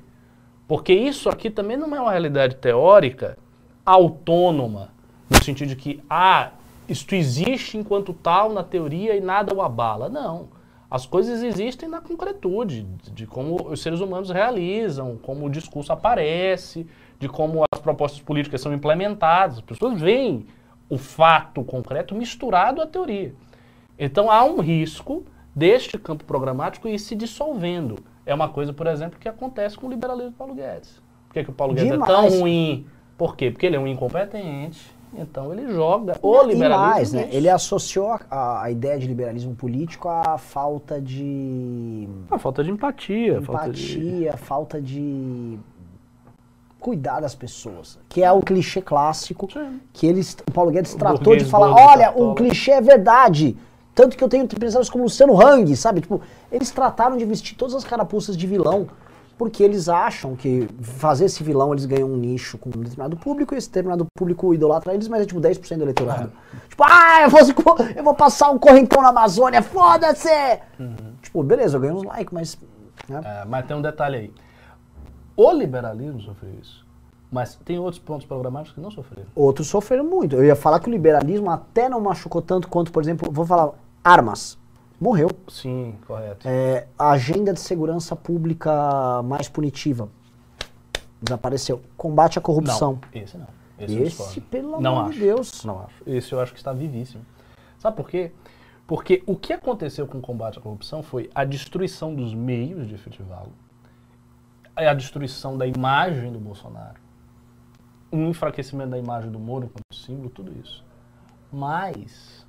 [0.67, 3.37] Porque isso aqui também não é uma realidade teórica
[3.85, 4.89] autônoma,
[5.29, 6.51] no sentido de que, ah,
[6.87, 10.09] isto existe enquanto tal na teoria e nada o abala.
[10.09, 10.47] Não.
[10.89, 16.87] As coisas existem na concretude, de como os seres humanos realizam, como o discurso aparece,
[17.19, 19.57] de como as propostas políticas são implementadas.
[19.57, 20.45] As pessoas veem
[20.89, 23.33] o fato concreto misturado à teoria.
[23.97, 25.25] Então há um risco
[25.55, 27.97] deste campo programático ir se dissolvendo.
[28.25, 31.01] É uma coisa, por exemplo, que acontece com o liberalismo do Paulo Guedes.
[31.27, 32.11] Por que, que o Paulo Guedes Demais.
[32.11, 32.85] é tão ruim?
[33.17, 33.51] Por quê?
[33.51, 34.94] Porque ele é um incompetente.
[35.17, 36.87] Então ele joga o liberalismo.
[36.87, 37.29] Mais, né?
[37.31, 42.07] Ele associou a, a, ideia de liberalismo político à falta de.
[42.29, 43.37] A falta de empatia.
[43.37, 45.59] Empatia, falta de, falta de
[46.85, 49.79] cuidar das pessoas, que é o clichê clássico Sim.
[49.91, 53.57] que eles, o Paulo Guedes o tratou de falar, olha, o clichê é verdade.
[53.95, 56.01] Tanto que eu tenho empresários como Luciano Hang, sabe?
[56.01, 58.87] Tipo, eles trataram de vestir todas as carapuças de vilão,
[59.37, 63.53] porque eles acham que fazer esse vilão eles ganham um nicho com um determinado público
[63.53, 66.31] e esse determinado público idolatra eles, mas é tipo 10% do eleitorado.
[66.53, 66.69] É.
[66.69, 67.39] Tipo, ah, eu vou,
[67.95, 70.29] eu vou passar um correntão na Amazônia, foda-se!
[70.79, 71.13] Uhum.
[71.21, 72.57] Tipo, beleza, eu ganho uns likes, mas.
[73.09, 73.21] Né?
[73.23, 74.33] É, mas tem um detalhe aí.
[75.35, 76.85] O liberalismo sofreu isso.
[77.31, 79.27] Mas tem outros pontos programáticos que não sofreram.
[79.35, 80.37] Outros sofreram muito.
[80.37, 83.71] Eu ia falar que o liberalismo até não machucou tanto quanto, por exemplo, vou falar,
[84.03, 84.57] armas.
[84.99, 85.29] Morreu.
[85.47, 86.47] Sim, correto.
[86.47, 90.09] É, a agenda de segurança pública mais punitiva
[91.21, 91.81] desapareceu.
[91.97, 92.99] Combate à corrupção.
[93.13, 93.47] Não, esse não.
[93.77, 95.65] Esse, esse pelo não amor acho, de Deus.
[95.65, 96.09] Não acho.
[96.09, 97.25] Esse eu acho que está vivíssimo.
[97.77, 98.31] Sabe por quê?
[98.87, 102.93] Porque o que aconteceu com o combate à corrupção foi a destruição dos meios de
[102.93, 103.51] efetivá-lo,
[104.75, 106.99] a destruição da imagem do Bolsonaro,
[108.11, 110.85] um enfraquecimento da imagem do Moro enquanto símbolo, tudo isso.
[111.51, 112.44] Mas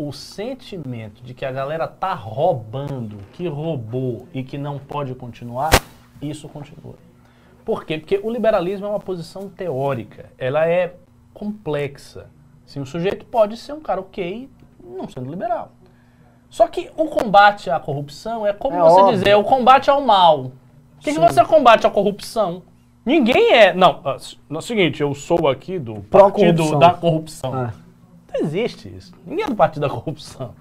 [0.00, 5.68] o sentimento de que a galera tá roubando, que roubou e que não pode continuar,
[6.22, 6.94] isso continua.
[7.66, 7.98] Por quê?
[7.98, 10.94] Porque o liberalismo é uma posição teórica, ela é
[11.34, 12.30] complexa.
[12.64, 14.48] Sim, o sujeito pode ser um cara ok
[14.82, 15.72] não sendo liberal.
[16.48, 19.18] Só que o combate à corrupção é como é você óbvio.
[19.18, 20.44] dizer, o combate ao mal.
[20.46, 20.52] O
[21.00, 22.62] que, que você combate à corrupção?
[23.04, 23.74] Ninguém é.
[23.74, 24.16] Não, é
[24.56, 27.54] o seguinte, eu sou aqui do Partido da Corrupção.
[27.54, 27.89] Ah.
[28.32, 29.12] Não existe isso.
[29.26, 30.54] Ninguém é do Partido da Corrupção.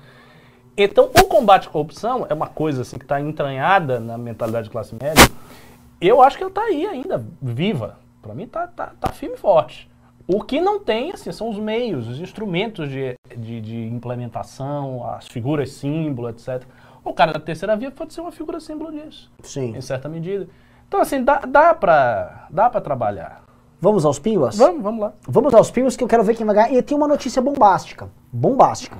[0.82, 4.70] Então, o combate à corrupção é uma coisa assim, que está entranhada na mentalidade de
[4.70, 5.26] classe média.
[5.99, 7.97] Eu acho que ela está aí ainda, viva.
[8.22, 9.89] Para mim, está tá, tá firme e forte.
[10.26, 15.28] O que não tem, assim, são os meios, os instrumentos de, de, de implementação, as
[15.28, 16.63] figuras símbolo, etc.
[17.03, 19.76] O cara da terceira via pode ser uma figura símbolo disso, Sim.
[19.76, 20.47] em certa medida.
[20.88, 23.43] Então, assim, dá, dá para dá pra trabalhar.
[23.82, 24.57] Vamos aos pimbas?
[24.57, 25.13] Vamos, vamos lá.
[25.27, 26.73] Vamos aos pimbas que eu quero ver quem vai ganhar.
[26.73, 28.09] E tem uma notícia bombástica.
[28.32, 28.97] Bombástica.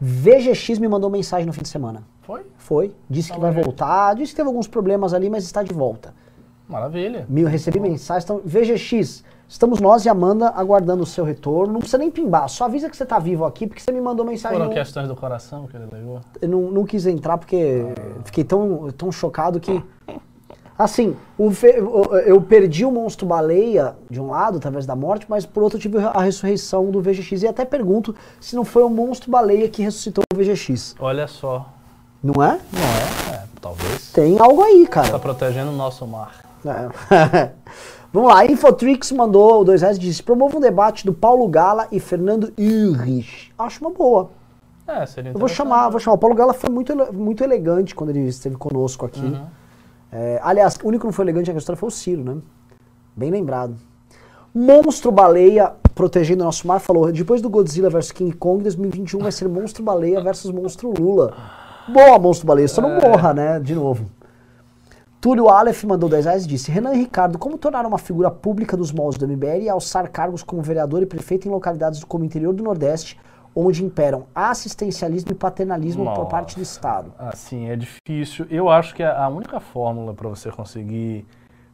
[0.00, 2.02] VGX me mandou mensagem no fim de semana.
[2.22, 2.42] Foi?
[2.56, 2.94] Foi.
[3.08, 4.14] Disse que vai voltar.
[4.14, 6.14] Disse que teve alguns problemas ali, mas está de volta.
[6.68, 7.26] Maravilha.
[7.28, 8.24] Me recebi mensagem.
[8.24, 11.72] Então, VGX, estamos nós e Amanda aguardando o seu retorno.
[11.74, 12.48] Não precisa nem pimbar.
[12.48, 14.56] Só avisa que você está vivo aqui, porque você me mandou mensagem.
[14.56, 16.20] Foram no- questões do coração que ele levou.
[16.40, 17.84] Eu não, não quis entrar porque
[18.24, 19.82] fiquei tão, tão chocado que.
[20.76, 21.16] Assim,
[21.52, 21.76] fe-
[22.26, 25.82] eu perdi o monstro baleia de um lado, através da morte, mas por outro eu
[25.82, 27.42] tive a ressurreição do VGX.
[27.42, 30.96] E até pergunto se não foi o monstro baleia que ressuscitou o VGX.
[30.98, 31.68] Olha só.
[32.22, 32.58] Não é?
[32.72, 32.80] Não
[33.32, 33.34] é?
[33.36, 34.10] É, talvez.
[34.12, 35.18] Tem algo aí, Está cara.
[35.18, 36.32] protegendo o nosso mar.
[36.66, 37.50] É.
[38.12, 41.98] Vamos lá, Infotrix mandou dois reais e disse: promova um debate do Paulo Gala e
[42.00, 43.52] Fernando Ulrich.
[43.58, 44.30] Acho uma boa.
[44.86, 46.14] É, seria Eu vou chamar, vou chamar.
[46.14, 49.20] O Paulo Gala foi muito, muito elegante quando ele esteve conosco aqui.
[49.20, 49.44] Uhum.
[50.16, 52.36] É, aliás, o único que não foi elegante na história foi o Ciro, né?
[53.16, 53.74] Bem lembrado.
[54.54, 59.32] Monstro Baleia, protegendo o nosso mar, falou: depois do Godzilla vs King Kong, 2021 vai
[59.32, 61.34] ser Monstro Baleia versus Monstro Lula.
[61.88, 63.08] Boa, Monstro Baleia, só não É.
[63.08, 63.58] morra, né?
[63.58, 64.06] De novo.
[65.20, 68.76] Túlio Aleph mandou 10 reais e disse: Renan e Ricardo, como tornar uma figura pública
[68.76, 72.26] dos moldes do MBL e alçar cargos como vereador e prefeito em localidades como o
[72.26, 73.18] interior do Nordeste,
[73.54, 76.26] onde imperam assistencialismo e paternalismo por Nossa.
[76.30, 77.12] parte do Estado?
[77.18, 78.46] Assim, é difícil.
[78.50, 81.26] Eu acho que a única fórmula para você conseguir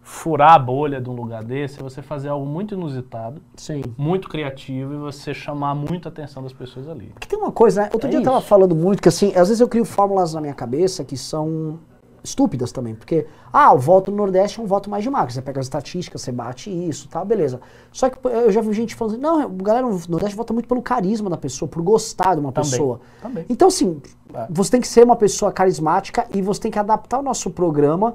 [0.03, 3.83] furar a bolha de um lugar desse é você fazer algo muito inusitado, Sim.
[3.99, 7.07] muito criativo e você chamar muito a atenção das pessoas ali.
[7.15, 7.91] Porque tem uma coisa, né?
[7.93, 8.47] Outro É dia eu tava isso.
[8.47, 11.79] falando muito que assim, às vezes eu crio fórmulas na minha cabeça que são
[12.23, 15.43] estúpidas também, porque ah, o voto no Nordeste é um voto mais de marca, você
[15.43, 17.61] pega as estatísticas, você bate isso, tá, beleza.
[17.93, 20.69] Só que eu já vi gente falando assim, não, a galera no Nordeste vota muito
[20.69, 22.71] pelo carisma da pessoa, por gostar de uma Também.
[22.71, 23.01] pessoa.
[23.23, 23.45] Também.
[23.49, 24.01] Então assim,
[24.35, 24.47] É.
[24.51, 28.15] você tem que ser uma pessoa carismática e você tem que adaptar o nosso programa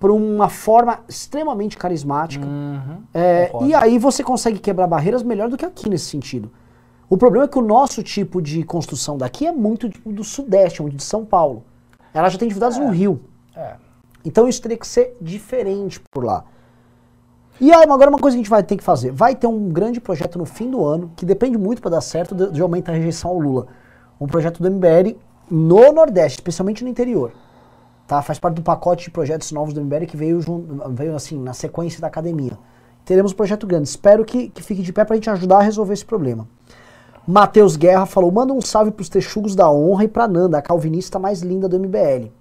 [0.00, 2.44] para uma forma extremamente carismática.
[2.44, 6.50] Uhum, É, e aí você consegue quebrar barreiras melhor do que aqui nesse sentido.
[7.08, 10.96] O problema é que o nosso tipo de construção daqui é muito do Sudeste, muito
[10.96, 11.62] de São Paulo.
[12.12, 13.20] Ela já tem dificuldades no Rio.
[13.56, 13.74] É.
[14.24, 16.44] Então isso teria que ser diferente por lá.
[17.60, 19.12] E aí, agora uma coisa que a gente vai ter que fazer.
[19.12, 22.34] Vai ter um grande projeto no fim do ano, que depende muito para dar certo,
[22.34, 23.68] de, de aumentar a rejeição ao Lula.
[24.20, 25.16] Um projeto do MBL
[25.48, 27.32] no Nordeste, especialmente no interior.
[28.08, 28.20] Tá?
[28.22, 30.40] Faz parte do pacote de projetos novos do MBL que veio,
[30.90, 32.58] veio assim, na sequência da academia.
[33.04, 33.88] Teremos um projeto grande.
[33.88, 36.48] Espero que, que fique de pé pra gente ajudar a resolver esse problema.
[37.26, 41.18] Matheus Guerra falou: manda um salve pros texugos da honra e pra Nanda, a calvinista
[41.18, 42.32] mais linda do MBL.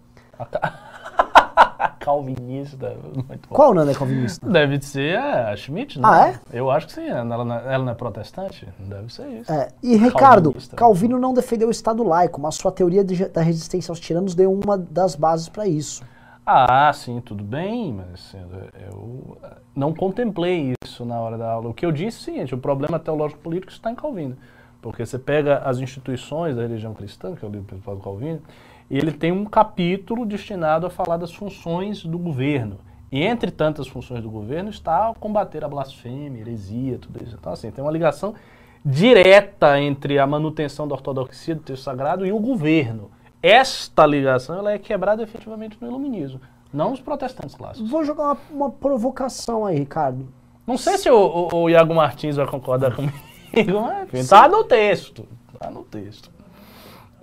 [1.90, 2.96] Calvinista.
[3.28, 3.56] Muito bom.
[3.56, 4.48] Qual Nanda é calvinista?
[4.50, 6.08] Deve ser a Schmidt, né?
[6.08, 6.40] Ah, é?
[6.52, 7.08] Eu acho que sim.
[7.08, 8.68] Ela, não- ela não é protestante?
[8.80, 9.52] Deve ser isso.
[9.52, 10.76] É, e Ricardo, Calvinista.
[10.76, 14.52] Calvino não defendeu o Estado laico, mas sua teoria de- da resistência aos tiranos deu
[14.52, 16.04] uma das bases para isso.
[16.46, 18.40] Ah, sim, tudo bem, mas assim,
[18.92, 19.38] eu
[19.74, 21.70] não contemplei isso na hora da aula.
[21.70, 24.36] O que eu disse é o seguinte, o problema teológico-político está em Calvino.
[24.82, 28.42] Porque você pega as instituições da religião cristã, que é o livro principal do Calvino,
[28.98, 32.78] ele tem um capítulo destinado a falar das funções do governo.
[33.12, 37.38] E entre tantas funções do governo está combater a blasfêmia, heresia, tudo isso.
[37.40, 38.34] Então, assim, tem uma ligação
[38.84, 43.10] direta entre a manutenção da ortodoxia do texto sagrado e o governo.
[43.42, 46.40] Esta ligação ela é quebrada efetivamente no iluminismo,
[46.72, 47.90] não nos protestantes clássicos.
[47.90, 50.28] Vou jogar uma, uma provocação aí, Ricardo.
[50.66, 53.14] Não sei se o, o- o Iago Martins vai concordar comigo,
[53.54, 55.26] mas enfim, tá no texto.
[55.60, 56.32] Tá no texto.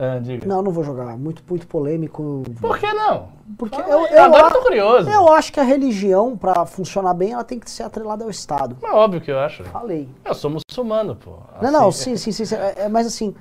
[0.02, 0.46] É, diga.
[0.46, 1.14] Não, não vou jogar.
[1.18, 2.42] Muito, muito polêmico.
[2.58, 3.28] Por que não?
[3.58, 5.10] Porque Fala eu, eu, Agora a- tô curioso.
[5.10, 8.76] eu acho que a religião, pra funcionar bem, ela tem que ser atrelada ao Estado.
[8.82, 9.62] É óbvio que eu acho.
[9.64, 10.08] Falei.
[10.24, 11.32] Eu sou muçulmano, pô.
[11.60, 12.44] Não, não, Assim, sim, sim, sim.
[12.46, 13.34] sim, é- é, mas assim,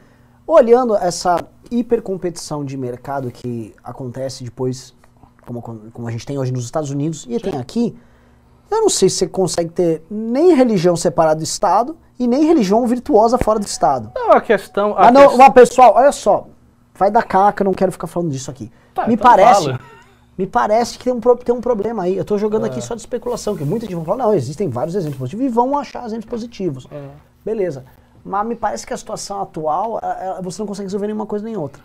[0.46, 1.38] olhando essa
[1.72, 4.94] hipercompetição de mercado que acontece depois,
[5.46, 7.98] como, como a gente tem hoje nos Estados Unidos e tem aqui,
[8.72, 12.86] eu não sei se você consegue ter nem religião separada do Estado e nem religião
[12.86, 14.12] virtuosa fora do Estado.
[14.16, 14.96] Não, a questão.
[14.98, 16.48] A Ah, não, ques- mas pessoal, olha só,
[16.94, 18.72] vai dar caca, eu não quero ficar falando disso aqui.
[18.94, 19.80] Tá, me então parece, fala.
[20.38, 22.16] me parece que tem um, tem um problema aí.
[22.18, 22.70] Eu tô jogando É.
[22.70, 25.50] aqui só de especulação, que muita gente vai falar, não, existem vários exemplos positivos e
[25.50, 26.88] vão achar exemplos positivos.
[26.92, 27.02] É.
[27.46, 27.86] Beleza.
[28.24, 31.46] Mas me parece que a situação atual, a- a- você não consegue resolver nenhuma coisa
[31.46, 31.82] nem outra.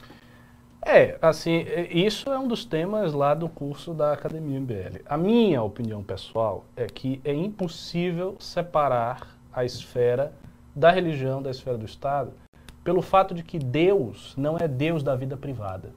[0.86, 5.00] É, assim, é- isso é um dos temas lá do curso da Academia MBL.
[5.06, 10.34] A minha opinião pessoal é que é impossível separar a esfera
[10.76, 12.32] da religião da esfera do Estado
[12.82, 15.90] pelo fato de que Deus não é Deus da vida privada.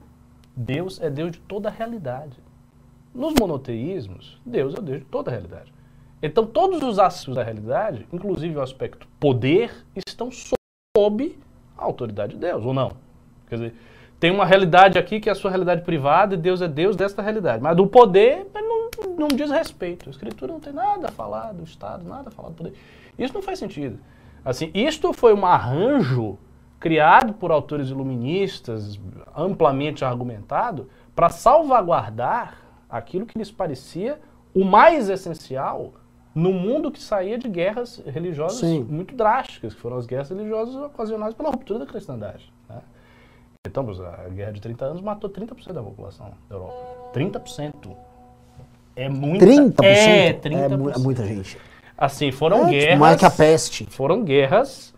[0.56, 2.38] Deus é Deus de toda a realidade.
[3.14, 5.70] Nos monoteísmos, Deus é o Deus de toda a realidade.
[6.22, 11.38] Então, todos os aspectos da realidade, inclusive o aspecto poder, estão sob
[11.76, 12.92] a autoridade de Deus, ou não?
[13.48, 13.74] Quer dizer,
[14.20, 17.22] tem uma realidade aqui que é a sua realidade privada e Deus é Deus desta
[17.22, 17.62] realidade.
[17.62, 20.08] Mas do poder, não, não diz respeito.
[20.08, 22.74] A Escritura não tem nada a falar do Estado, nada a falar do poder.
[23.18, 23.98] Isso não faz sentido.
[24.44, 26.38] Assim, isto foi um arranjo
[26.80, 28.98] criado por autores iluministas,
[29.36, 32.58] amplamente argumentado, para salvaguardar
[32.88, 34.18] aquilo que lhes parecia
[34.54, 35.92] o mais essencial
[36.34, 38.84] no mundo que saía de guerras religiosas Sim.
[38.84, 42.52] muito drásticas, que foram as guerras religiosas ocasionadas pela ruptura da cristandade.
[43.66, 47.12] Então, a guerra de 30 anos matou 30% da população da Europa.
[47.12, 47.96] 30%.
[48.96, 49.84] É muita, 30%?
[49.84, 50.52] É, 30%.
[50.52, 51.58] É, é muita gente.
[51.96, 52.84] Assim, foram é, guerras...
[52.86, 53.86] Tipo, mais que a peste.
[53.86, 54.94] Foram guerras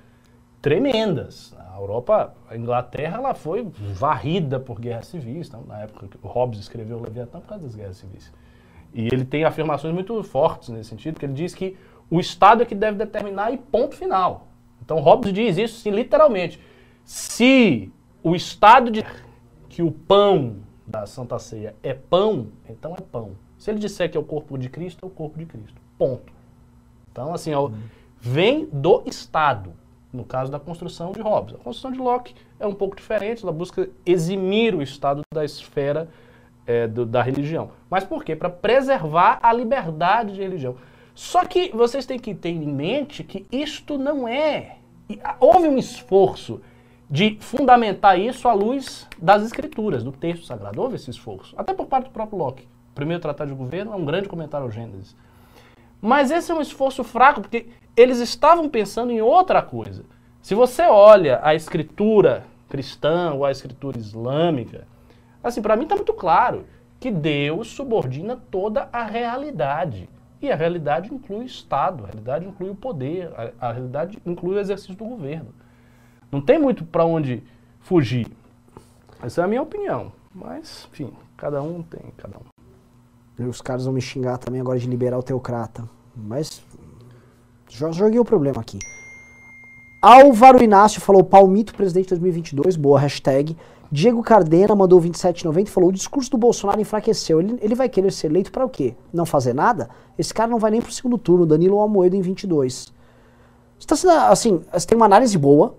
[0.62, 1.55] tremendas.
[1.59, 5.49] A Europa, a Inglaterra, ela foi varrida por guerras civis.
[5.49, 8.32] Então, na época que o Hobbes escreveu o Leviatã por causa das guerras civis.
[8.93, 11.77] E ele tem afirmações muito fortes nesse sentido, que ele diz que
[12.11, 14.49] o Estado é que deve determinar e ponto final.
[14.85, 16.61] Então Hobbes diz isso sim, literalmente.
[17.05, 17.91] Se
[18.22, 19.05] o Estado diz
[19.68, 20.56] que o pão
[20.86, 23.32] da Santa Ceia é pão, então é pão.
[23.56, 25.80] Se ele disser que é o corpo de Cristo, é o corpo de Cristo.
[25.97, 26.32] Ponto.
[27.12, 27.52] Então, assim,
[28.18, 29.72] vem do Estado,
[30.12, 31.55] no caso da construção de Hobbes.
[31.55, 36.09] A construção de Locke é um pouco diferente, ela busca eximir o Estado da esfera
[36.66, 37.70] é, do, da religião.
[37.88, 38.34] Mas por quê?
[38.34, 40.76] Para preservar a liberdade de religião.
[41.14, 44.76] Só que vocês têm que ter em mente que isto não é.
[45.38, 46.60] Houve um esforço
[47.11, 50.81] de fundamentar isso à luz das escrituras, do texto sagrado.
[50.81, 52.69] Houve esse esforço, até por parte do próprio Locke.
[52.93, 55.16] O primeiro tratado de governo é um grande comentário ao Gênesis.
[56.01, 57.66] Mas esse é um esforço fraco, porque
[57.97, 60.05] eles estavam pensando em outra coisa.
[60.41, 64.87] Se você olha a escritura cristã ou a escritura islâmica,
[65.43, 66.65] assim, para mim está muito claro
[67.01, 70.09] que Deus subordina toda a realidade.
[70.41, 74.57] E a realidade inclui o Estado, a realidade inclui o poder, a, a realidade inclui
[74.57, 75.53] o exercício do governo.
[76.31, 77.43] Não tem muito para onde
[77.81, 78.27] fugir.
[79.23, 80.12] Essa é a minha opinião.
[80.35, 83.48] Mas, enfim, cada um tem, cada um.
[83.48, 85.89] Os caras vão me xingar também agora de liberar o teocrata.
[86.15, 86.62] Mas
[87.69, 88.78] já joguei o problema aqui.
[90.02, 93.57] Álvaro Inácio falou Palmito presidente 2022, boa hashtag.
[93.93, 97.40] Diego Cardena mandou 27,90 e falou: o discurso do Bolsonaro enfraqueceu.
[97.40, 98.94] Ele, ele vai querer ser eleito para o quê?
[99.12, 99.90] Não fazer nada?
[100.19, 102.93] Esse cara não vai nem para o segundo turno, Danilo Almoedo em 22.
[103.78, 105.74] Está sendo, assim, tem uma análise boa,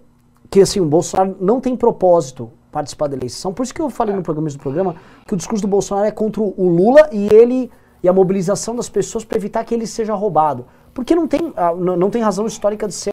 [0.51, 3.53] que assim, o Bolsonaro não tem propósito participar da eleição.
[3.53, 4.95] Por isso que eu falei no programa do programa
[5.25, 7.71] que o discurso do Bolsonaro é contra o Lula e ele
[8.03, 10.65] e a mobilização das pessoas para evitar que ele seja roubado.
[10.93, 13.11] Porque não tem, ah, não tem razão histórica de ser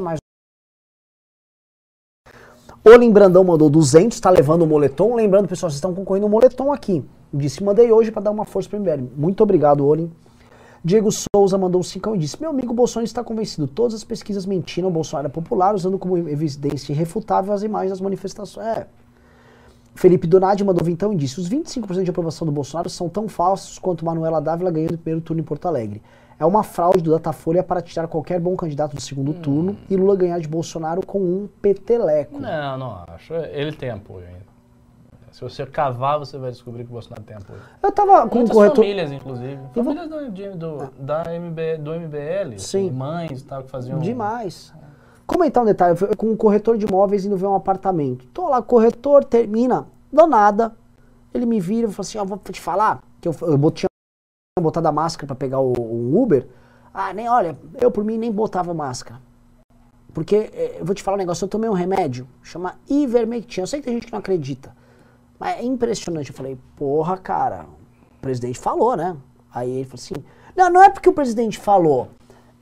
[0.00, 0.18] mais.
[2.84, 5.16] Olim Brandão mandou 200, está levando o moletom.
[5.16, 7.04] Lembrando, pessoal, vocês estão concorrendo o moletom aqui.
[7.32, 9.10] Disse, mandei hoje para dar uma força para o MBL.
[9.16, 10.12] Muito obrigado, Olim.
[10.86, 13.66] Diego Souza mandou um 5 e disse: Meu amigo Bolsonaro está convencido.
[13.66, 14.86] Todas as pesquisas mentiram.
[14.86, 18.64] O Bolsonaro é popular, usando como evidência irrefutável as imagens das manifestações.
[18.64, 18.86] É.
[19.96, 23.80] Felipe Donadi mandou então e disse: Os 25% de aprovação do Bolsonaro são tão falsos
[23.80, 26.00] quanto Manuela Dávila ganhando o primeiro turno em Porto Alegre.
[26.38, 29.40] É uma fraude do Datafolha para tirar qualquer bom candidato do segundo hum.
[29.40, 32.38] turno e Lula ganhar de Bolsonaro com um peteleco.
[32.38, 33.34] Não, não acho.
[33.34, 34.45] Ele tem apoio ainda.
[35.36, 37.60] Se você cavar, você vai descobrir que o Bolsonaro tem apoio.
[37.82, 38.76] Eu tava com Muitas corretor...
[38.76, 39.60] famílias, inclusive.
[39.74, 42.56] Famílias do, do, da MB, do MBL.
[42.56, 42.90] Sim.
[42.90, 43.98] Mães e tal, que faziam...
[43.98, 44.72] Demais.
[45.26, 45.94] Comentar um detalhe.
[46.00, 48.26] Eu com um corretor de imóveis indo ver um apartamento.
[48.28, 49.86] Tô lá, corretor, termina.
[50.10, 50.74] Do nada.
[51.34, 53.02] Ele me vira e fala assim, ó, oh, vou te falar.
[53.20, 53.88] Que eu, eu tinha
[54.58, 56.48] botado a máscara para pegar o, o Uber.
[56.94, 59.20] Ah, nem, olha, eu por mim nem botava máscara.
[60.14, 63.60] Porque, eh, eu vou te falar um negócio, eu tomei um remédio, chama Ivermectin.
[63.60, 64.74] Eu sei que tem gente que não acredita.
[65.38, 66.30] Mas é impressionante.
[66.30, 67.66] Eu falei, porra, cara,
[68.18, 69.16] o presidente falou, né?
[69.52, 70.14] Aí ele falou assim:
[70.56, 72.08] não, não é porque o presidente falou,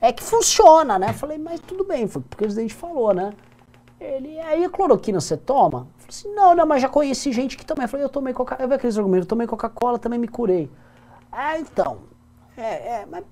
[0.01, 1.09] é que funciona, né?
[1.09, 3.33] Eu falei, mas tudo bem, foi porque o presidente falou, né?
[3.99, 5.79] Ele, aí cloroquina você toma?
[5.79, 7.85] Eu falei assim, não, não, mas já conheci gente que também.
[7.85, 10.69] Eu falei, eu tomei Coca-Cola, eu aqueles argumentos, eu tomei Coca-Cola, também me curei.
[11.31, 11.99] Ah, então,
[12.57, 13.23] é, é, mas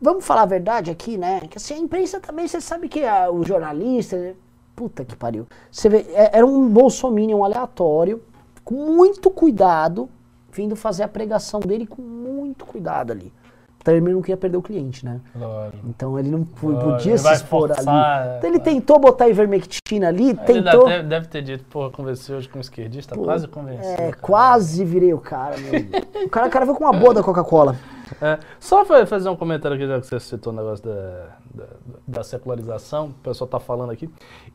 [0.00, 1.40] vamos falar a verdade aqui, né?
[1.40, 4.34] Que assim, a imprensa também, você sabe que a, o jornalista,
[4.82, 5.46] Puta que pariu.
[5.70, 8.20] Você vê, é, era um bolsominion aleatório,
[8.64, 10.08] com muito cuidado,
[10.50, 13.32] vindo fazer a pregação dele com muito cuidado ali.
[13.80, 15.20] Então ele não queria perder o cliente, né?
[15.36, 15.86] Lógico.
[15.88, 16.90] Então ele não Lógico.
[16.90, 18.38] podia ele se expor forçar, ali.
[18.38, 20.88] Então ele tentou botar ivermectina ali, ele tentou...
[20.88, 23.88] Deve, deve ter dito, pô, convenceu hoje com um esquerdista, Pô, quase convenceu.
[23.88, 26.26] É, quase virei o cara, meu.
[26.26, 27.76] o cara, o cara veio com uma boa da Coca-Cola.
[28.20, 31.66] É, só fazer um comentário aqui, já que você citou o negócio da, da,
[32.06, 34.10] da secularização, o pessoal está falando aqui.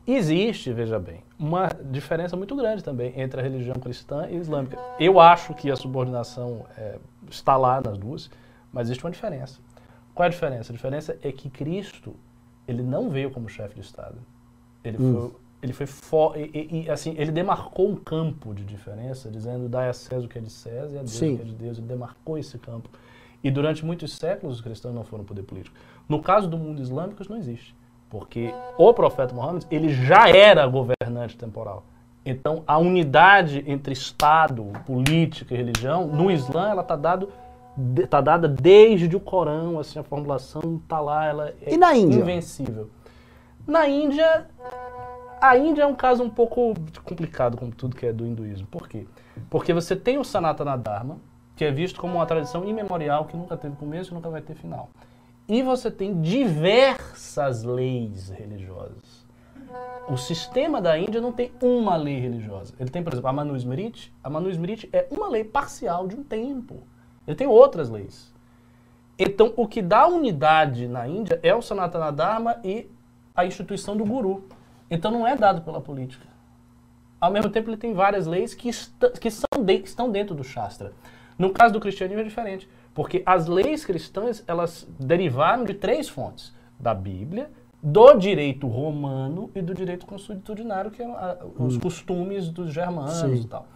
[0.06, 4.78] Existe, veja bem, uma diferença muito grande também entre a religião cristã e islâmica.
[4.98, 6.98] Eu acho que a subordinação é,
[7.30, 8.30] está lá nas duas,
[8.72, 9.58] mas existe uma diferença.
[10.14, 10.72] Qual é a diferença?
[10.72, 12.14] A diferença é que Cristo,
[12.66, 14.18] ele não veio como chefe de Estado.
[14.84, 15.30] Ele hum.
[15.30, 19.88] foi ele foi fo e, e, assim, ele demarcou um campo de diferença, dizendo dai
[19.88, 21.34] a César o que é de César e a Deus Sim.
[21.34, 21.78] o que é de Deus.
[21.78, 22.88] Ele demarcou esse campo.
[23.42, 25.76] E durante muitos séculos os cristãos não foram poder político.
[26.08, 27.74] No caso do mundo islâmico isso não existe,
[28.10, 31.84] porque o profeta Muhammad, ele já era governante temporal.
[32.24, 37.28] Então a unidade entre Estado, política e religião, no Islã ela está dado
[38.10, 42.18] tá dada desde o Corão, assim, a formulação está lá, ela é E na Índia?
[42.18, 42.90] invencível.
[43.66, 44.46] Na Índia,
[45.40, 46.74] a Índia é um caso um pouco
[47.04, 48.66] complicado, como tudo que é do hinduísmo.
[48.66, 49.06] Por quê?
[49.48, 51.18] Porque você tem o Sanatana Dharma,
[51.58, 54.54] que é visto como uma tradição imemorial que nunca teve começo e nunca vai ter
[54.54, 54.88] final.
[55.48, 59.26] E você tem diversas leis religiosas.
[60.08, 62.72] O sistema da Índia não tem uma lei religiosa.
[62.78, 64.14] Ele tem, por exemplo, a Manu Smriti.
[64.22, 66.84] A Manu Smriti é uma lei parcial de um tempo.
[67.26, 68.32] Ele tem outras leis.
[69.18, 72.88] Então, o que dá unidade na Índia é o Sanatana Dharma e
[73.34, 74.44] a instituição do guru.
[74.88, 76.28] Então, não é dado pela política.
[77.20, 78.70] Ao mesmo tempo, ele tem várias leis que,
[79.20, 80.92] que, são de que estão dentro do Shastra.
[81.38, 86.56] No caso do cristianismo é diferente, porque as leis cristãs, elas derivaram de três fontes.
[86.80, 87.50] Da Bíblia,
[87.82, 91.80] do direito romano e do direito consuetudinário, que é a, os hum.
[91.80, 93.34] costumes dos germanos Sim.
[93.34, 93.66] e tal.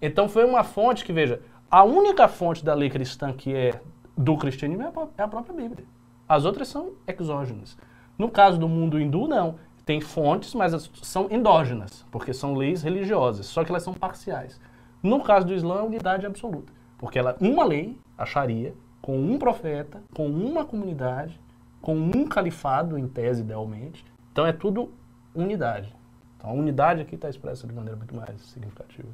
[0.00, 1.40] Então, foi uma fonte que, veja,
[1.70, 3.80] a única fonte da lei cristã que é
[4.16, 4.82] do cristianismo
[5.18, 5.84] é a própria Bíblia.
[6.28, 7.76] As outras são exógenas.
[8.18, 9.56] No caso do mundo hindu, não.
[9.84, 14.60] Tem fontes, mas são endógenas, porque são leis religiosas, só que elas são parciais.
[15.00, 19.38] No caso do Islã, é unidade absoluta, porque ela uma lei, a Sharia, com um
[19.38, 21.38] profeta, com uma comunidade,
[21.80, 24.04] com um califado, em tese, idealmente.
[24.32, 24.90] Então é tudo
[25.34, 25.94] unidade.
[26.36, 29.08] Então a unidade aqui está expressa de maneira muito mais significativa.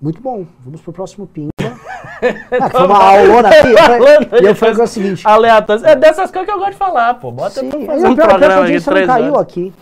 [0.00, 0.46] Muito bom.
[0.60, 1.50] Vamos pro próximo pimba.
[1.60, 4.42] ah, foi uma aulona aqui.
[4.42, 5.26] e eu falei o seguinte.
[5.26, 5.84] Aleatórias.
[5.84, 7.30] É dessas coisas que eu gosto de falar, pô.
[7.30, 9.72] Bota Sim, um pior, programa pior não caiu aqui.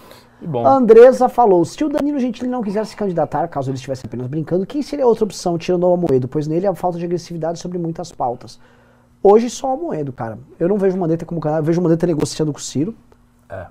[0.42, 0.66] Bom.
[0.66, 4.26] A Andresa falou: se o Danilo Gentili não quiser se candidatar, caso ele estivesse apenas
[4.26, 6.26] brincando, quem seria outra opção, tirando o Amoedo?
[6.28, 8.58] Pois nele há falta de agressividade sobre muitas pautas.
[9.22, 10.38] Hoje só o Amoedo, cara.
[10.58, 12.94] Eu não vejo o Mandetta como canal, eu vejo o Mandetta negociando com o Ciro.
[13.48, 13.66] É.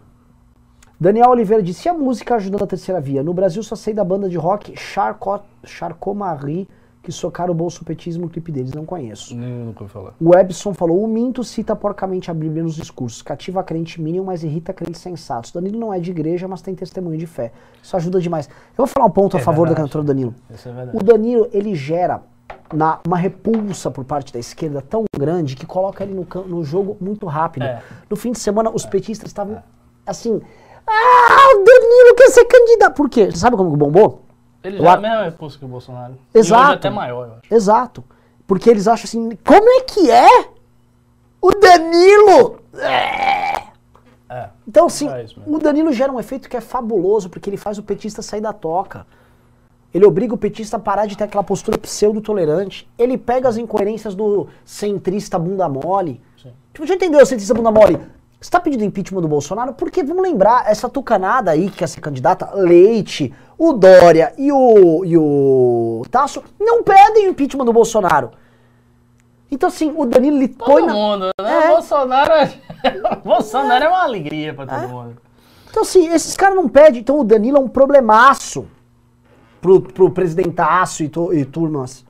[0.99, 3.23] Daniel Oliveira disse: e a música ajudando a terceira via?
[3.23, 6.67] No Brasil só sei da banda de rock Charcot, Charcot-Marie,
[7.01, 8.73] que socaram o bolsopetismo no clipe deles.
[8.73, 9.35] Não conheço.
[9.35, 10.13] Nem nunca ouvi falar.
[10.19, 13.21] O Ebson falou: o Minto cita porcamente a Bíblia nos discursos.
[13.21, 15.51] Cativa a crente mínimo, mas irrita crentes sensatos.
[15.51, 17.51] Danilo não é de igreja, mas tem testemunho de fé.
[17.81, 18.47] Isso ajuda demais.
[18.47, 19.81] Eu vou falar um ponto é a favor verdade.
[19.81, 20.35] da cantora Danilo.
[20.49, 20.97] Isso é verdade.
[20.97, 22.21] O Danilo, ele gera
[22.73, 26.97] na, uma repulsa por parte da esquerda tão grande que coloca ele no, no jogo
[26.99, 27.63] muito rápido.
[27.63, 27.81] É.
[28.09, 28.87] No fim de semana, os é.
[28.89, 29.63] petistas estavam é.
[30.05, 30.41] assim
[30.89, 32.95] ah, o Danilo quer ser candidato.
[32.95, 33.29] Por quê?
[33.29, 34.23] Você sabe como bombou?
[34.63, 34.87] Ele já o...
[34.87, 36.17] é a mesma repulsa que o Bolsonaro.
[36.33, 36.71] Exato.
[36.71, 37.53] E até maior, eu acho.
[37.53, 38.03] Exato.
[38.45, 40.49] Porque eles acham assim, como é que é?
[41.41, 42.59] O Danilo!
[42.73, 43.69] É.
[44.31, 47.79] É, então, assim, é o Danilo gera um efeito que é fabuloso, porque ele faz
[47.79, 49.07] o petista sair da toca.
[49.91, 52.87] Ele obriga o petista a parar de ter aquela postura pseudo-tolerante.
[52.95, 56.21] Ele pega as incoerências do centrista bunda mole.
[56.39, 56.51] Sim.
[56.71, 57.99] Tipo, já entendeu o centrista bunda mole?
[58.39, 61.99] Você está pedindo impeachment do Bolsonaro porque, vamos lembrar, essa tucanada aí que quer ser
[61.99, 68.31] candidata, Leite, o Dória e o, e o Tasso, não pedem impeachment do Bolsonaro.
[69.51, 70.81] Então, assim, o Danilo ele todo põe.
[70.83, 71.43] Todo mundo, na...
[71.43, 71.65] né?
[71.65, 71.67] É.
[71.67, 72.59] Bolsonaro, é-
[73.25, 74.87] Bolsonaro é uma alegria para todo é.
[74.87, 75.17] mundo.
[75.69, 77.01] Então, assim, esses caras não pedem.
[77.01, 78.67] Então, o Danilo é um problemaço
[79.59, 82.05] pro, pro presidentaço e, tu, e turmas.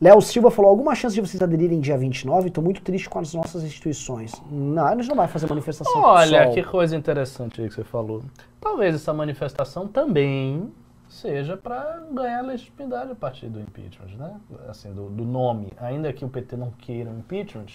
[0.00, 2.48] Léo Silva falou: alguma chance de vocês aderirem dia 29?
[2.48, 4.32] Estou muito triste com as nossas instituições.
[4.50, 6.00] Não, a gente não vai fazer manifestação.
[6.00, 8.22] Olha, que coisa interessante aí que você falou.
[8.60, 10.70] Talvez essa manifestação também
[11.08, 14.34] seja para ganhar legitimidade a partir do impeachment, né?
[14.68, 15.72] Assim, do, do, nome.
[15.80, 17.66] Ainda que o PT não queira um impeachment,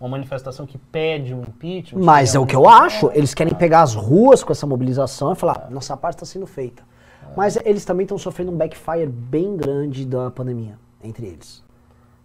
[0.00, 2.02] uma manifestação que pede um impeachment.
[2.02, 3.08] Mas é, é o que eu acho.
[3.14, 6.82] Eles querem pegar as ruas com essa mobilização e falar: nossa parte está sendo feita.
[7.22, 7.26] É.
[7.36, 11.62] Mas eles também estão sofrendo um backfire bem grande da pandemia entre eles.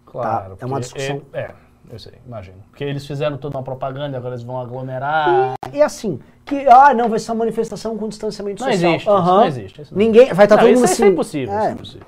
[0.06, 0.56] Claro.
[0.56, 0.64] Tá?
[0.64, 1.22] É uma discussão.
[1.32, 1.54] É, é,
[1.90, 2.58] eu sei, imagino.
[2.70, 5.54] Porque eles fizeram toda uma propaganda, agora eles vão aglomerar.
[5.72, 8.92] E, e assim, que, ah, não, vai ser uma manifestação com distanciamento não social.
[8.92, 9.24] Existe, uhum.
[9.24, 10.92] Não existe, isso não Ninguém, vai estar tá todo mundo assim.
[10.94, 11.58] Isso é impossível, é.
[11.58, 12.06] isso é impossível.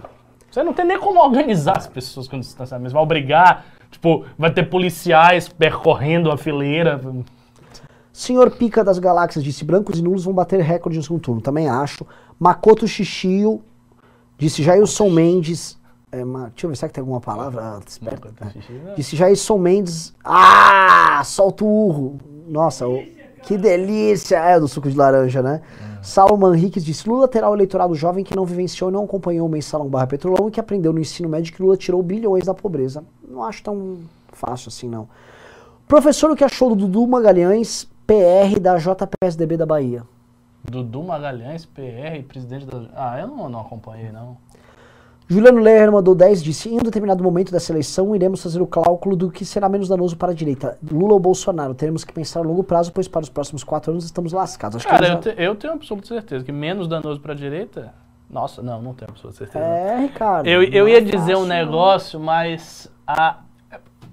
[0.51, 2.93] Você não tem nem como organizar as pessoas com distanciamento.
[2.93, 7.01] Vai obrigar, tipo, vai ter policiais percorrendo a fileira.
[8.13, 11.41] Senhor Pica das Galáxias disse: brancos e nulos vão bater recorde no segundo turno.
[11.41, 12.05] Também acho.
[12.39, 13.63] Makoto Shishio
[14.37, 15.80] disse: Jailson Mendes
[16.13, 17.63] é uma, deixa eu ver, será que tem alguma palavra?
[17.63, 18.33] Ah, esperto.
[18.41, 18.95] É.
[18.95, 20.15] Disse Jairson Mendes.
[20.25, 21.23] Ah!
[21.25, 22.19] Solta o urro.
[22.49, 23.03] Nossa, o,
[23.43, 24.37] que delícia!
[24.39, 25.63] É, do suco de laranja, né?
[26.03, 29.51] Salman Henriques disse: Lula terá o eleitorado jovem que não vivenciou e não acompanhou o
[29.51, 33.05] mensalão barra petrolão e que aprendeu no ensino médio que Lula tirou bilhões da pobreza.
[33.27, 33.99] Não acho tão
[34.33, 35.09] fácil assim, não.
[35.87, 40.03] Professor, o que achou do Dudu Magalhães, PR da JPSDB da Bahia?
[40.63, 42.87] Dudu Magalhães, PR, presidente da.
[42.95, 44.37] Ah, eu não, não acompanhei, não.
[45.31, 49.15] Juliano Leher mandou 10 disse: Em um determinado momento dessa eleição, iremos fazer o cálculo
[49.15, 50.77] do que será menos danoso para a direita.
[50.91, 51.73] Lula ou Bolsonaro?
[51.73, 54.79] Teremos que pensar a longo prazo, pois para os próximos quatro anos estamos lascados.
[54.79, 57.95] Acho Cara, eu, já- te- eu tenho absoluta certeza que menos danoso pra direita.
[58.29, 59.65] Nossa, não, não tenho absoluta certeza.
[59.65, 60.47] É, Ricardo.
[60.49, 61.47] Eu, eu não ia é dizer um fácil, não.
[61.47, 63.39] negócio, mas a-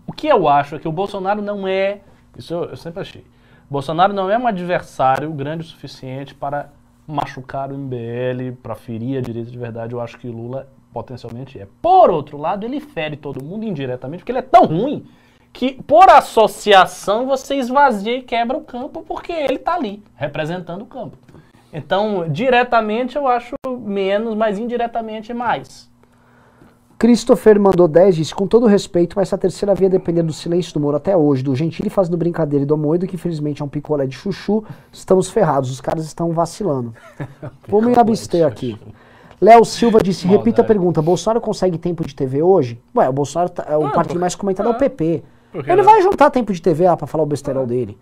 [0.06, 2.02] o que eu acho é que o Bolsonaro não é.
[2.38, 3.26] Isso eu, eu sempre achei.
[3.68, 6.69] Bolsonaro não é um adversário grande o suficiente para
[7.07, 9.94] machucar o MBL, para ferir a direita de verdade.
[9.94, 10.68] Eu acho que Lula
[10.98, 11.68] potencialmente é.
[11.80, 15.06] Por outro lado, ele fere todo mundo indiretamente, porque ele é tão ruim
[15.53, 20.88] que, por associação, você esvazia e quebra o campo, porque ele está ali, representando o
[20.88, 21.15] campo.
[21.72, 25.88] Então, diretamente eu acho menos, mas indiretamente mais.
[26.98, 30.74] Christopher mandou 10 disse: Com todo respeito, mas se a terceira via depender do silêncio
[30.74, 33.69] do Moro até hoje, do Gentili fazendo brincadeira e do Amoedo, que infelizmente é um
[33.69, 35.69] picolé de chuchu, estamos ferrados.
[35.69, 36.95] Os caras estão vacilando.
[37.68, 38.80] Vou me abster aqui.
[39.39, 40.68] Léo Silva disse: Repita a Maldade.
[40.68, 41.01] pergunta.
[41.01, 42.81] Bolsonaro consegue tempo de TV hoje?
[42.95, 45.23] Ué, o Bolsonaro tá- é o Ah, partido mais comentado é o ah, PP.
[45.51, 45.84] que Ele não?
[45.84, 47.97] vai juntar tempo de TV lá pra falar o besteirol dele.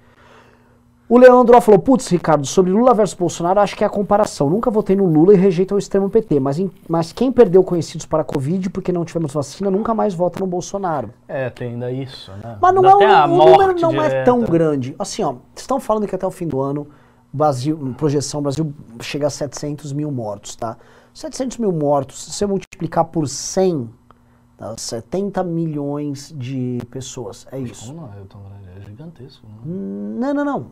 [1.07, 4.49] O Leandro falou, putz, Ricardo, sobre Lula versus Bolsonaro, acho que é a comparação.
[4.49, 8.07] Nunca votei no Lula e rejeito o extremo PT, mas, em- mas quem perdeu conhecidos
[8.07, 11.11] para a Covid porque não tivemos vacina, nunca mais vota no Bolsonaro.
[11.27, 12.57] É, tem ainda isso, né?
[12.59, 14.25] Mas não tem é, um- o número não é direta.
[14.25, 14.95] tão grande.
[14.97, 16.87] Assim, ó, estão falando que até o fim do ano,
[17.31, 20.75] Brasil, projeção, Brasil chega a 700 mil mortos, tá?
[21.15, 23.89] 700 mil mortos, se você multiplicar por 100,
[24.59, 27.47] dá 70 milhões de pessoas.
[27.51, 27.93] É isso.
[27.93, 28.77] Não é tão grande?
[28.77, 29.47] É gigantesco.
[29.47, 29.61] Né?
[30.19, 30.65] Não, não, não.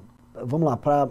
[0.45, 1.07] Vamos lá, pra.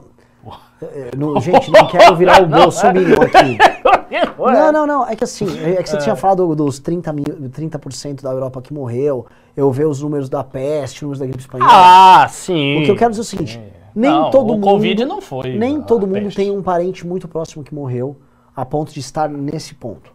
[0.83, 3.59] eh, não- gente, não quero virar o Não, Bolsonaro aqui.
[4.39, 5.07] Não, não, não.
[5.09, 8.73] É que assim, é que você tinha falado dos 30, mil, 30% da Europa que
[8.75, 9.25] morreu.
[9.57, 11.71] Eu ver os números da peste, os números da gripe espanhola.
[11.73, 12.83] Ah, sim.
[12.83, 13.63] O que eu quero dizer é o seguinte: Sim.
[13.95, 14.65] nem Não, todo o mundo.
[14.65, 16.37] Covid não foi Nem todo mundo peste.
[16.37, 18.17] tem um parente muito próximo que morreu
[18.55, 20.13] a ponto de estar nesse ponto.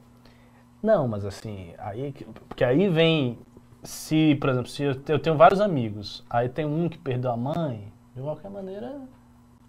[0.81, 3.38] Não, mas assim, aí, que- porque aí vem,
[3.84, 7.38] se, por exemplo, se eu, eu tenho vários amigos, aí tem um que perdeu a
[7.38, 8.95] mãe, de qualquer maneira,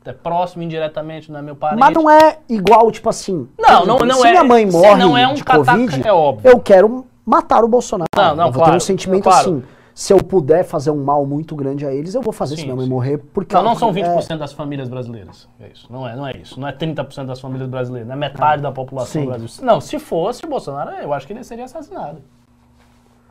[0.04, 1.80] é próximo indiretamente, não é meu parente.
[1.80, 3.48] Mas não é igual, tipo assim.
[3.58, 6.12] Não, não- não se é- minha mãe se morre não é um de Covid, é
[6.12, 6.50] óbvio.
[6.50, 8.08] eu quero matar o Bolsonaro.
[8.16, 9.38] Não, não, eu vou ter claro, um sentimento claro.
[9.40, 9.62] assim.
[9.98, 12.84] Se eu puder fazer um mal muito grande a eles, eu vou fazer Sim, mãe
[12.84, 12.88] sim.
[12.88, 13.18] morrer.
[13.18, 15.48] Porque Não, não são é, 20% das famílias brasileiras.
[15.58, 15.92] É isso.
[15.92, 16.60] Não é, não é isso.
[16.60, 18.06] Não é 30% das famílias brasileiras.
[18.06, 19.22] Não é metade da população Sim.
[19.22, 19.48] do Brasil.
[19.66, 22.18] Não, se fosse o Bolsonaro, eu acho que ele seria assassinado.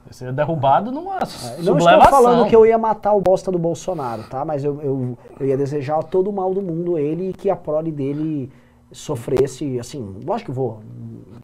[0.07, 1.99] Ele seria derrubado numa Não sublevação.
[2.02, 4.44] estou falando que eu ia matar o bosta do Bolsonaro, tá?
[4.44, 7.56] Mas eu, eu, eu ia desejar todo o mal do mundo ele e que a
[7.56, 8.52] prole dele
[8.91, 10.81] sofresse, assim, lógico que vou,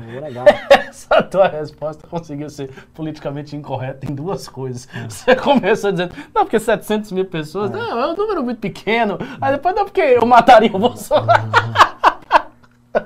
[0.04, 0.46] negar.
[0.90, 4.88] Essa tua resposta conseguiu ser politicamente incorreta em duas coisas.
[5.10, 9.18] Você começou dizendo, não, porque 700 mil pessoas, não, é um número muito pequeno.
[9.42, 11.50] Aí depois, não, porque eu mataria o Bolsonaro.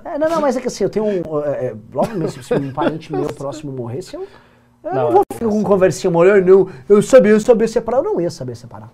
[0.04, 1.42] É, não, não, mas é que assim, eu tenho um.
[1.46, 4.28] É, é, logo mesmo, se um parente meu próximo morresse, eu,
[4.84, 6.70] eu não, Não, vou é ficar com conversinha molhando, não.
[6.90, 8.00] Eu sabia, eu sabia separar.
[8.00, 8.90] Eu não ia saber separar.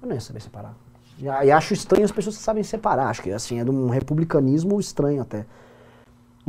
[0.00, 0.72] Eu não ia saber separar.
[1.18, 3.08] E, e acho estranho as pessoas que sabem separar.
[3.08, 5.44] Acho que assim, é de um republicanismo estranho até.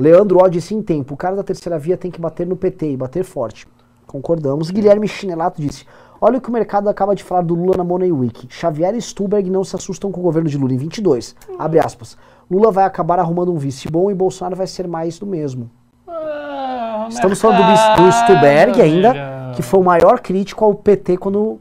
[0.01, 2.91] Leandro Ó disse em tempo, o cara da terceira via tem que bater no PT
[2.91, 3.67] e bater forte.
[4.07, 4.69] Concordamos.
[4.69, 5.85] Guilherme Chinelato disse:
[6.19, 8.47] Olha o que o mercado acaba de falar do Lula na Money Week.
[8.49, 11.35] Xavier e Stuberg não se assustam com o governo de Lula em 22.
[11.57, 12.17] Abre aspas.
[12.49, 15.71] Lula vai acabar arrumando um vice bom e Bolsonaro vai ser mais do mesmo.
[16.05, 21.39] Ah, Estamos falando do, do Stuberg ainda, que foi o maior crítico ao PT quando
[21.41, 21.59] o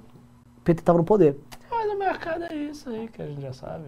[0.65, 1.39] PT estava no poder.
[1.71, 3.85] Mas o mercado é isso aí que a gente já sabe.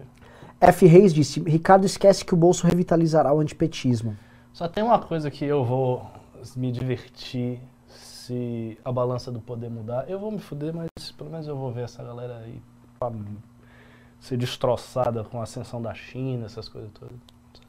[0.61, 0.85] F.
[0.85, 4.15] Reis disse: Ricardo esquece que o bolso revitalizará o antipetismo.
[4.53, 6.05] Só tem uma coisa que eu vou
[6.55, 10.07] me divertir se a balança do poder mudar.
[10.07, 12.61] Eu vou me fuder, mas pelo menos eu vou ver essa galera aí
[14.19, 17.15] ser destroçada com a ascensão da China, essas coisas todas.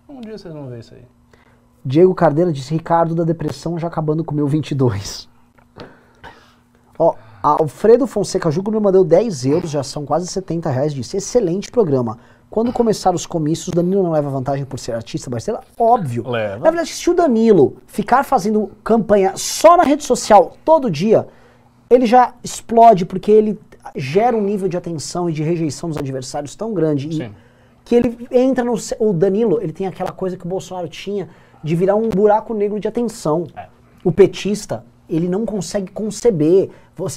[0.06, 1.06] Um dia vocês vão ver isso aí.
[1.82, 5.27] Diego Cardeira disse: Ricardo da depressão já acabando com o meu 22.
[6.98, 10.93] Ó, Alfredo Fonseca Júnior mandou 10 euros, já são quase 70 reais.
[10.93, 12.19] Disse: Excelente programa.
[12.55, 15.67] Quando começar os comícios, Danilo não leva vantagem por ser artista brasileiro?
[15.77, 16.31] Óbvio.
[16.31, 16.59] Leva.
[16.59, 21.27] Na verdade, se o Danilo ficar fazendo campanha só na rede social todo dia,
[21.91, 23.59] ele já explode, porque ele
[23.97, 27.09] gera um nível de atenção e de rejeição dos adversários tão grande.
[27.09, 27.33] E Sim.
[27.85, 28.75] que ele entra no.
[29.01, 31.29] O Danilo, ele tem aquela coisa que o Bolsonaro tinha
[31.61, 33.49] de virar um buraco negro de atenção.
[33.57, 33.67] É.
[34.05, 36.71] O petista, ele não consegue conceber.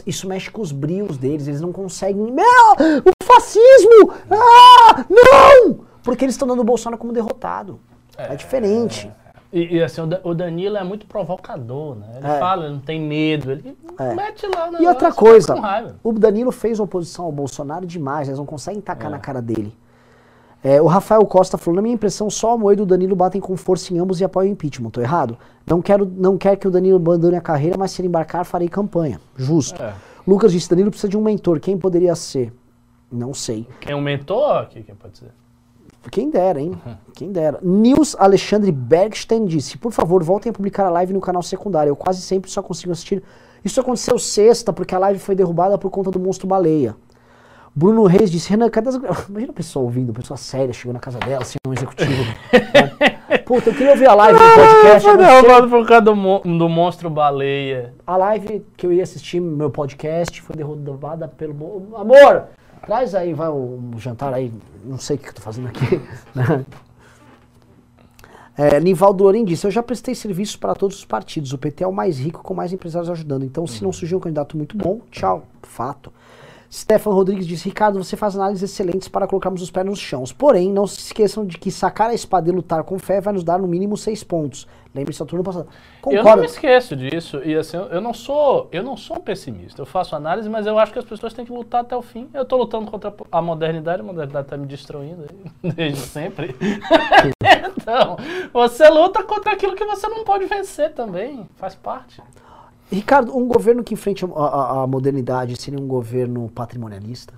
[0.03, 2.31] Isso mexe com os brios deles, eles não conseguem.
[2.31, 4.13] Meu, o fascismo!
[4.31, 5.79] Ah, não!
[6.03, 7.79] Porque eles estão dando o Bolsonaro como derrotado.
[8.17, 9.11] É, diferente.
[9.53, 12.05] E, e, assim, o Da- o Danilo é muito provocador, né?
[12.17, 12.39] Ele É.
[12.39, 14.13] fala, ele não tem medo, ele É.
[14.15, 15.55] mete lá o E outra coisa,
[16.03, 19.11] o Danilo fez oposição ao Bolsonaro demais, eles não conseguem tacar É.
[19.11, 19.73] na cara dele.
[20.63, 23.39] É, o Rafael Costa falou, na minha impressão, só a Moedo e o Danilo batem
[23.39, 24.89] com força em ambos e apoiam o impeachment.
[24.89, 25.37] Tô errado?
[25.65, 28.67] Não quero, não quer que o Danilo abandone a carreira, mas se ele embarcar, farei
[28.67, 29.21] campanha.
[29.37, 29.81] Justo.
[29.81, 29.93] É.
[30.27, 31.59] Lucas disse, Danilo precisa de um mentor.
[31.59, 32.51] Quem poderia ser?
[33.11, 33.67] Não sei.
[33.79, 35.29] Quem mentor aqui, quem pode ser?
[36.11, 36.71] Quem dera, hein?
[37.13, 37.59] Quem dera.
[37.61, 41.89] Nils Alexandre Bergstein disse: Por favor, voltem a publicar a live no canal secundário.
[41.91, 43.21] Eu quase sempre só consigo assistir.
[43.65, 46.95] Isso aconteceu sexta, porque a live foi derrubada por conta do monstro baleia.
[47.75, 48.95] Bruno Reis disse: Renan, cadê as.
[49.27, 52.23] Imagina a pessoa ouvindo, pessoa séria, chegou na casa dela, assim, um executivo.
[52.23, 53.37] né?
[53.45, 55.01] Puta, eu queria ouvir a live do podcast.
[55.09, 57.93] Foi derrubado por causa do, do monstro baleia.
[58.05, 61.53] A live que eu ia assistir meu podcast foi derrubada pelo.
[61.53, 62.45] mo- Amor!
[62.87, 64.49] Traz aí, vai o jantar aí.
[64.85, 66.01] Não sei o que eu tô fazendo aqui.
[66.33, 66.65] né?
[68.57, 71.51] É, Nivaldo Lorim disse: Eu já prestei serviços para todos os partidos.
[71.51, 73.43] O PT é o mais rico, com mais empresários ajudando.
[73.43, 75.45] Então, se não surgir um candidato muito bom, tchau.
[75.63, 76.13] Fato.
[76.71, 80.31] Stefan Rodrigues disse: Ricardo, você faz análises excelentes para colocarmos os pés nos chãos.
[80.31, 83.43] Porém, não se esqueçam de que sacar a espada e lutar com fé vai nos
[83.43, 84.65] dar no mínimo seis pontos.
[84.97, 85.67] Lembre-se da turno passado.
[86.05, 86.39] Eu não Concordo.
[86.41, 87.39] me esqueço disso.
[87.45, 89.81] E assim, eu- não sou, eu não sou um pessimista.
[89.81, 92.27] Eu faço análise, mas eu acho que as pessoas têm que lutar até o fim.
[92.33, 95.25] Eu tô lutando contra a modernidade, a modernidade tá me destruindo
[95.61, 96.55] desde sempre.
[97.77, 98.17] então,
[98.53, 101.47] você luta contra aquilo que você não pode vencer também.
[101.55, 102.21] Faz parte.
[102.91, 107.33] Ricardo, um governo que enfrente a, a- a modernidade seria um governo patrimonialista?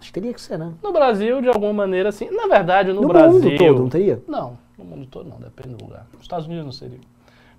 [0.00, 0.72] Acho que teria que ser, né?
[0.82, 2.28] No Brasil, de alguma maneira, assim.
[2.30, 3.40] Na verdade, no, No Brasil.
[3.40, 4.22] mundo todo, não teria?
[4.28, 6.06] Não, no mundo todo não, depende do lugar.
[6.12, 6.98] Nos Estados Unidos não seria.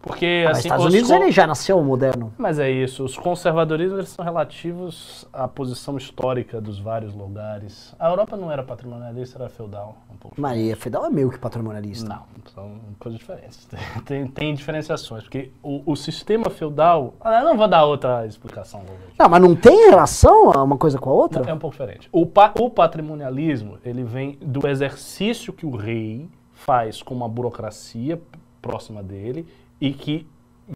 [0.02, 2.32] Porque, Ah, mas assim, Estados os Unidos con- ele já nasceu moderno.
[2.38, 7.96] Mas é isso, os conservadorismos eles são relativos à posição histórica dos vários lugares.
[7.98, 9.98] A Europa não era patrimonialista, era feudal.
[10.14, 12.08] Um pouco Maria Federal é meio que patrimonialista.
[12.08, 12.22] Não,
[12.54, 13.68] são coisas diferentes.
[14.06, 17.16] Tem, tem diferenciações, porque o, o sistema feudal.
[17.20, 18.84] Ah, eu não vou dar outra explicação.
[19.18, 21.42] Não, mas não tem relação uma coisa com a outra?
[21.42, 22.08] Não, é um pouco diferente.
[22.12, 26.30] O, pa- o patrimonialismo, ele vem do exercício que o rei
[26.66, 28.20] faz com uma burocracia
[28.62, 29.48] próxima dele
[29.80, 30.28] e que,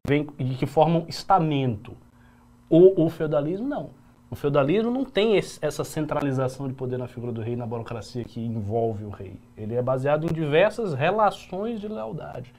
[0.07, 1.93] vem, e que forma um estamento.
[2.69, 3.89] O, o feudalismo, não.
[4.29, 8.23] O feudalismo não tem esse- essa centralização de poder na figura do rei, na burocracia
[8.23, 9.39] que envolve o rei.
[9.57, 12.53] Ele é baseado em diversas relações de lealdade.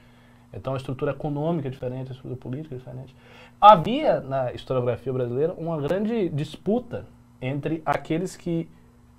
[0.53, 3.15] Então a estrutura econômica é diferente, a estrutura política é diferente.
[3.61, 7.05] Havia na historiografia brasileira uma grande disputa
[7.41, 8.67] entre aqueles que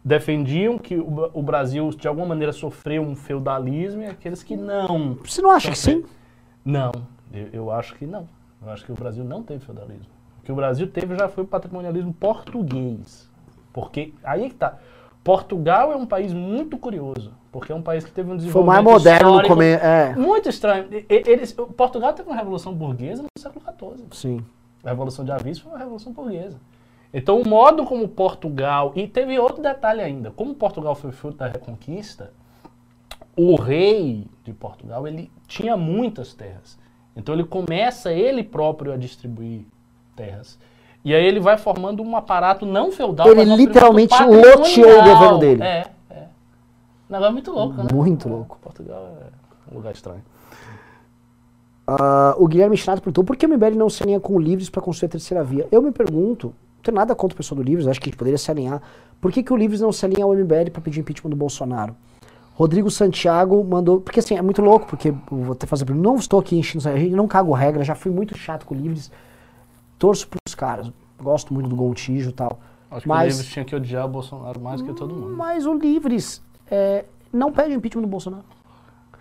[0.05, 4.57] defendiam que o, Bra- o Brasil de alguma maneira sofreu um feudalismo e aqueles que
[4.57, 5.15] não.
[5.24, 6.05] Você não acha que sim?
[6.65, 6.93] Não,
[7.33, 8.27] eu, eu acho que não.
[8.65, 10.07] Eu acho que o Brasil não teve feudalismo.
[10.41, 13.31] O que o Brasil teve já foi o patrimonialismo português.
[13.73, 14.79] Porque aí que tá.
[15.24, 18.85] Portugal é um país muito curioso, porque é um país que teve um Foi desenvolvimento
[18.85, 19.85] mais moderno no começo.
[19.85, 20.87] É, muito estranho.
[21.09, 24.05] Eles, Portugal teve uma revolução burguesa no século XIV.
[24.12, 24.41] sim.
[24.85, 26.59] A Revolução de Avis foi uma revolução burguesa.
[27.13, 28.93] Então, o modo como Portugal.
[28.95, 32.33] E teve outro detalhe ainda: como Portugal foi fruto da Reconquista,
[33.37, 36.79] o rei de Portugal ele tinha muitas terras.
[37.15, 39.67] Então, ele começa ele próprio a distribuir
[40.17, 40.59] terras.
[41.05, 43.27] E aí ele vai formando um aparato não feudal.
[43.29, 45.63] Ele literalmente loteou o governo dele.
[45.63, 46.27] É, é.
[47.11, 47.89] Um negócio muito louco, né?
[47.93, 48.59] Muito É, louco.
[48.63, 50.23] Portugal é um lugar estranho.
[51.87, 54.81] Ah, o Guilherme Schnatter perguntou por que o MBL não se alinha com Livres para
[54.81, 55.67] construir a terceira via?
[55.73, 58.39] Eu me pergunto, tenho nada contra o pessoal do Livres, acho que a gente poderia
[58.39, 58.83] se alinhar.
[59.21, 61.95] Por que, que o Livres não se alinha ao MBL para pedir impeachment do Bolsonaro?
[62.55, 64.01] Rodrigo Santiago mandou.
[64.01, 65.89] Porque assim, é muito louco, porque vou até fazer.
[65.95, 66.89] Não estou aqui enchendo.
[66.89, 69.11] A gente não cago regra, já fui muito chato com o Livres.
[69.99, 70.91] Torço pros caras.
[71.21, 72.61] Gosto muito do Gontijo e tal.
[72.91, 75.35] Acho que Mas- o Livres tinha que odiar o Bolsonaro mais que todo mundo.
[75.37, 78.45] Mas o Livres é, não pede impeachment do Bolsonaro.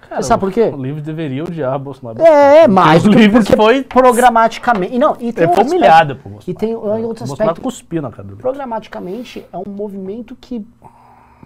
[0.09, 0.63] Cara, sabe por quê?
[0.63, 2.21] O Livres deveria odiar o Bolsonaro.
[2.21, 4.97] É, mais o do que porque foi, programaticamente.
[4.99, 6.29] Não, e tem ele um foi humilhado por.
[6.29, 6.51] Bolsonaro.
[6.51, 7.61] E tem um outro aspecto.
[7.61, 8.37] cuspiu na cara dele.
[8.41, 10.65] Programaticamente é um movimento que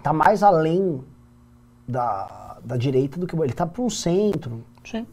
[0.02, 1.00] tá mais além
[1.86, 3.36] da, da direita do que.
[3.36, 4.64] Ele tá para um centro.
[4.84, 5.06] Sim.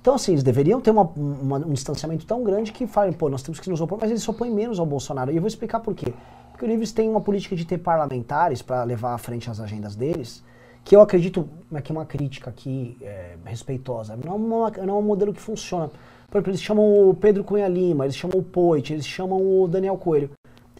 [0.00, 3.42] Então, assim, eles deveriam ter uma- uma- um distanciamento tão grande que falem, pô, nós
[3.42, 5.30] temos que nos opor, mas eles se opõem menos ao Bolsonaro.
[5.30, 6.12] E eu vou explicar por quê.
[6.50, 9.94] Porque o Livres tem uma política de ter parlamentares para levar à frente as agendas
[9.94, 10.42] deles,
[10.84, 15.02] que eu acredito, aqui uma crítica aqui é, respeitosa, não é, uma- não é um
[15.02, 15.90] modelo que funciona.
[16.30, 19.66] Por exemplo, eles chamam o Pedro Cunha Lima, eles chamam o Poit, eles chamam o
[19.68, 20.30] Daniel Coelho.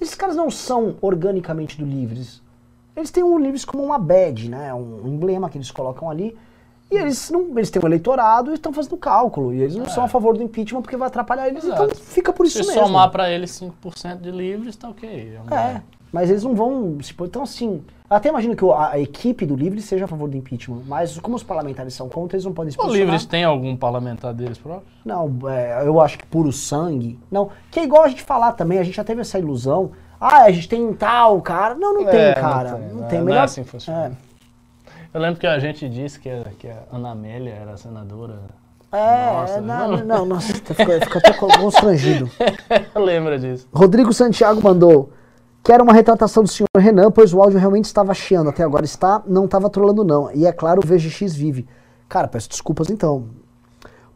[0.00, 2.40] Esses caras não são organicamente do Livres.
[2.96, 4.72] Eles têm o Livres como uma badge, né?
[4.74, 6.36] um emblema que eles colocam ali.
[6.90, 9.52] E eles, não, eles têm um eleitorado e estão fazendo cálculo.
[9.54, 11.62] E eles não são a favor do impeachment porque vai atrapalhar eles.
[11.64, 11.84] Exato.
[11.84, 12.86] Então fica por isso Se mesmo.
[12.86, 15.38] somar pra ele 5% de Livres, tá ok.
[15.48, 15.82] um- É,
[16.12, 17.26] mas eles não vão se pôr.
[17.28, 17.80] Então, assim,
[18.16, 20.82] até imagino que a, a equipe do Livre seja a favor do impeachment.
[20.86, 22.86] Mas como os parlamentares são contra, eles não podem se O.
[22.92, 24.92] Livres tem algum parlamentar deles próprios?
[25.04, 27.18] Não, é, eu acho que puro sangue.
[27.30, 29.92] Não, que é igual a gente falar também, a gente já teve essa ilusão.
[30.20, 31.74] Ah, a gente tem tal cara.
[31.74, 32.72] Não, não É, tem, não cara.
[32.74, 33.18] tem, Não não tem.
[33.18, 34.06] é- não é Melhor, assim que funciona.
[34.06, 34.10] é,
[35.14, 38.40] Eu lembro que a gente disse que a, que a Ana Amélia era senadora.
[38.92, 40.04] É, Nossa, não, não.
[40.04, 42.28] não, nossa, fica, fica até constrangido.
[42.94, 43.68] Lembra disso?
[43.72, 45.12] Rodrigo Santiago mandou.
[45.62, 48.48] Quero uma retratação do senhor Renan, pois o áudio realmente estava chiando.
[48.48, 50.32] Até agora está, não estava trolando não.
[50.32, 51.66] E é claro, o VGX vive.
[52.08, 53.26] Cara, peço desculpas então.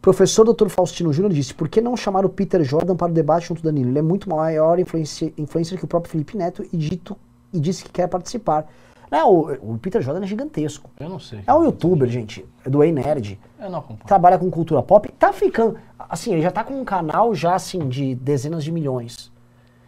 [0.01, 0.67] Professor Dr.
[0.69, 3.65] Faustino Júnior disse, por que não chamar o Peter Jordan para o debate junto do
[3.65, 3.89] Danilo?
[3.89, 7.17] Ele é muito maior influência, influencer que o próprio Felipe Neto e, dito,
[7.53, 8.67] e disse que quer participar.
[9.09, 10.89] Não, o, o Peter Jordan é gigantesco.
[10.99, 11.39] Eu não sei.
[11.45, 14.05] É um youtuber, gente, é do Ei Nerd Eu não acompanho.
[14.05, 15.77] trabalha com cultura pop, tá ficando.
[15.97, 19.31] Assim, ele já tá com um canal já assim de dezenas de milhões.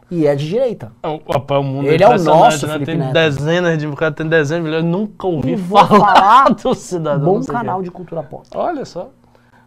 [0.09, 0.91] E é de direita.
[1.03, 2.73] O, o, o mundo Ele é o nosso, né?
[2.73, 3.13] Felipe Tem Neto.
[3.13, 3.91] dezenas de.
[3.95, 4.85] Cara tem dezenas de milhões.
[4.85, 7.34] Nunca ouvi falar, falar, do cidadão.
[7.34, 8.47] Bom canal de cultura pop.
[8.55, 9.09] Olha só.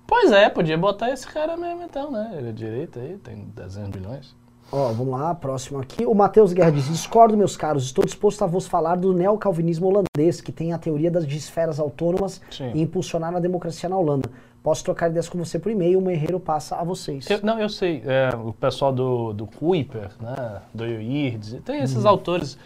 [0.07, 2.35] Pois é, podia botar esse cara mesmo então, né?
[2.37, 4.35] Ele é direita aí, tem dezenas de milhões.
[4.73, 6.07] Ó, vamos lá, próximo aqui.
[6.07, 10.41] O Matheus Guerra diz: Discordo, meus caros, estou disposto a vos falar do neocalvinismo holandês,
[10.41, 12.71] que tem a teoria das esferas autônomas Sim.
[12.75, 14.31] e impulsionar a democracia na Holanda.
[14.63, 17.29] Posso trocar ideias com você por e-mail, o Merreiro passa a vocês.
[17.31, 18.03] Eu- não, eu sei.
[18.05, 20.61] é, o pessoal do, do Kuiper, né?
[20.75, 22.59] Do Yoirds, tem esses autores.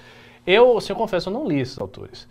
[0.47, 2.27] Eu, assim, eu confesso, eu não li esses autores.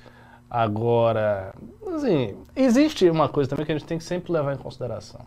[0.49, 1.53] Agora,
[1.95, 5.21] assim, existe uma coisa também que a gente tem que sempre levar em consideração.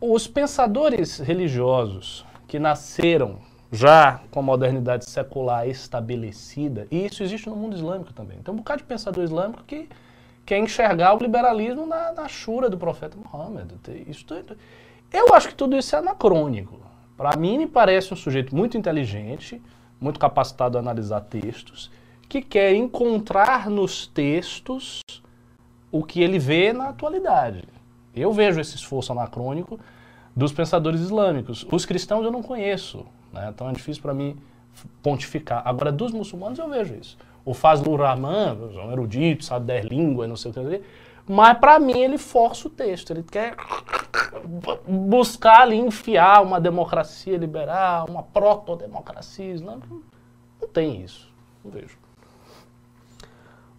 [0.00, 3.36] Os pensadores religiosos que nasceram
[3.72, 8.38] já com a modernidade secular estabelecida, e isso existe no mundo islâmico também.
[8.38, 9.88] Tem um bocado de pensador islâmico que
[10.44, 13.70] quer enxergar o liberalismo na, na chura do profeta Muhammad.
[14.06, 14.26] Isso.
[15.12, 16.80] Eu acho que tudo isso é anacrônico.
[17.16, 19.62] Para mim, me parece um sujeito muito inteligente,
[20.00, 21.90] muito capacitado a analisar textos,
[22.28, 25.00] que quer encontrar nos textos
[25.92, 27.64] o que ele vê na atualidade.
[28.14, 29.78] Eu vejo esse esforço anacrônico
[30.34, 31.64] dos pensadores islâmicos.
[31.70, 33.50] Os cristãos eu não conheço, né?
[33.54, 34.36] então é difícil para mim
[35.02, 35.62] pontificar.
[35.64, 37.16] Agora, dos muçulmanos eu vejo isso.
[37.44, 40.82] O Fazlur Rahman, é um erudito, sabe 10 línguas, não sei o que,
[41.26, 43.54] mas para mim ele força o texto, ele quer
[44.86, 49.88] buscar ali enfiar uma democracia liberal, uma proto-democracia islâmica.
[50.60, 51.32] Não tem isso,
[51.64, 51.98] não vejo.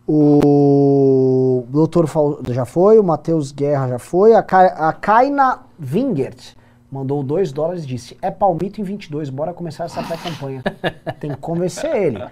[0.07, 2.05] O Dr.
[2.05, 2.39] Fal...
[2.49, 4.65] já foi, o Matheus Guerra já foi, a, Ka...
[4.89, 6.55] a Kaina Wingert
[6.91, 10.63] mandou 2 dólares e disse: É palmito em 22, bora começar essa pré-campanha.
[11.19, 12.23] Tem que convencer ele.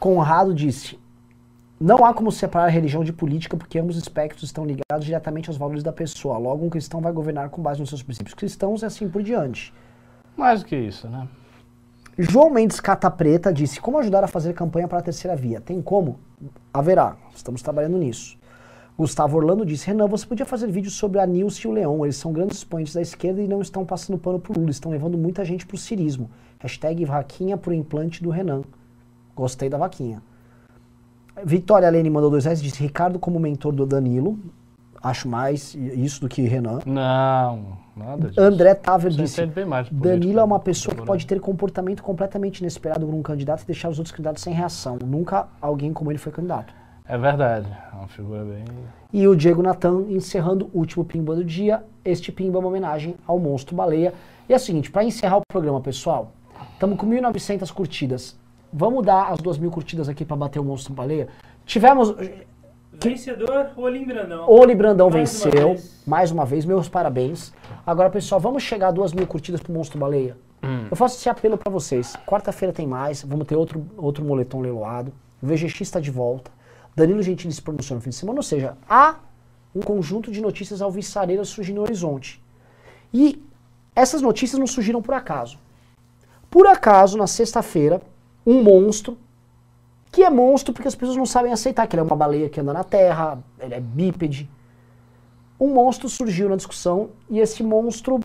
[0.00, 0.98] Conrado disse:
[1.78, 5.58] Não há como separar religião de política porque ambos os espectros estão ligados diretamente aos
[5.58, 6.38] valores da pessoa.
[6.38, 9.74] Logo, um cristão vai governar com base nos seus princípios cristãos e assim por diante.
[10.38, 11.28] Mais do que isso, né?
[12.18, 15.60] João Mendes Cata Preta disse: Como ajudar a fazer campanha para a terceira via?
[15.60, 16.18] Tem como?
[16.72, 17.16] Haverá.
[17.34, 18.38] Estamos trabalhando nisso.
[18.96, 22.06] Gustavo Orlando disse: Renan, você podia fazer vídeos sobre a Nilce e o Leão.
[22.06, 24.70] Eles são grandes expoentes da esquerda e não estão passando pano pro Lula.
[24.70, 26.30] Estão levando muita gente pro cirismo.
[26.58, 28.62] Hashtag vaquinha pro implante do Renan.
[29.34, 30.22] Gostei da vaquinha.
[31.44, 34.38] Vitória Lene mandou dois reais e disse: Ricardo como mentor do Danilo.
[35.02, 36.80] Acho mais isso do que Renan.
[36.84, 38.40] Não, nada disso.
[38.40, 40.62] André Taver Você disse: bem mais Danilo é uma né?
[40.62, 44.42] pessoa que pode ter comportamento completamente inesperado por um candidato e deixar os outros candidatos
[44.42, 44.98] sem reação.
[45.02, 46.74] Nunca alguém como ele foi candidato.
[47.06, 48.64] É verdade, é uma figura bem...
[49.12, 51.82] E o Diego Natan encerrando o último Pimba do dia.
[52.04, 54.14] Este Pimba é uma homenagem ao Monstro Baleia.
[54.48, 56.30] E é o seguinte, para encerrar o programa, pessoal,
[56.74, 58.38] estamos com 1.900 curtidas.
[58.72, 61.28] Vamos dar as 2.000 curtidas aqui para bater o Monstro Baleia?
[61.66, 62.14] Tivemos...
[62.92, 64.48] Vencedor, Olim Brandão.
[64.48, 66.02] Oli Brandão Mais uma venceu, vez.
[66.06, 67.52] mais uma vez, meus parabéns.
[67.86, 70.36] Agora, pessoal, vamos chegar a 2.000 curtidas pro Monstro Baleia?
[70.90, 72.14] Eu faço esse apelo para vocês.
[72.26, 75.12] Quarta-feira tem mais, vamos ter outro, outro moletom leiloado.
[75.42, 76.50] O VGX está de volta.
[76.94, 79.16] Danilo Gentili se pronunciou no fim de semana, ou seja, há
[79.74, 82.42] um conjunto de notícias alvissareiras surgindo no horizonte.
[83.14, 83.42] E
[83.96, 85.58] essas notícias não surgiram por acaso.
[86.50, 88.02] Por acaso, na sexta-feira,
[88.46, 89.16] um monstro,
[90.10, 92.60] que é monstro porque as pessoas não sabem aceitar que ele é uma baleia que
[92.60, 94.48] anda na terra, ele é bípede.
[95.58, 98.18] Um monstro surgiu na discussão e esse monstro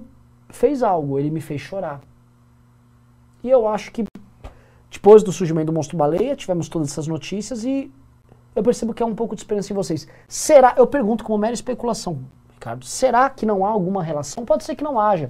[0.49, 2.01] fez algo, ele me fez chorar.
[3.43, 4.05] E eu acho que
[4.89, 7.91] depois do surgimento do monstro baleia, tivemos todas essas notícias e
[8.55, 10.07] eu percebo que há um pouco de esperança em vocês.
[10.27, 12.19] Será, eu pergunto como mera especulação,
[12.53, 14.45] Ricardo, será que não há alguma relação?
[14.45, 15.29] Pode ser que não haja.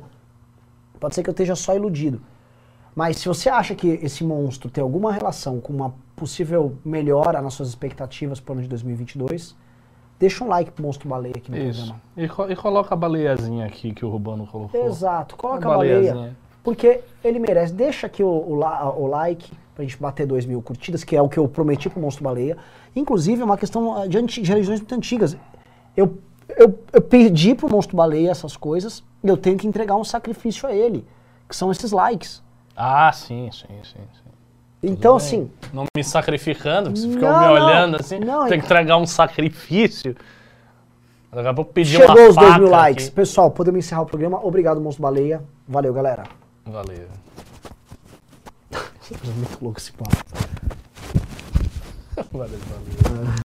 [0.99, 2.22] Pode ser que eu esteja só iludido.
[2.96, 7.54] Mas se você acha que esse monstro tem alguma relação com uma possível melhora nas
[7.54, 9.54] suas expectativas para o ano de 2022,
[10.18, 11.80] deixa um like pro Monstro Baleia aqui no Isso.
[11.80, 12.02] programa.
[12.16, 14.86] E, co- e coloca a baleiazinha aqui que o Rubano colocou.
[14.86, 17.74] Exato, coloca a baleia, porque ele merece.
[17.74, 18.54] Deixa aqui o, o,
[19.04, 22.00] o like pra gente bater 2 mil curtidas, que é o que eu prometi pro
[22.00, 22.58] Monstro Baleia.
[22.96, 25.36] Inclusive, é uma questão de, anti- de religiões muito antigas.
[25.98, 26.18] Eu,
[26.48, 30.66] eu, eu pedi pro Monstro Baleia essas coisas e eu tenho que entregar um sacrifício
[30.66, 31.06] a ele,
[31.50, 32.42] que são esses likes.
[32.76, 33.94] Ah, sim, sim, sim.
[33.94, 34.32] sim.
[34.84, 38.20] Então, assim, Não me sacrificando, porque você ficou Não, me não, olhando assim.
[38.20, 40.16] não, tem que entregar um sacrifício.
[41.32, 43.08] Daqui a pouco pedir chegou uma os dois mil likes.
[43.08, 43.16] aqui.
[43.16, 44.40] Pessoal, podemos encerrar o programa.
[44.46, 45.44] Obrigado, Monstro Baleia.
[45.68, 46.24] Valeu, galera.
[46.66, 47.08] Valeu.
[49.36, 50.16] Muito louco esse papo.
[52.32, 53.36] Valeu, valeu.